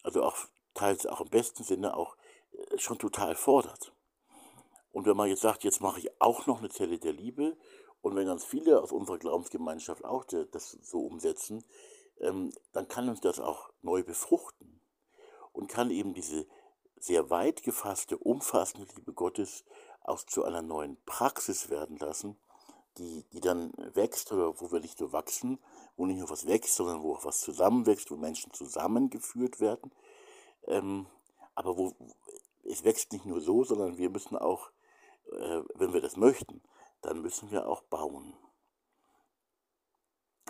[0.02, 0.36] also auch
[0.74, 2.16] teils auch im besten Sinne auch
[2.52, 3.92] äh, schon total fordert.
[4.92, 7.56] Und wenn man jetzt sagt, jetzt mache ich auch noch eine Zelle der Liebe,
[8.00, 11.64] und wenn ganz viele aus unserer Glaubensgemeinschaft auch das so umsetzen,
[12.20, 14.80] ähm, dann kann uns das auch neu befruchten
[15.52, 16.46] und kann eben diese
[16.96, 19.64] sehr weit gefasste, umfassende Liebe Gottes
[20.08, 22.36] auch zu einer neuen Praxis werden lassen,
[22.96, 25.58] die, die dann wächst oder wo wir nicht nur wachsen,
[25.96, 29.92] wo nicht nur was wächst, sondern wo auch was zusammenwächst, wo Menschen zusammengeführt werden.
[30.66, 31.06] Ähm,
[31.54, 31.94] aber wo
[32.64, 34.70] es wächst nicht nur so, sondern wir müssen auch,
[35.32, 36.62] äh, wenn wir das möchten,
[37.00, 38.34] dann müssen wir auch bauen.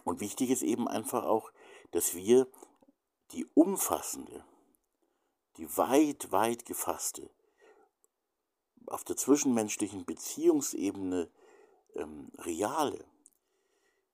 [0.05, 1.53] Und wichtig ist eben einfach auch,
[1.91, 2.47] dass wir
[3.33, 4.45] die umfassende,
[5.57, 7.31] die weit, weit gefasste,
[8.89, 11.29] auf der zwischenmenschlichen Beziehungsebene
[11.95, 13.05] ähm, reale,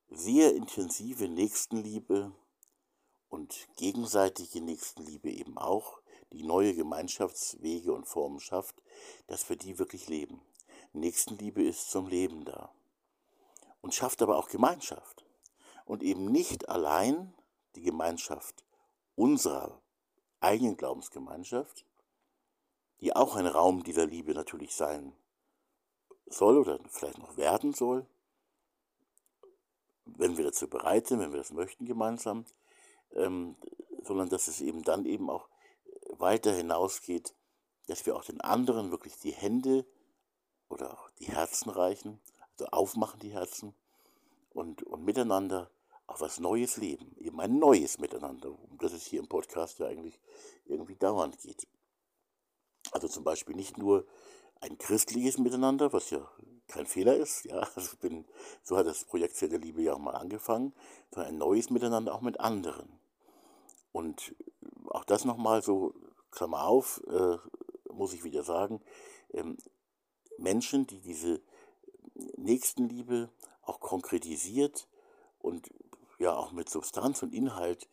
[0.09, 2.31] sehr intensive Nächstenliebe
[3.29, 5.99] und gegenseitige Nächstenliebe eben auch,
[6.31, 8.81] die neue Gemeinschaftswege und Formen schafft,
[9.27, 10.41] dass wir die wirklich leben.
[10.93, 12.71] Nächstenliebe ist zum Leben da
[13.81, 15.25] und schafft aber auch Gemeinschaft
[15.85, 17.33] und eben nicht allein
[17.75, 18.63] die Gemeinschaft
[19.15, 19.81] unserer
[20.39, 21.85] eigenen Glaubensgemeinschaft,
[23.01, 25.13] die auch ein Raum dieser Liebe natürlich sein
[26.27, 28.05] soll oder vielleicht noch werden soll,
[30.05, 32.45] wenn wir dazu bereit sind, wenn wir das möchten gemeinsam,
[33.13, 33.55] ähm,
[34.03, 35.49] sondern dass es eben dann eben auch
[36.09, 37.33] weiter hinausgeht,
[37.87, 39.85] dass wir auch den anderen wirklich die Hände
[40.69, 42.19] oder auch die Herzen reichen,
[42.51, 43.75] also aufmachen die Herzen
[44.51, 45.69] und, und miteinander
[46.07, 49.87] auch was Neues leben, eben ein neues Miteinander, um das es hier im Podcast ja
[49.87, 50.19] eigentlich
[50.65, 51.67] irgendwie dauernd geht.
[52.95, 54.05] Also zum Beispiel nicht nur
[54.61, 56.31] ein christliches Miteinander, was ja
[56.67, 58.23] kein Fehler ist, ja, also bin,
[58.63, 60.71] so hat das Projekt Feld der Liebe ja auch mal angefangen,
[61.11, 62.87] sondern ein neues Miteinander auch mit anderen.
[63.91, 64.33] Und
[64.87, 65.93] auch das nochmal so,
[66.31, 67.37] Klammer auf, äh,
[67.91, 68.81] muss ich wieder sagen,
[69.33, 69.57] ähm,
[70.37, 71.41] Menschen, die diese
[72.37, 73.29] Nächstenliebe
[73.61, 74.87] auch konkretisiert
[75.39, 75.69] und
[76.17, 77.89] ja auch mit Substanz und Inhalt,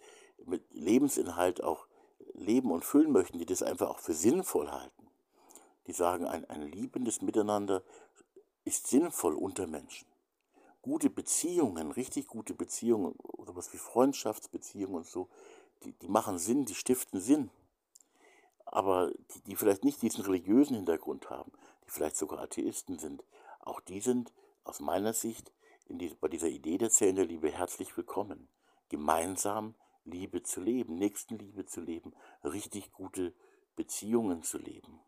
[0.46, 1.88] mit Lebensinhalt auch
[2.34, 5.08] leben und füllen möchten, die das einfach auch für sinnvoll halten.
[5.86, 7.82] Die sagen, ein, ein liebendes Miteinander
[8.64, 10.06] ist sinnvoll unter Menschen.
[10.80, 15.28] Gute Beziehungen, richtig gute Beziehungen oder was wie Freundschaftsbeziehungen und so,
[15.84, 17.50] die, die machen Sinn, die stiften Sinn.
[18.64, 21.52] Aber die, die vielleicht nicht diesen religiösen Hintergrund haben,
[21.84, 23.24] die vielleicht sogar Atheisten sind,
[23.60, 24.32] auch die sind
[24.64, 25.52] aus meiner Sicht
[25.88, 28.48] die, bei dieser Idee der Zellen der Liebe herzlich willkommen.
[28.88, 32.12] Gemeinsam Liebe zu leben, Nächstenliebe zu leben,
[32.44, 33.32] richtig gute
[33.76, 35.00] Beziehungen zu leben.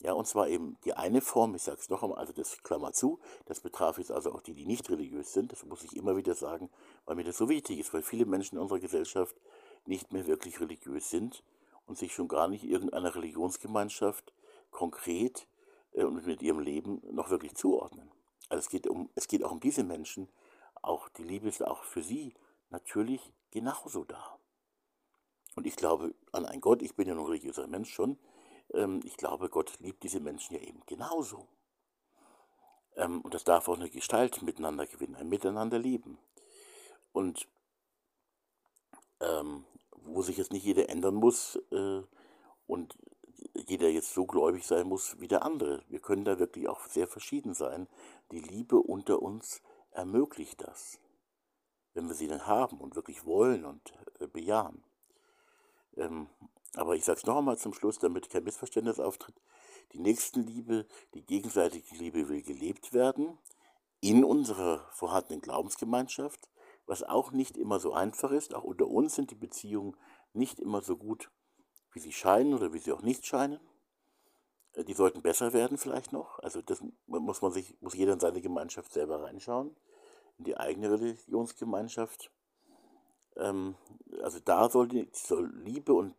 [0.00, 2.92] Ja, und zwar eben die eine Form, ich sage es noch einmal, also das Klammer
[2.92, 6.16] zu, das betraf jetzt also auch die, die nicht religiös sind, das muss ich immer
[6.16, 6.70] wieder sagen,
[7.06, 9.34] weil mir das so wichtig ist, weil viele Menschen in unserer Gesellschaft
[9.86, 11.42] nicht mehr wirklich religiös sind
[11.86, 14.34] und sich schon gar nicht irgendeiner Religionsgemeinschaft
[14.70, 15.46] konkret
[15.92, 18.10] äh, und mit ihrem Leben noch wirklich zuordnen.
[18.48, 20.28] Also es geht, um, es geht auch um diese Menschen,
[20.82, 22.34] auch die Liebe ist auch für sie
[22.70, 24.38] natürlich genauso da.
[25.54, 28.18] Und ich glaube an einen Gott, ich bin ja ein religiöser Mensch schon,
[28.74, 31.48] ähm, ich glaube, Gott liebt diese Menschen ja eben genauso.
[32.96, 36.18] Ähm, und das darf auch eine Gestalt miteinander gewinnen, ein Miteinander leben.
[37.12, 37.48] Und
[39.20, 42.02] ähm, wo sich jetzt nicht jeder ändern muss äh,
[42.66, 42.96] und
[43.54, 45.82] jeder jetzt so gläubig sein muss wie der andere.
[45.88, 47.88] Wir können da wirklich auch sehr verschieden sein.
[48.30, 50.98] Die Liebe unter uns ermöglicht das,
[51.96, 54.84] wenn wir sie dann haben und wirklich wollen und äh, bejahen.
[55.96, 56.28] Ähm,
[56.74, 59.34] aber ich sage es noch einmal zum Schluss, damit kein Missverständnis auftritt.
[59.92, 63.38] Die Nächstenliebe, die gegenseitige Liebe will gelebt werden
[64.02, 66.50] in unserer vorhandenen Glaubensgemeinschaft,
[66.84, 68.54] was auch nicht immer so einfach ist.
[68.54, 69.96] Auch unter uns sind die Beziehungen
[70.34, 71.30] nicht immer so gut,
[71.92, 73.58] wie sie scheinen oder wie sie auch nicht scheinen.
[74.74, 76.40] Äh, die sollten besser werden vielleicht noch.
[76.40, 79.76] Also das muss man sich, muss jeder in seine Gemeinschaft selber reinschauen, in
[80.38, 82.30] die eigene Religionsgemeinschaft.
[83.36, 83.76] Ähm,
[84.22, 86.14] also da soll, die, soll Liebe und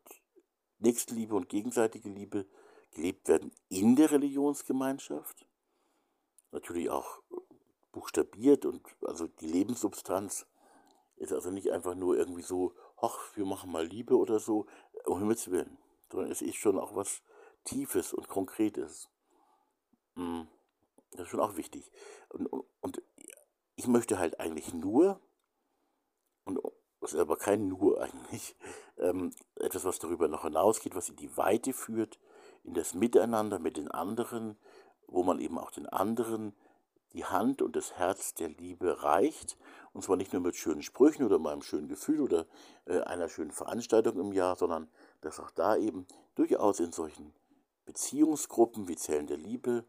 [0.80, 2.46] Nächstenliebe und gegenseitige Liebe
[2.92, 5.48] gelebt werden in der Religionsgemeinschaft.
[6.52, 7.22] Natürlich auch
[7.92, 10.46] buchstabiert und also die Lebenssubstanz
[11.18, 14.68] ist also nicht einfach nur irgendwie so, ach, wir machen mal Liebe oder so,
[15.06, 15.78] um Himmels Willen,
[16.12, 17.22] sondern es ist schon auch was
[17.64, 19.10] Tiefes und Konkretes.
[20.16, 20.48] Hm,
[21.12, 21.92] das ist schon auch wichtig.
[22.30, 22.48] Und,
[22.82, 23.02] und
[23.78, 25.22] ich möchte halt eigentlich nur,
[26.44, 26.60] und
[27.00, 28.56] das ist aber kein nur eigentlich,
[28.98, 32.20] ähm, etwas, was darüber noch hinausgeht, was in die Weite führt,
[32.64, 34.58] in das Miteinander mit den anderen,
[35.08, 36.54] wo man eben auch den anderen
[37.14, 39.58] die Hand und das Herz der Liebe reicht.
[39.94, 42.46] Und zwar nicht nur mit schönen Sprüchen oder mal einem schönen Gefühl oder
[42.86, 44.90] äh, einer schönen Veranstaltung im Jahr, sondern
[45.22, 46.06] dass auch da eben
[46.36, 47.34] durchaus in solchen
[47.86, 49.86] Beziehungsgruppen wie Zellen der Liebe,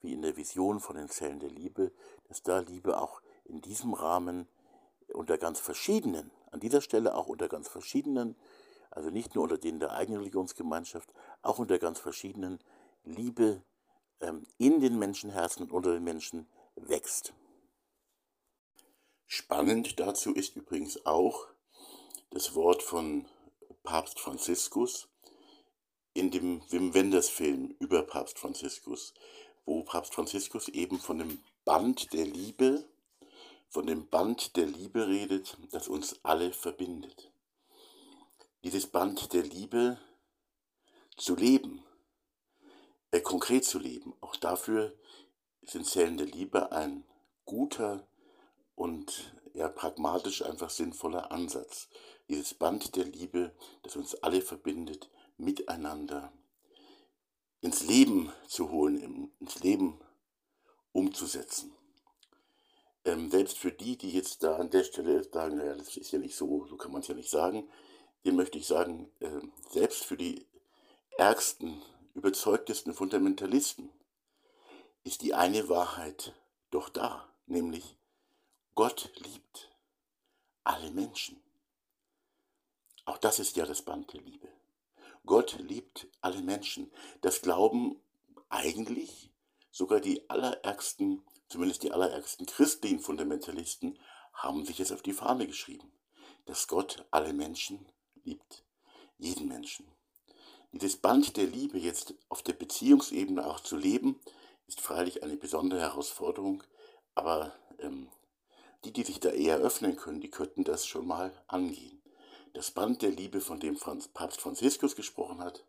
[0.00, 1.92] wie in der Vision von den Zellen der Liebe,
[2.28, 4.48] dass da Liebe auch in diesem Rahmen
[5.12, 8.36] unter ganz verschiedenen, an dieser Stelle auch unter ganz verschiedenen,
[8.90, 11.12] also nicht nur unter denen der eigenen Religionsgemeinschaft,
[11.42, 12.60] auch unter ganz verschiedenen
[13.04, 13.62] Liebe
[14.20, 17.34] ähm, in den Menschenherzen und unter den Menschen wächst.
[19.26, 21.46] Spannend dazu ist übrigens auch
[22.30, 23.26] das Wort von
[23.82, 25.08] Papst Franziskus
[26.14, 29.14] in dem Wim Wenders Film über Papst Franziskus,
[29.64, 32.84] wo Papst Franziskus eben von dem Band der Liebe,
[33.70, 37.32] von dem Band der Liebe redet, das uns alle verbindet.
[38.64, 39.98] Dieses Band der Liebe
[41.16, 41.82] zu leben,
[43.12, 44.94] äh, konkret zu leben, auch dafür
[45.62, 47.04] sind Zellen der Liebe ein
[47.44, 48.06] guter
[48.74, 51.88] und ja, pragmatisch einfach sinnvoller Ansatz.
[52.28, 56.32] Dieses Band der Liebe, das uns alle verbindet, miteinander
[57.60, 60.00] ins Leben zu holen, ins Leben
[60.92, 61.72] umzusetzen.
[63.04, 66.18] Ähm, selbst für die, die jetzt da an der Stelle sagen, naja, das ist ja
[66.18, 67.68] nicht so, so kann man es ja nicht sagen,
[68.24, 69.40] dem möchte ich sagen, äh,
[69.70, 70.46] selbst für die
[71.16, 71.80] ärgsten,
[72.14, 73.90] überzeugtesten Fundamentalisten
[75.04, 76.34] ist die eine Wahrheit
[76.70, 77.96] doch da, nämlich
[78.74, 79.70] Gott liebt
[80.64, 81.42] alle Menschen.
[83.04, 84.48] Auch das ist ja das Band der Liebe.
[85.26, 86.92] Gott liebt alle Menschen.
[87.20, 88.00] Das glauben
[88.48, 89.30] eigentlich
[89.70, 93.98] sogar die allerärgsten, zumindest die allerärgsten christlichen Fundamentalisten,
[94.32, 95.92] haben sich es auf die Fahne geschrieben,
[96.46, 97.86] dass Gott alle Menschen
[98.24, 98.64] liebt.
[99.18, 99.86] Jeden Menschen.
[100.72, 104.18] Dieses Band der Liebe jetzt auf der Beziehungsebene auch zu leben,
[104.66, 106.62] ist freilich eine besondere Herausforderung,
[107.14, 108.08] aber ähm,
[108.84, 112.00] die, die sich da eher öffnen können, die könnten das schon mal angehen.
[112.54, 115.64] Das Band der Liebe, von dem Franz, Papst Franziskus gesprochen hat,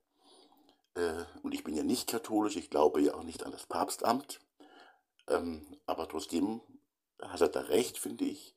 [0.96, 4.40] äh, und ich bin ja nicht katholisch, ich glaube ja auch nicht an das Papstamt,
[5.32, 6.62] ähm, aber trotzdem
[7.22, 8.56] hat er da recht, finde ich.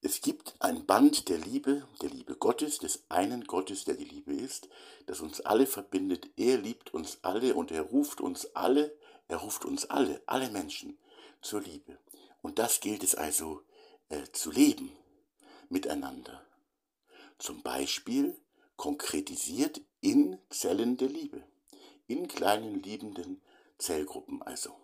[0.00, 4.34] Es gibt ein Band der Liebe, der Liebe Gottes, des einen Gottes, der die Liebe
[4.34, 4.68] ist,
[5.06, 6.28] das uns alle verbindet.
[6.36, 8.94] Er liebt uns alle und er ruft uns alle,
[9.28, 10.98] er ruft uns alle, alle Menschen
[11.40, 11.98] zur Liebe.
[12.42, 13.62] Und das gilt es also
[14.10, 14.92] äh, zu leben
[15.70, 16.44] miteinander.
[17.38, 18.36] Zum Beispiel
[18.76, 21.42] konkretisiert in Zellen der Liebe,
[22.06, 23.40] in kleinen liebenden
[23.78, 24.83] Zellgruppen also.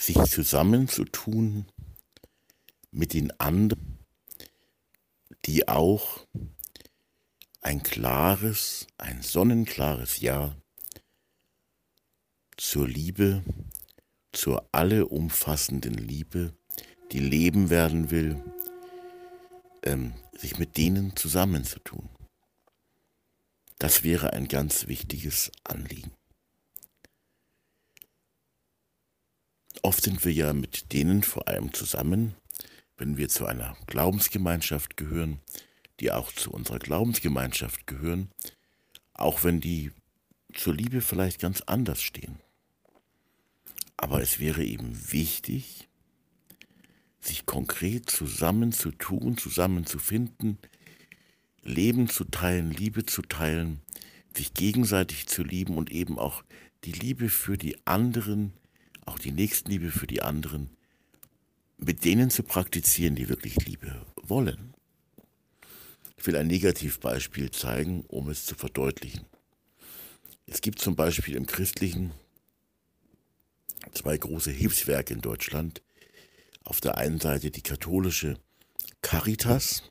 [0.00, 1.66] Sich zusammenzutun
[2.92, 3.98] mit den anderen,
[5.44, 6.24] die auch
[7.60, 10.56] ein klares, ein sonnenklares Ja
[12.56, 13.42] zur Liebe
[14.32, 16.54] zur alleumfassenden Liebe,
[17.10, 18.42] die leben werden will,
[19.82, 22.08] ähm, sich mit denen zusammenzutun.
[23.78, 26.17] Das wäre ein ganz wichtiges Anliegen.
[29.82, 32.34] Oft sind wir ja mit denen vor allem zusammen,
[32.96, 35.40] wenn wir zu einer Glaubensgemeinschaft gehören,
[36.00, 38.30] die auch zu unserer Glaubensgemeinschaft gehören,
[39.14, 39.92] auch wenn die
[40.54, 42.40] zur Liebe vielleicht ganz anders stehen.
[43.96, 45.88] Aber es wäre eben wichtig,
[47.20, 50.58] sich konkret zusammenzutun, zusammenzufinden,
[51.62, 53.80] Leben zu teilen, Liebe zu teilen,
[54.34, 56.44] sich gegenseitig zu lieben und eben auch
[56.84, 58.52] die Liebe für die anderen,
[59.08, 60.70] auch die Nächstenliebe für die anderen,
[61.78, 64.74] mit denen zu praktizieren, die wirklich Liebe wollen.
[66.16, 69.24] Ich will ein Negativbeispiel zeigen, um es zu verdeutlichen.
[70.46, 72.12] Es gibt zum Beispiel im christlichen
[73.92, 75.82] zwei große Hilfswerke in Deutschland.
[76.64, 78.38] Auf der einen Seite die katholische
[79.00, 79.84] Caritas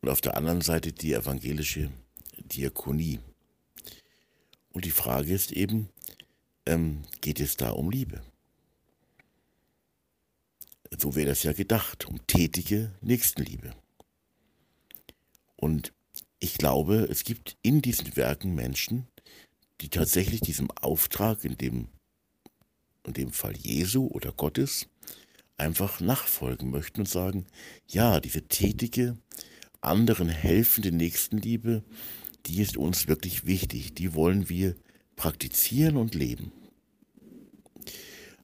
[0.00, 1.90] und auf der anderen Seite die evangelische
[2.38, 3.20] Diakonie.
[4.72, 5.90] Und die Frage ist eben,
[6.66, 8.22] ähm, geht es da um Liebe?
[10.98, 13.74] So wäre das ja gedacht, um tätige Nächstenliebe.
[15.56, 15.92] Und
[16.40, 19.06] ich glaube, es gibt in diesen Werken Menschen,
[19.80, 21.88] die tatsächlich diesem Auftrag, in dem
[23.06, 24.86] in dem Fall Jesu oder Gottes,
[25.56, 27.46] einfach nachfolgen möchten und sagen,
[27.86, 29.16] ja, diese tätige,
[29.80, 31.82] anderen helfende Nächstenliebe,
[32.46, 34.76] die ist uns wirklich wichtig, die wollen wir
[35.20, 36.50] praktizieren und leben.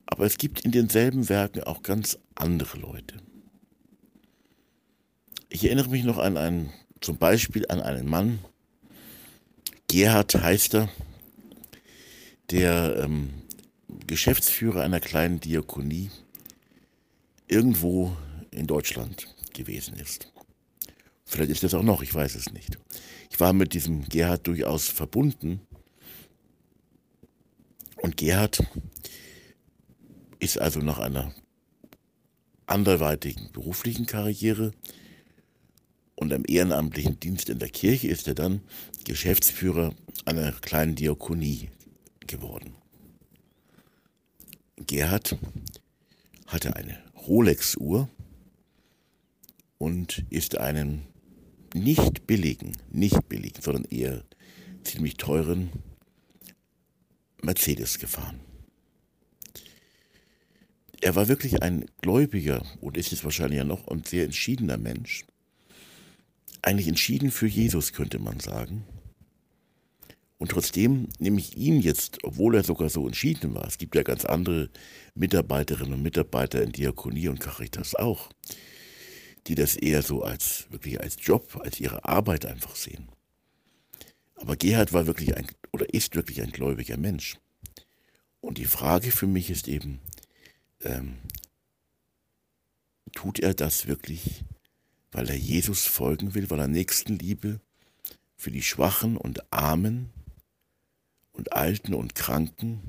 [0.04, 3.16] Aber es gibt in denselben Werken auch ganz andere Leute.
[5.48, 6.70] Ich erinnere mich noch an einen,
[7.00, 8.40] zum Beispiel an einen Mann,
[9.88, 10.90] Gerhard heißt er,
[12.50, 13.30] der ähm,
[14.06, 16.10] Geschäftsführer einer kleinen Diakonie
[17.48, 18.14] irgendwo
[18.50, 20.30] in Deutschland gewesen ist.
[21.24, 22.76] Vielleicht ist das auch noch, ich weiß es nicht.
[23.30, 25.62] Ich war mit diesem Gerhard durchaus verbunden.
[28.06, 28.64] Und Gerhard
[30.38, 31.34] ist also nach einer
[32.66, 34.72] anderweitigen beruflichen Karriere
[36.14, 38.60] und einem ehrenamtlichen Dienst in der Kirche ist er dann
[39.02, 39.92] Geschäftsführer
[40.24, 41.68] einer kleinen Diakonie
[42.28, 42.76] geworden.
[44.76, 45.36] Gerhard
[46.46, 48.08] hatte eine Rolex-Uhr
[49.78, 51.08] und ist einen
[51.74, 54.22] nicht billigen, nicht billigen, sondern eher
[54.84, 55.72] ziemlich teuren
[57.46, 58.40] Mercedes gefahren.
[61.00, 65.24] Er war wirklich ein gläubiger und ist es wahrscheinlich ja noch ein sehr entschiedener Mensch.
[66.62, 68.84] Eigentlich entschieden für Jesus, könnte man sagen.
[70.38, 74.02] Und trotzdem nehme ich ihn jetzt, obwohl er sogar so entschieden war, es gibt ja
[74.02, 74.68] ganz andere
[75.14, 78.30] Mitarbeiterinnen und Mitarbeiter in Diakonie und Caritas auch,
[79.46, 83.08] die das eher so als wirklich als Job, als ihre Arbeit einfach sehen.
[84.34, 87.38] Aber Gerhard war wirklich ein oder ist wirklich ein gläubiger Mensch.
[88.40, 90.00] Und die Frage für mich ist eben,
[90.80, 91.18] ähm,
[93.12, 94.42] tut er das wirklich,
[95.12, 97.60] weil er Jesus folgen will, weil er Nächstenliebe
[98.38, 100.08] für die Schwachen und Armen
[101.32, 102.80] und Alten und Kranken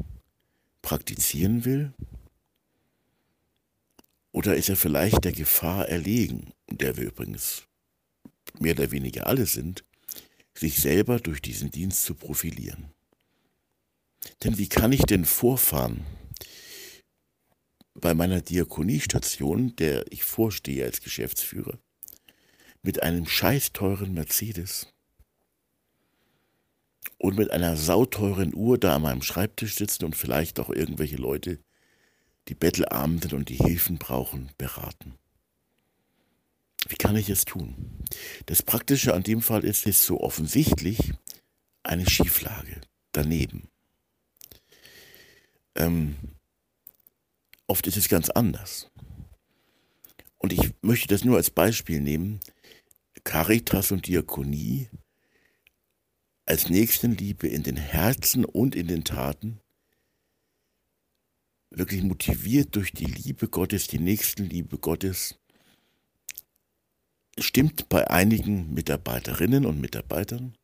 [0.82, 1.94] praktizieren will?
[4.32, 7.64] Oder ist er vielleicht der Gefahr erlegen, der wir übrigens
[8.60, 9.84] mehr oder weniger alle sind,
[10.58, 12.92] sich selber durch diesen Dienst zu profilieren?
[14.44, 16.06] Denn wie kann ich denn vorfahren
[17.94, 21.80] bei meiner Diakoniestation, der ich vorstehe als Geschäftsführer,
[22.82, 24.94] mit einem scheißteuren Mercedes
[27.18, 31.60] und mit einer sauteuren Uhr da an meinem Schreibtisch sitzen und vielleicht auch irgendwelche Leute,
[32.48, 35.16] die bettelarm sind und die Hilfen brauchen, beraten.
[36.88, 38.04] Wie kann ich es tun?
[38.46, 41.14] Das Praktische an dem Fall ist, ist so offensichtlich
[41.84, 42.82] eine Schieflage
[43.12, 43.70] daneben.
[45.76, 46.16] Ähm,
[47.68, 48.90] oft ist es ganz anders.
[50.38, 52.40] Und ich möchte das nur als Beispiel nehmen.
[53.24, 54.90] Caritas und Diakonie
[56.48, 59.60] als Nächstenliebe in den Herzen und in den Taten,
[61.70, 65.38] wirklich motiviert durch die Liebe Gottes, die Nächstenliebe Gottes,
[67.40, 70.56] stimmt bei einigen Mitarbeiterinnen und Mitarbeitern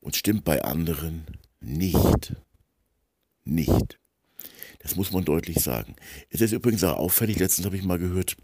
[0.00, 1.26] und stimmt bei anderen
[1.60, 2.34] nicht.
[3.44, 3.98] Nicht.
[4.80, 5.96] Das muss man deutlich sagen.
[6.30, 8.36] Es ist übrigens auch auffällig, letztens habe ich mal gehört,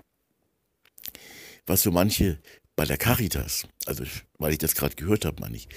[1.66, 2.40] was so manche
[2.74, 4.04] bei der Caritas, also
[4.38, 5.68] weil ich das gerade gehört habe, meine ich,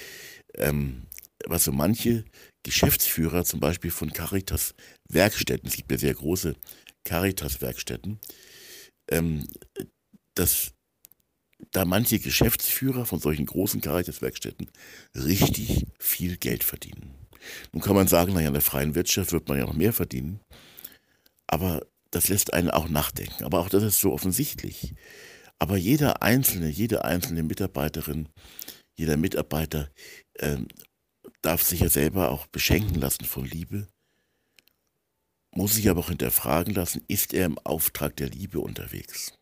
[0.55, 1.07] ähm,
[1.45, 2.25] was so manche
[2.63, 4.73] Geschäftsführer zum Beispiel von Caritas
[5.09, 6.55] Werkstätten, es gibt ja sehr große
[7.03, 8.19] Caritas Werkstätten,
[9.09, 9.47] ähm,
[10.33, 10.74] dass
[11.71, 14.69] da manche Geschäftsführer von solchen großen Caritas Werkstätten
[15.15, 17.13] richtig viel Geld verdienen.
[17.71, 20.39] Nun kann man sagen, naja, in der freien Wirtschaft wird man ja noch mehr verdienen,
[21.47, 23.43] aber das lässt einen auch nachdenken.
[23.43, 24.95] Aber auch das ist so offensichtlich.
[25.59, 28.29] Aber jeder Einzelne, jede einzelne Mitarbeiterin,
[28.95, 29.89] jeder Mitarbeiter
[30.39, 30.67] ähm,
[31.41, 33.87] darf sich ja selber auch beschenken lassen von Liebe,
[35.51, 39.33] muss sich aber auch hinterfragen lassen, ist er im Auftrag der Liebe unterwegs?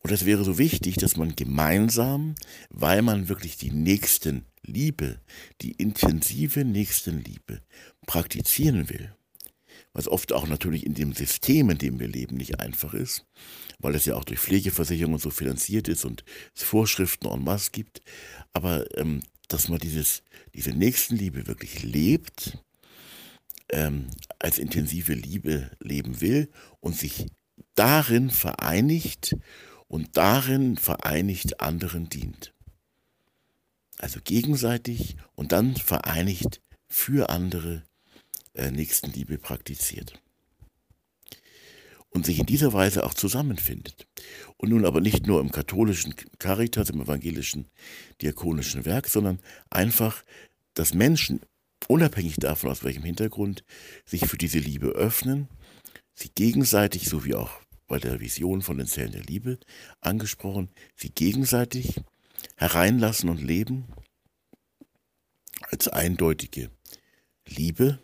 [0.00, 2.34] Und es wäre so wichtig, dass man gemeinsam,
[2.70, 5.20] weil man wirklich die Nächstenliebe,
[5.60, 7.60] die intensive Nächstenliebe
[8.06, 9.14] praktizieren will,
[9.92, 13.26] was oft auch natürlich in dem System, in dem wir leben, nicht einfach ist,
[13.78, 18.02] weil es ja auch durch Pflegeversicherungen so finanziert ist und es Vorschriften en masse gibt,
[18.52, 20.22] aber ähm, dass man dieses,
[20.54, 22.58] diese Nächstenliebe wirklich lebt,
[23.70, 24.08] ähm,
[24.38, 26.50] als intensive Liebe leben will
[26.80, 27.26] und sich
[27.74, 29.36] darin vereinigt
[29.88, 32.52] und darin vereinigt anderen dient.
[33.98, 37.82] Also gegenseitig und dann vereinigt für andere
[38.54, 40.20] äh, Nächstenliebe praktiziert.
[42.10, 44.06] Und sich in dieser Weise auch zusammenfindet.
[44.56, 47.68] Und nun aber nicht nur im katholischen Caritas, im evangelischen
[48.22, 49.40] diakonischen Werk, sondern
[49.70, 50.22] einfach,
[50.72, 51.40] dass Menschen,
[51.88, 53.64] unabhängig davon, aus welchem Hintergrund,
[54.06, 55.48] sich für diese Liebe öffnen,
[56.14, 59.58] sie gegenseitig, so wie auch bei der Vision von den Zellen der Liebe
[60.00, 62.00] angesprochen, sie gegenseitig
[62.56, 63.86] hereinlassen und leben
[65.70, 66.70] als eindeutige
[67.46, 68.00] Liebe,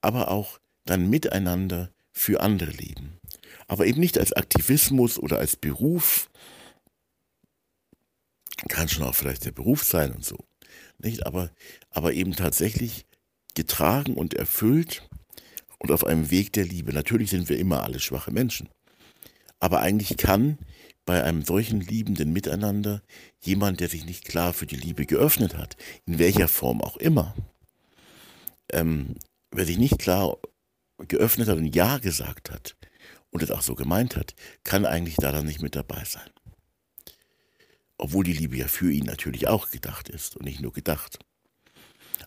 [0.00, 3.18] aber auch dann miteinander für andere leben.
[3.66, 6.30] Aber eben nicht als Aktivismus oder als Beruf.
[8.68, 10.36] Kann schon auch vielleicht der Beruf sein und so.
[10.98, 11.26] Nicht?
[11.26, 11.50] Aber,
[11.90, 13.06] aber eben tatsächlich
[13.54, 15.08] getragen und erfüllt
[15.78, 16.92] und auf einem Weg der Liebe.
[16.92, 18.68] Natürlich sind wir immer alle schwache Menschen.
[19.62, 20.58] Aber eigentlich kann
[21.04, 23.00] bei einem solchen liebenden Miteinander
[23.38, 27.32] jemand, der sich nicht klar für die Liebe geöffnet hat, in welcher Form auch immer,
[28.72, 29.14] ähm,
[29.52, 30.36] wer sich nicht klar
[31.06, 32.76] geöffnet hat und Ja gesagt hat
[33.30, 34.34] und es auch so gemeint hat,
[34.64, 36.28] kann eigentlich da dann nicht mit dabei sein.
[37.98, 41.20] Obwohl die Liebe ja für ihn natürlich auch gedacht ist und nicht nur gedacht.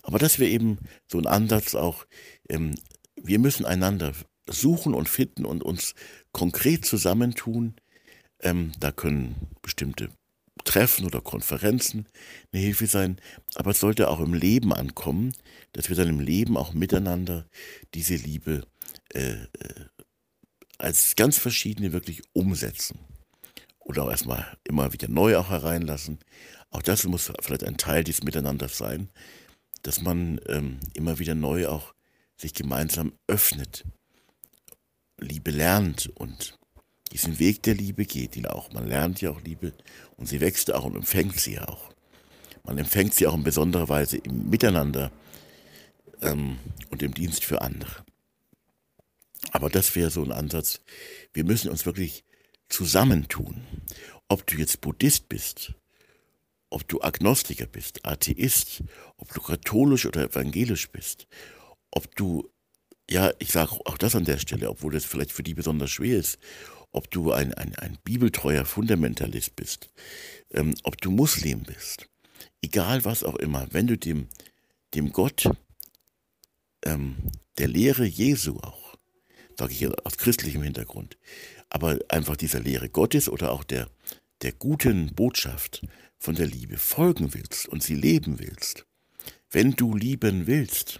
[0.03, 2.05] Aber das wäre eben so ein Ansatz auch,
[2.47, 2.75] ähm,
[3.21, 4.13] wir müssen einander
[4.49, 5.95] suchen und finden und uns
[6.31, 7.75] konkret zusammentun.
[8.39, 10.09] Ähm, da können bestimmte
[10.63, 12.07] Treffen oder Konferenzen
[12.51, 13.17] eine Hilfe sein,
[13.55, 15.33] aber es sollte auch im Leben ankommen,
[15.73, 17.47] dass wir dann im Leben auch miteinander
[17.93, 18.65] diese Liebe
[19.13, 19.85] äh, äh
[20.77, 22.99] als ganz verschiedene wirklich umsetzen.
[23.79, 26.19] Oder auch erstmal immer wieder neu auch hereinlassen.
[26.69, 29.09] Auch das muss vielleicht ein Teil dieses Miteinanders sein,
[29.83, 31.93] dass man ähm, immer wieder neu auch
[32.35, 33.85] sich gemeinsam öffnet,
[35.19, 36.57] Liebe lernt und
[37.11, 38.71] diesen Weg der Liebe geht, die auch.
[38.73, 39.73] Man lernt ja auch Liebe
[40.17, 41.93] und sie wächst auch und empfängt sie auch.
[42.63, 45.11] Man empfängt sie auch in besonderer Weise im Miteinander
[46.21, 46.57] ähm,
[46.89, 48.03] und im Dienst für andere.
[49.51, 50.81] Aber das wäre so ein Ansatz.
[51.33, 52.23] Wir müssen uns wirklich
[52.69, 53.61] zusammentun.
[54.27, 55.73] Ob du jetzt Buddhist bist,
[56.69, 58.83] ob du Agnostiker bist, Atheist,
[59.17, 61.27] ob du katholisch oder evangelisch bist,
[61.91, 62.49] ob du,
[63.09, 66.17] ja, ich sage auch das an der Stelle, obwohl das vielleicht für die besonders schwer
[66.17, 66.39] ist,
[66.91, 69.89] ob du ein, ein, ein bibeltreuer Fundamentalist bist,
[70.51, 72.07] ähm, ob du Muslim bist,
[72.61, 74.27] egal was auch immer, wenn du dem,
[74.93, 75.49] dem Gott
[76.83, 77.17] ähm,
[77.57, 78.95] der Lehre Jesu auch,
[79.57, 81.17] sage ich aus christlichem Hintergrund,
[81.69, 83.89] aber einfach dieser Lehre Gottes oder auch der,
[84.41, 85.81] der guten Botschaft
[86.17, 88.85] von der Liebe folgen willst und sie leben willst,
[89.51, 90.99] wenn du lieben willst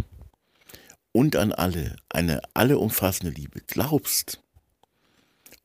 [1.16, 4.44] und an alle eine alle umfassende Liebe glaubst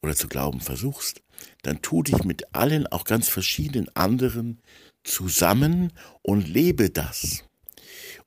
[0.00, 1.22] oder zu glauben versuchst,
[1.62, 4.62] dann tu dich mit allen, auch ganz verschiedenen anderen
[5.02, 7.42] zusammen und lebe das.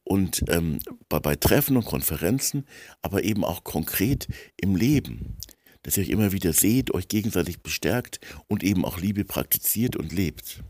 [0.04, 2.68] Und ähm, bei, bei Treffen und Konferenzen,
[3.02, 4.28] aber eben auch konkret
[4.60, 5.38] im Leben
[5.86, 10.14] dass ihr euch immer wieder seht, euch gegenseitig bestärkt und eben auch Liebe praktiziert und
[10.14, 10.64] lebt.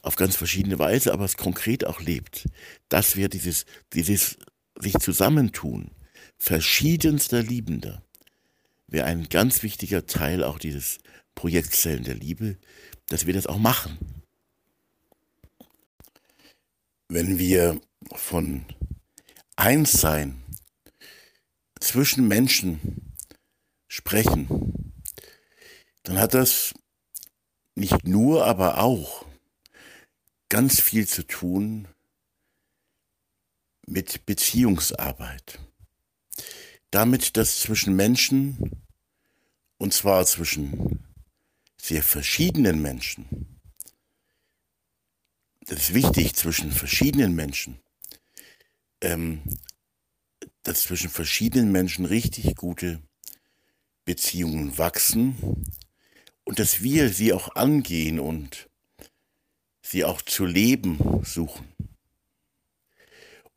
[0.00, 2.48] Auf ganz verschiedene Weise, aber es konkret auch lebt.
[2.88, 4.38] Das wäre dieses, dieses
[4.78, 5.90] sich zusammentun,
[6.38, 8.02] verschiedenster Liebender,
[8.86, 10.98] wäre ein ganz wichtiger Teil auch dieses
[11.34, 12.58] Projektzellen der Liebe,
[13.08, 13.98] dass wir das auch machen.
[17.08, 17.80] Wenn wir
[18.14, 18.64] von
[19.56, 20.42] Einssein
[21.80, 23.14] zwischen Menschen
[23.88, 24.92] sprechen,
[26.04, 26.74] dann hat das
[27.74, 29.26] nicht nur, aber auch
[30.48, 31.88] ganz viel zu tun
[33.92, 35.58] mit Beziehungsarbeit.
[36.90, 38.82] Damit, dass zwischen Menschen,
[39.78, 41.04] und zwar zwischen
[41.80, 43.60] sehr verschiedenen Menschen,
[45.66, 47.80] das ist wichtig zwischen verschiedenen Menschen,
[49.00, 49.42] ähm,
[50.62, 53.00] dass zwischen verschiedenen Menschen richtig gute
[54.04, 55.66] Beziehungen wachsen
[56.44, 58.68] und dass wir sie auch angehen und
[59.82, 61.91] sie auch zu leben suchen.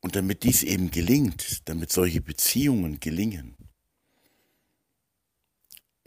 [0.06, 3.56] Und damit dies eben gelingt, damit solche Beziehungen gelingen,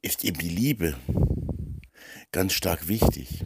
[0.00, 0.96] ist eben die Liebe
[2.30, 3.44] ganz stark wichtig.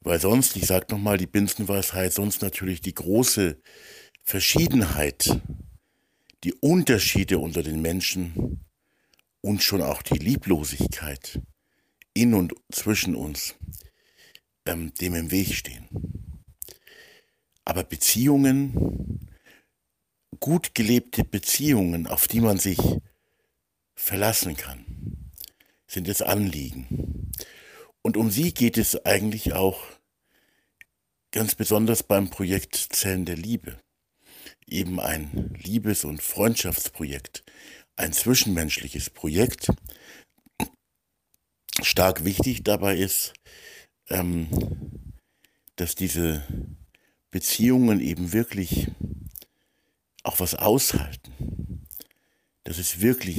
[0.00, 3.60] Weil sonst, ich sage nochmal die Binsenweisheit, sonst natürlich die große
[4.22, 5.38] Verschiedenheit,
[6.42, 8.64] die Unterschiede unter den Menschen
[9.42, 11.42] und schon auch die Lieblosigkeit
[12.14, 13.54] in und zwischen uns
[14.64, 16.25] ähm, dem im Weg stehen.
[17.66, 19.28] Aber Beziehungen,
[20.38, 22.78] gut gelebte Beziehungen, auf die man sich
[23.96, 25.32] verlassen kann,
[25.88, 27.32] sind das Anliegen.
[28.02, 29.82] Und um sie geht es eigentlich auch
[31.32, 33.80] ganz besonders beim Projekt Zellen der Liebe.
[34.68, 37.42] Eben ein Liebes- und Freundschaftsprojekt,
[37.96, 39.72] ein zwischenmenschliches Projekt.
[41.82, 43.32] Stark wichtig dabei ist,
[44.08, 44.48] ähm,
[45.74, 46.44] dass diese
[47.36, 48.90] Beziehungen eben wirklich
[50.22, 51.86] auch was aushalten.
[52.64, 53.36] Dass es wirklich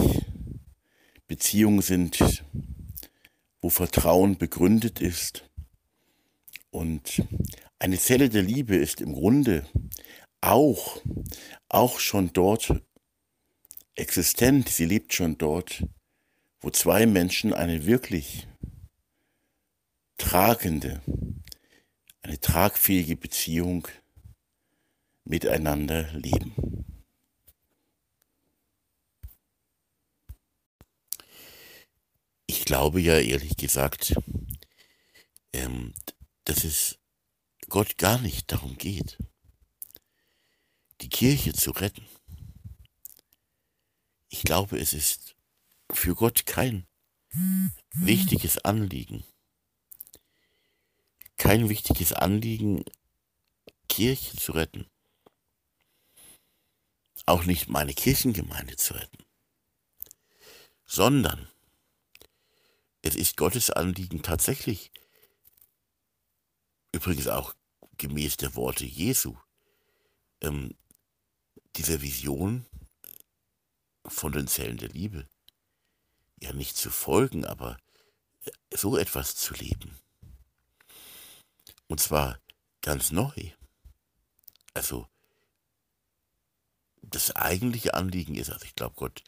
[1.26, 2.44] Beziehungen sind,
[3.60, 5.50] wo Vertrauen begründet ist.
[6.70, 7.24] Und
[7.80, 9.66] eine Zelle der Liebe ist im Grunde
[10.42, 11.02] auch,
[11.68, 12.80] auch schon dort
[13.96, 15.84] existent, sie lebt schon dort,
[16.60, 18.48] wo zwei Menschen eine wirklich
[20.20, 21.02] tragende,
[22.28, 23.88] eine tragfähige Beziehung
[25.24, 26.86] miteinander leben.
[32.48, 34.14] Ich glaube ja ehrlich gesagt,
[35.54, 35.94] ähm,
[36.44, 37.00] dass es
[37.70, 39.18] Gott gar nicht darum geht,
[41.00, 42.06] die Kirche zu retten.
[44.28, 45.38] Ich glaube, es ist
[45.94, 46.86] für Gott kein
[47.94, 49.24] wichtiges Anliegen.
[51.38, 52.84] Kein wichtiges Anliegen,
[53.90, 54.86] Kirche zu retten.
[57.26, 59.24] Auch nicht meine Kirchengemeinde zu retten.
[60.88, 61.50] sondern
[63.02, 64.92] es ist Gottes Anliegen tatsächlich,
[66.94, 67.54] übrigens auch
[67.98, 69.38] gemäß der Worte Jesu,
[70.42, 70.76] ähm,
[71.76, 72.66] dieser Vision
[74.06, 75.28] von den Zellen der Liebe,
[76.40, 77.78] ja nicht zu folgen, aber
[78.74, 80.00] so etwas zu leben.
[81.88, 82.40] Und zwar
[82.82, 83.52] ganz neu.
[84.74, 85.08] Also
[87.02, 89.24] das eigentliche Anliegen ist, also ich glaube, Gott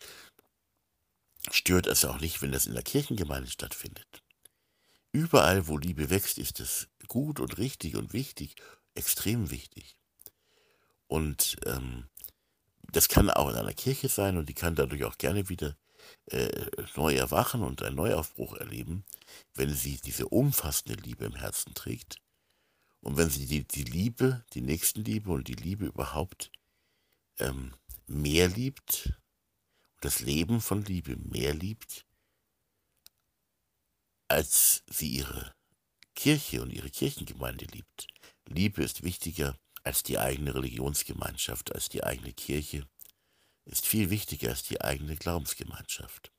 [1.49, 4.23] stört es auch nicht, wenn das in der Kirchengemeinde stattfindet.
[5.11, 8.56] Überall, wo Liebe wächst, ist es gut und richtig und wichtig,
[8.94, 9.98] extrem wichtig.
[11.07, 12.07] Und ähm,
[12.91, 15.76] das kann auch in einer Kirche sein und die kann dadurch auch gerne wieder
[16.27, 19.06] äh, neu erwachen und einen Neuaufbruch erleben,
[19.56, 22.19] wenn sie diese umfassende Liebe im Herzen trägt
[23.02, 26.52] und wenn sie die, die Liebe, die Nächstenliebe und die Liebe überhaupt
[27.38, 27.74] ähm,
[28.08, 29.14] mehr liebt,
[30.02, 32.06] das Leben von Liebe mehr liebt,
[34.28, 35.56] als sie ihre
[36.16, 38.08] Kirche und ihre Kirchengemeinde liebt.
[38.46, 42.88] Liebe ist wichtiger als die eigene Religionsgemeinschaft, als die eigene Kirche,
[43.66, 46.32] ist viel wichtiger als die eigene Glaubensgemeinschaft.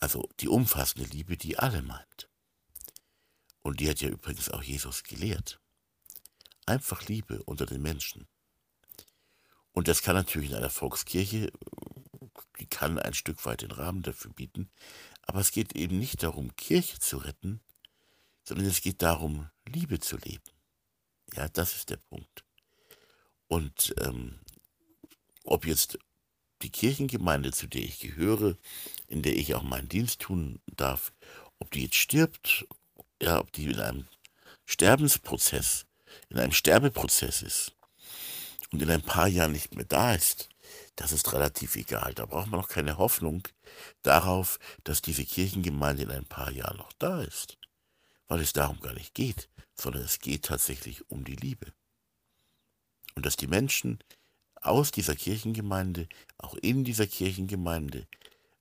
[0.00, 2.28] Also die umfassende Liebe, die alle meint.
[3.64, 5.58] Und die hat ja übrigens auch Jesus gelehrt.
[6.66, 8.28] Einfach Liebe unter den Menschen.
[9.72, 11.50] Und das kann natürlich in einer Volkskirche,
[12.60, 14.70] die kann ein Stück weit den Rahmen dafür bieten,
[15.22, 17.60] aber es geht eben nicht darum, Kirche zu retten,
[18.44, 20.44] sondern es geht darum, Liebe zu leben.
[21.32, 22.44] Ja, das ist der Punkt.
[23.48, 24.40] Und ähm,
[25.42, 25.98] ob jetzt
[26.60, 28.58] die Kirchengemeinde, zu der ich gehöre,
[29.08, 31.12] in der ich auch meinen Dienst tun darf,
[31.58, 32.66] ob die jetzt stirbt,
[33.24, 34.06] ja, ob die in einem
[34.66, 35.86] Sterbensprozess,
[36.28, 37.72] in einem Sterbeprozess ist
[38.70, 40.50] und in ein paar Jahren nicht mehr da ist,
[40.96, 42.14] das ist relativ egal.
[42.14, 43.42] Da braucht man noch keine Hoffnung
[44.02, 47.58] darauf, dass diese Kirchengemeinde in ein paar Jahren noch da ist,
[48.28, 51.72] weil es darum gar nicht geht, sondern es geht tatsächlich um die Liebe.
[53.14, 53.98] Und dass die Menschen
[54.60, 58.06] aus dieser Kirchengemeinde, auch in dieser Kirchengemeinde,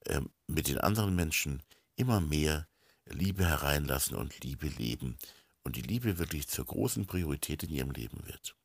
[0.06, 1.64] äh, mit den anderen Menschen
[1.96, 2.68] immer mehr
[3.06, 5.18] Liebe hereinlassen und Liebe leben
[5.64, 8.56] und die Liebe wirklich zur großen Priorität in ihrem Leben wird.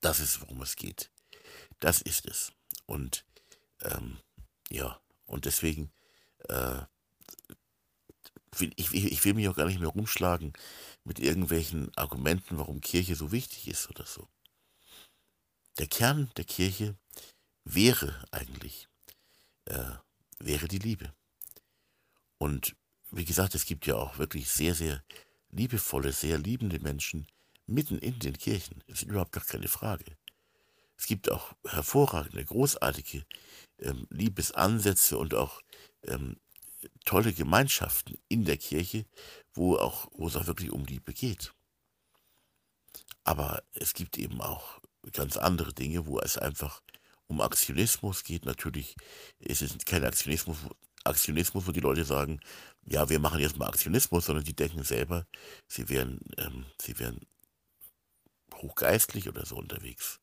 [0.00, 1.10] Das ist, worum es geht.
[1.80, 2.52] Das ist es.
[2.86, 3.24] Und
[3.82, 4.18] ähm,
[4.70, 5.90] ja, und deswegen,
[6.48, 6.82] äh,
[8.76, 10.52] ich, ich will mich auch gar nicht mehr rumschlagen
[11.04, 14.28] mit irgendwelchen Argumenten, warum Kirche so wichtig ist oder so.
[15.78, 16.96] Der Kern der Kirche
[17.64, 18.88] wäre eigentlich,
[19.66, 19.92] äh,
[20.38, 21.12] wäre die Liebe.
[22.38, 22.76] Und
[23.10, 25.02] wie gesagt, es gibt ja auch wirklich sehr, sehr
[25.50, 27.26] liebevolle, sehr liebende Menschen
[27.66, 28.82] mitten in den Kirchen.
[28.86, 30.16] Das ist überhaupt gar keine Frage.
[30.98, 33.24] Es gibt auch hervorragende, großartige
[33.80, 35.60] ähm, Liebesansätze und auch
[36.04, 36.36] ähm,
[37.04, 39.04] tolle Gemeinschaften in der Kirche,
[39.52, 41.52] wo, auch, wo es auch wirklich um Liebe geht.
[43.24, 44.80] Aber es gibt eben auch
[45.12, 46.82] ganz andere Dinge, wo es einfach
[47.26, 48.44] um Aktionismus geht.
[48.44, 48.96] Natürlich
[49.38, 50.58] ist es kein Aktionismus,
[51.06, 52.40] Aktionismus, wo die Leute sagen,
[52.84, 55.26] ja, wir machen jetzt mal Aktionismus, sondern die denken selber,
[55.66, 57.20] sie wären, ähm, sie wären
[58.54, 60.20] hochgeistlich oder so unterwegs.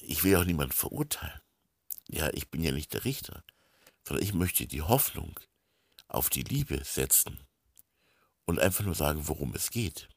[0.00, 1.40] Ich will auch niemanden verurteilen.
[2.08, 3.42] Ja, ich bin ja nicht der Richter,
[4.06, 5.38] sondern ich möchte die Hoffnung
[6.08, 7.40] auf die Liebe setzen
[8.44, 10.08] und einfach nur sagen, worum es geht.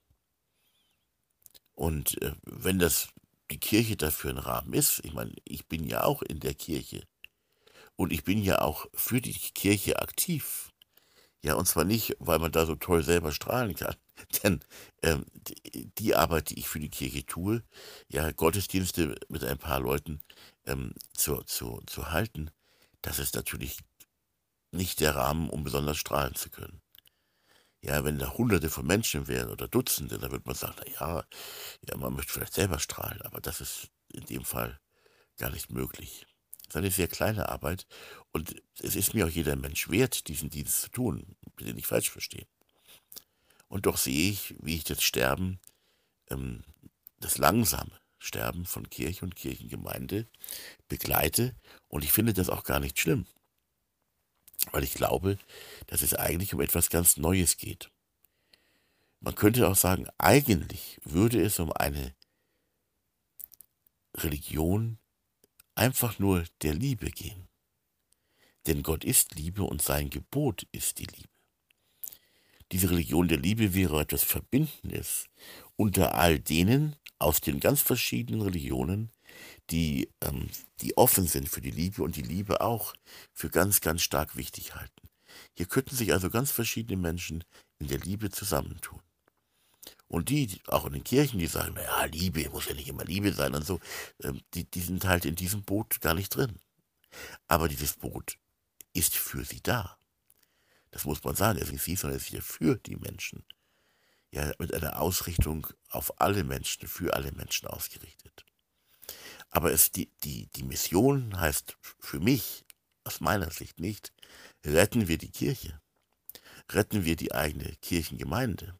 [1.73, 3.09] Und äh, wenn das
[3.51, 7.07] die Kirche dafür ein Rahmen ist, ich meine, ich bin ja auch in der Kirche
[7.99, 10.71] und ich bin ja auch für die Kirche aktiv.
[11.43, 13.95] Ja, und zwar nicht, weil man da so toll selber strahlen kann,
[14.43, 14.61] denn
[15.03, 15.25] ähm,
[15.97, 17.61] die, Arbeit, die ich für die Kirche tue,
[18.07, 20.21] ja, Gottesdienste mit ein paar Leuten
[20.65, 22.51] ähm, zu, zu, zu halten,
[23.01, 23.79] das ist natürlich
[24.71, 26.81] nicht der Rahmen, um besonders strahlen zu können.
[27.81, 31.25] Ja, wenn da hunderte von Menschen wären oder Dutzende, dann würde man sagen, na ja,
[31.85, 34.79] ja, man möchte vielleicht selber strahlen, aber das ist in dem Fall
[35.37, 36.28] gar nicht möglich.
[36.69, 37.87] Es ist eine sehr kleine Arbeit
[38.31, 42.09] und es ist mir auch jeder Mensch wert, diesen Dienst zu tun, bitte nicht falsch
[42.09, 42.47] verstehen.
[43.67, 45.59] Und doch sehe ich, wie ich das Sterben,
[46.29, 46.63] ähm,
[47.19, 50.27] das langsame Sterben von Kirche und Kirchengemeinde
[50.87, 51.55] begleite
[51.87, 53.25] und ich finde das auch gar nicht schlimm
[54.71, 55.37] weil ich glaube,
[55.87, 57.91] dass es eigentlich um etwas ganz Neues geht.
[59.19, 62.13] Man könnte auch sagen, eigentlich würde es um eine
[64.15, 64.97] Religion
[65.79, 67.47] einfach nur der Liebe gehen.
[68.67, 71.29] Denn Gott ist Liebe und sein Gebot ist die Liebe.
[72.71, 75.27] Diese Religion der Liebe wäre etwas Verbindendes
[75.75, 79.11] unter all denen aus den ganz verschiedenen Religionen,
[79.71, 80.49] die, ähm,
[80.81, 82.93] die offen sind für die Liebe und die Liebe auch
[83.33, 85.09] für ganz, ganz stark wichtig halten.
[85.55, 87.43] Hier könnten sich also ganz verschiedene Menschen
[87.79, 89.01] in der Liebe zusammentun.
[90.09, 93.31] Und die, auch in den Kirchen, die sagen, naja, Liebe muss ja nicht immer Liebe
[93.31, 93.79] sein und so,
[94.23, 96.59] ähm, die, die sind halt in diesem Boot gar nicht drin.
[97.47, 98.37] Aber dieses Boot
[98.93, 99.97] ist für sie da.
[100.89, 103.45] Das muss man sagen, es ist nicht sie, sondern es ist ja für die Menschen.
[104.31, 108.45] Ja, mit einer Ausrichtung auf alle Menschen, für alle Menschen ausgerichtet.
[109.49, 112.65] Aber es, die, die, die Mission heißt für mich,
[113.03, 114.11] aus meiner Sicht nicht,
[114.65, 115.81] retten wir die Kirche,
[116.71, 118.79] retten wir die eigene Kirchengemeinde,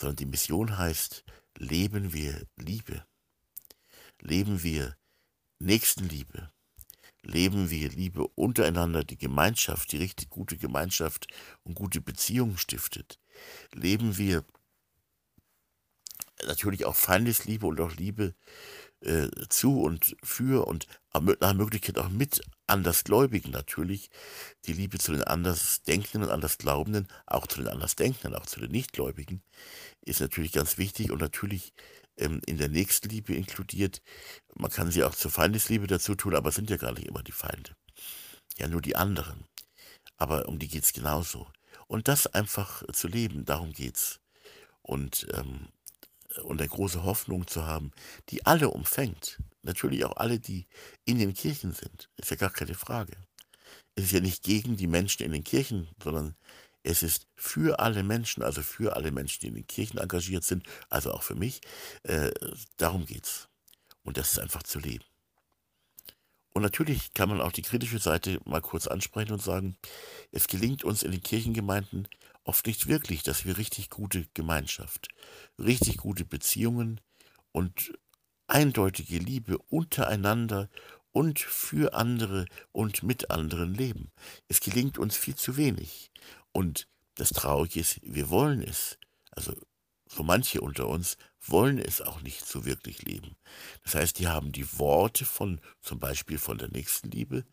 [0.00, 1.24] sondern die Mission heißt,
[1.58, 3.04] leben wir Liebe,
[4.20, 4.96] leben wir
[5.58, 6.50] Nächstenliebe,
[7.20, 11.26] leben wir Liebe untereinander, die Gemeinschaft, die richtig gute Gemeinschaft
[11.64, 13.20] und gute Beziehungen stiftet,
[13.74, 14.42] leben wir
[16.46, 18.34] natürlich auch Feindesliebe und auch Liebe
[19.02, 24.10] äh, zu und für und nach Möglichkeit auch mit Andersgläubigen natürlich,
[24.66, 29.42] die Liebe zu den Andersdenkenden und Andersglaubenden, auch zu den Andersdenkenden, auch zu den Nichtgläubigen,
[30.02, 31.72] ist natürlich ganz wichtig und natürlich
[32.16, 34.02] ähm, in der Nächstenliebe inkludiert.
[34.54, 37.22] Man kann sie auch zur Feindesliebe dazu tun, aber es sind ja gar nicht immer
[37.22, 37.74] die Feinde.
[38.58, 39.46] Ja, nur die anderen.
[40.16, 41.50] Aber um die geht es genauso.
[41.86, 44.20] Und das einfach zu leben, darum geht's.
[44.82, 45.68] Und ähm,
[46.42, 47.90] und eine große Hoffnung zu haben,
[48.28, 49.38] die alle umfängt.
[49.62, 50.66] Natürlich auch alle, die
[51.04, 52.08] in den Kirchen sind.
[52.16, 53.12] Ist ja gar keine Frage.
[53.94, 56.34] Es ist ja nicht gegen die Menschen in den Kirchen, sondern
[56.82, 60.66] es ist für alle Menschen, also für alle Menschen, die in den Kirchen engagiert sind,
[60.88, 61.60] also auch für mich.
[62.04, 62.30] Äh,
[62.76, 63.48] darum geht's.
[64.02, 65.04] Und das ist einfach zu leben.
[66.52, 69.76] Und natürlich kann man auch die kritische Seite mal kurz ansprechen und sagen,
[70.32, 72.08] es gelingt uns in den Kirchengemeinden
[72.44, 75.08] oft nicht wirklich, dass wir richtig gute Gemeinschaft,
[75.58, 77.00] richtig gute Beziehungen
[77.52, 77.92] und
[78.46, 80.68] eindeutige Liebe untereinander
[81.12, 84.12] und für andere und mit anderen leben.
[84.48, 86.10] Es gelingt uns viel zu wenig.
[86.52, 88.98] Und das Traurige ist, wir wollen es.
[89.30, 89.54] Also
[90.06, 93.36] so manche unter uns wollen es auch nicht so wirklich leben.
[93.84, 97.44] Das heißt, die haben die Worte von zum Beispiel von der Nächstenliebe,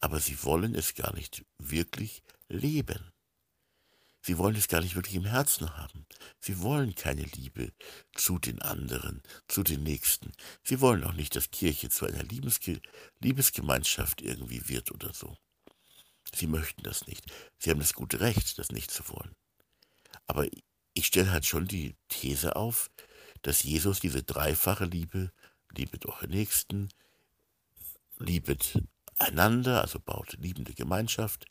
[0.00, 3.12] aber sie wollen es gar nicht wirklich leben.
[4.26, 6.04] Sie wollen es gar nicht wirklich im Herzen haben.
[6.40, 7.72] Sie wollen keine Liebe
[8.12, 10.32] zu den anderen, zu den Nächsten.
[10.64, 12.80] Sie wollen auch nicht, dass Kirche zu einer Liebesge
[13.20, 15.36] Liebesgemeinschaft irgendwie wird oder so.
[16.34, 17.24] Sie möchten das nicht.
[17.60, 19.30] Sie haben das gute Recht, das nicht zu wollen.
[20.26, 20.44] Aber
[20.94, 22.90] ich stelle halt schon die These auf,
[23.42, 25.30] dass Jesus diese dreifache Liebe,
[25.70, 26.88] liebet eure Nächsten,
[28.18, 28.82] liebet
[29.18, 31.46] einander, also baut liebende Gemeinschaft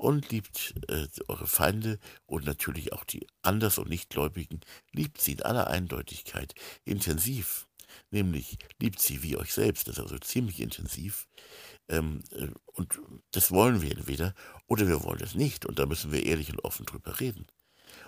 [0.00, 4.60] und liebt äh, eure Feinde und natürlich auch die Anders- und Nichtgläubigen,
[4.92, 6.54] liebt sie in aller Eindeutigkeit
[6.86, 7.66] intensiv.
[8.10, 11.28] Nämlich liebt sie wie euch selbst, das ist also ziemlich intensiv.
[11.88, 12.98] Ähm, äh, und
[13.32, 14.34] das wollen wir entweder
[14.66, 15.66] oder wir wollen es nicht.
[15.66, 17.46] Und da müssen wir ehrlich und offen drüber reden.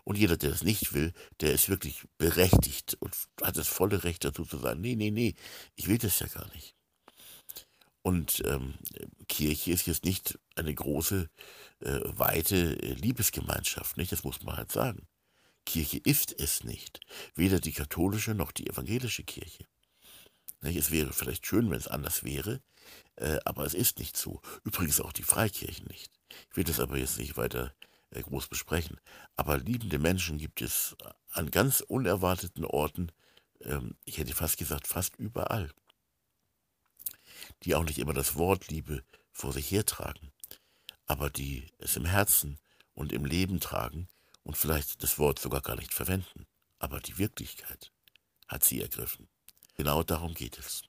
[0.04, 4.24] Und jeder, der das nicht will, der ist wirklich berechtigt und hat das volle Recht
[4.24, 5.34] dazu zu sagen, nee, nee, nee,
[5.76, 6.74] ich will das ja gar nicht.
[8.02, 8.74] Und ähm,
[9.28, 11.28] Kirche ist jetzt nicht eine große,
[11.80, 14.10] äh, weite äh, Liebesgemeinschaft, nicht?
[14.10, 15.06] Das muss man halt sagen.
[15.64, 17.00] Kirche ist es nicht.
[17.34, 19.66] Weder die katholische noch die evangelische Kirche.
[20.60, 20.76] Nicht?
[20.76, 22.60] Es wäre vielleicht schön, wenn es anders wäre,
[23.16, 24.40] äh, aber es ist nicht so.
[24.64, 26.10] Übrigens auch die Freikirchen nicht.
[26.50, 27.72] Ich will das aber jetzt nicht weiter
[28.10, 29.00] äh, groß besprechen.
[29.36, 30.96] Aber liebende Menschen gibt es
[31.30, 33.12] an ganz unerwarteten Orten,
[33.64, 35.70] ähm, ich hätte fast gesagt, fast überall
[37.64, 40.32] die auch nicht immer das Wort Liebe vor sich hertragen,
[41.06, 42.58] aber die es im Herzen
[42.94, 44.08] und im Leben tragen
[44.42, 46.46] und vielleicht das Wort sogar gar nicht verwenden.
[46.78, 47.92] Aber die Wirklichkeit
[48.48, 49.28] hat sie ergriffen.
[49.76, 50.82] Genau darum geht es.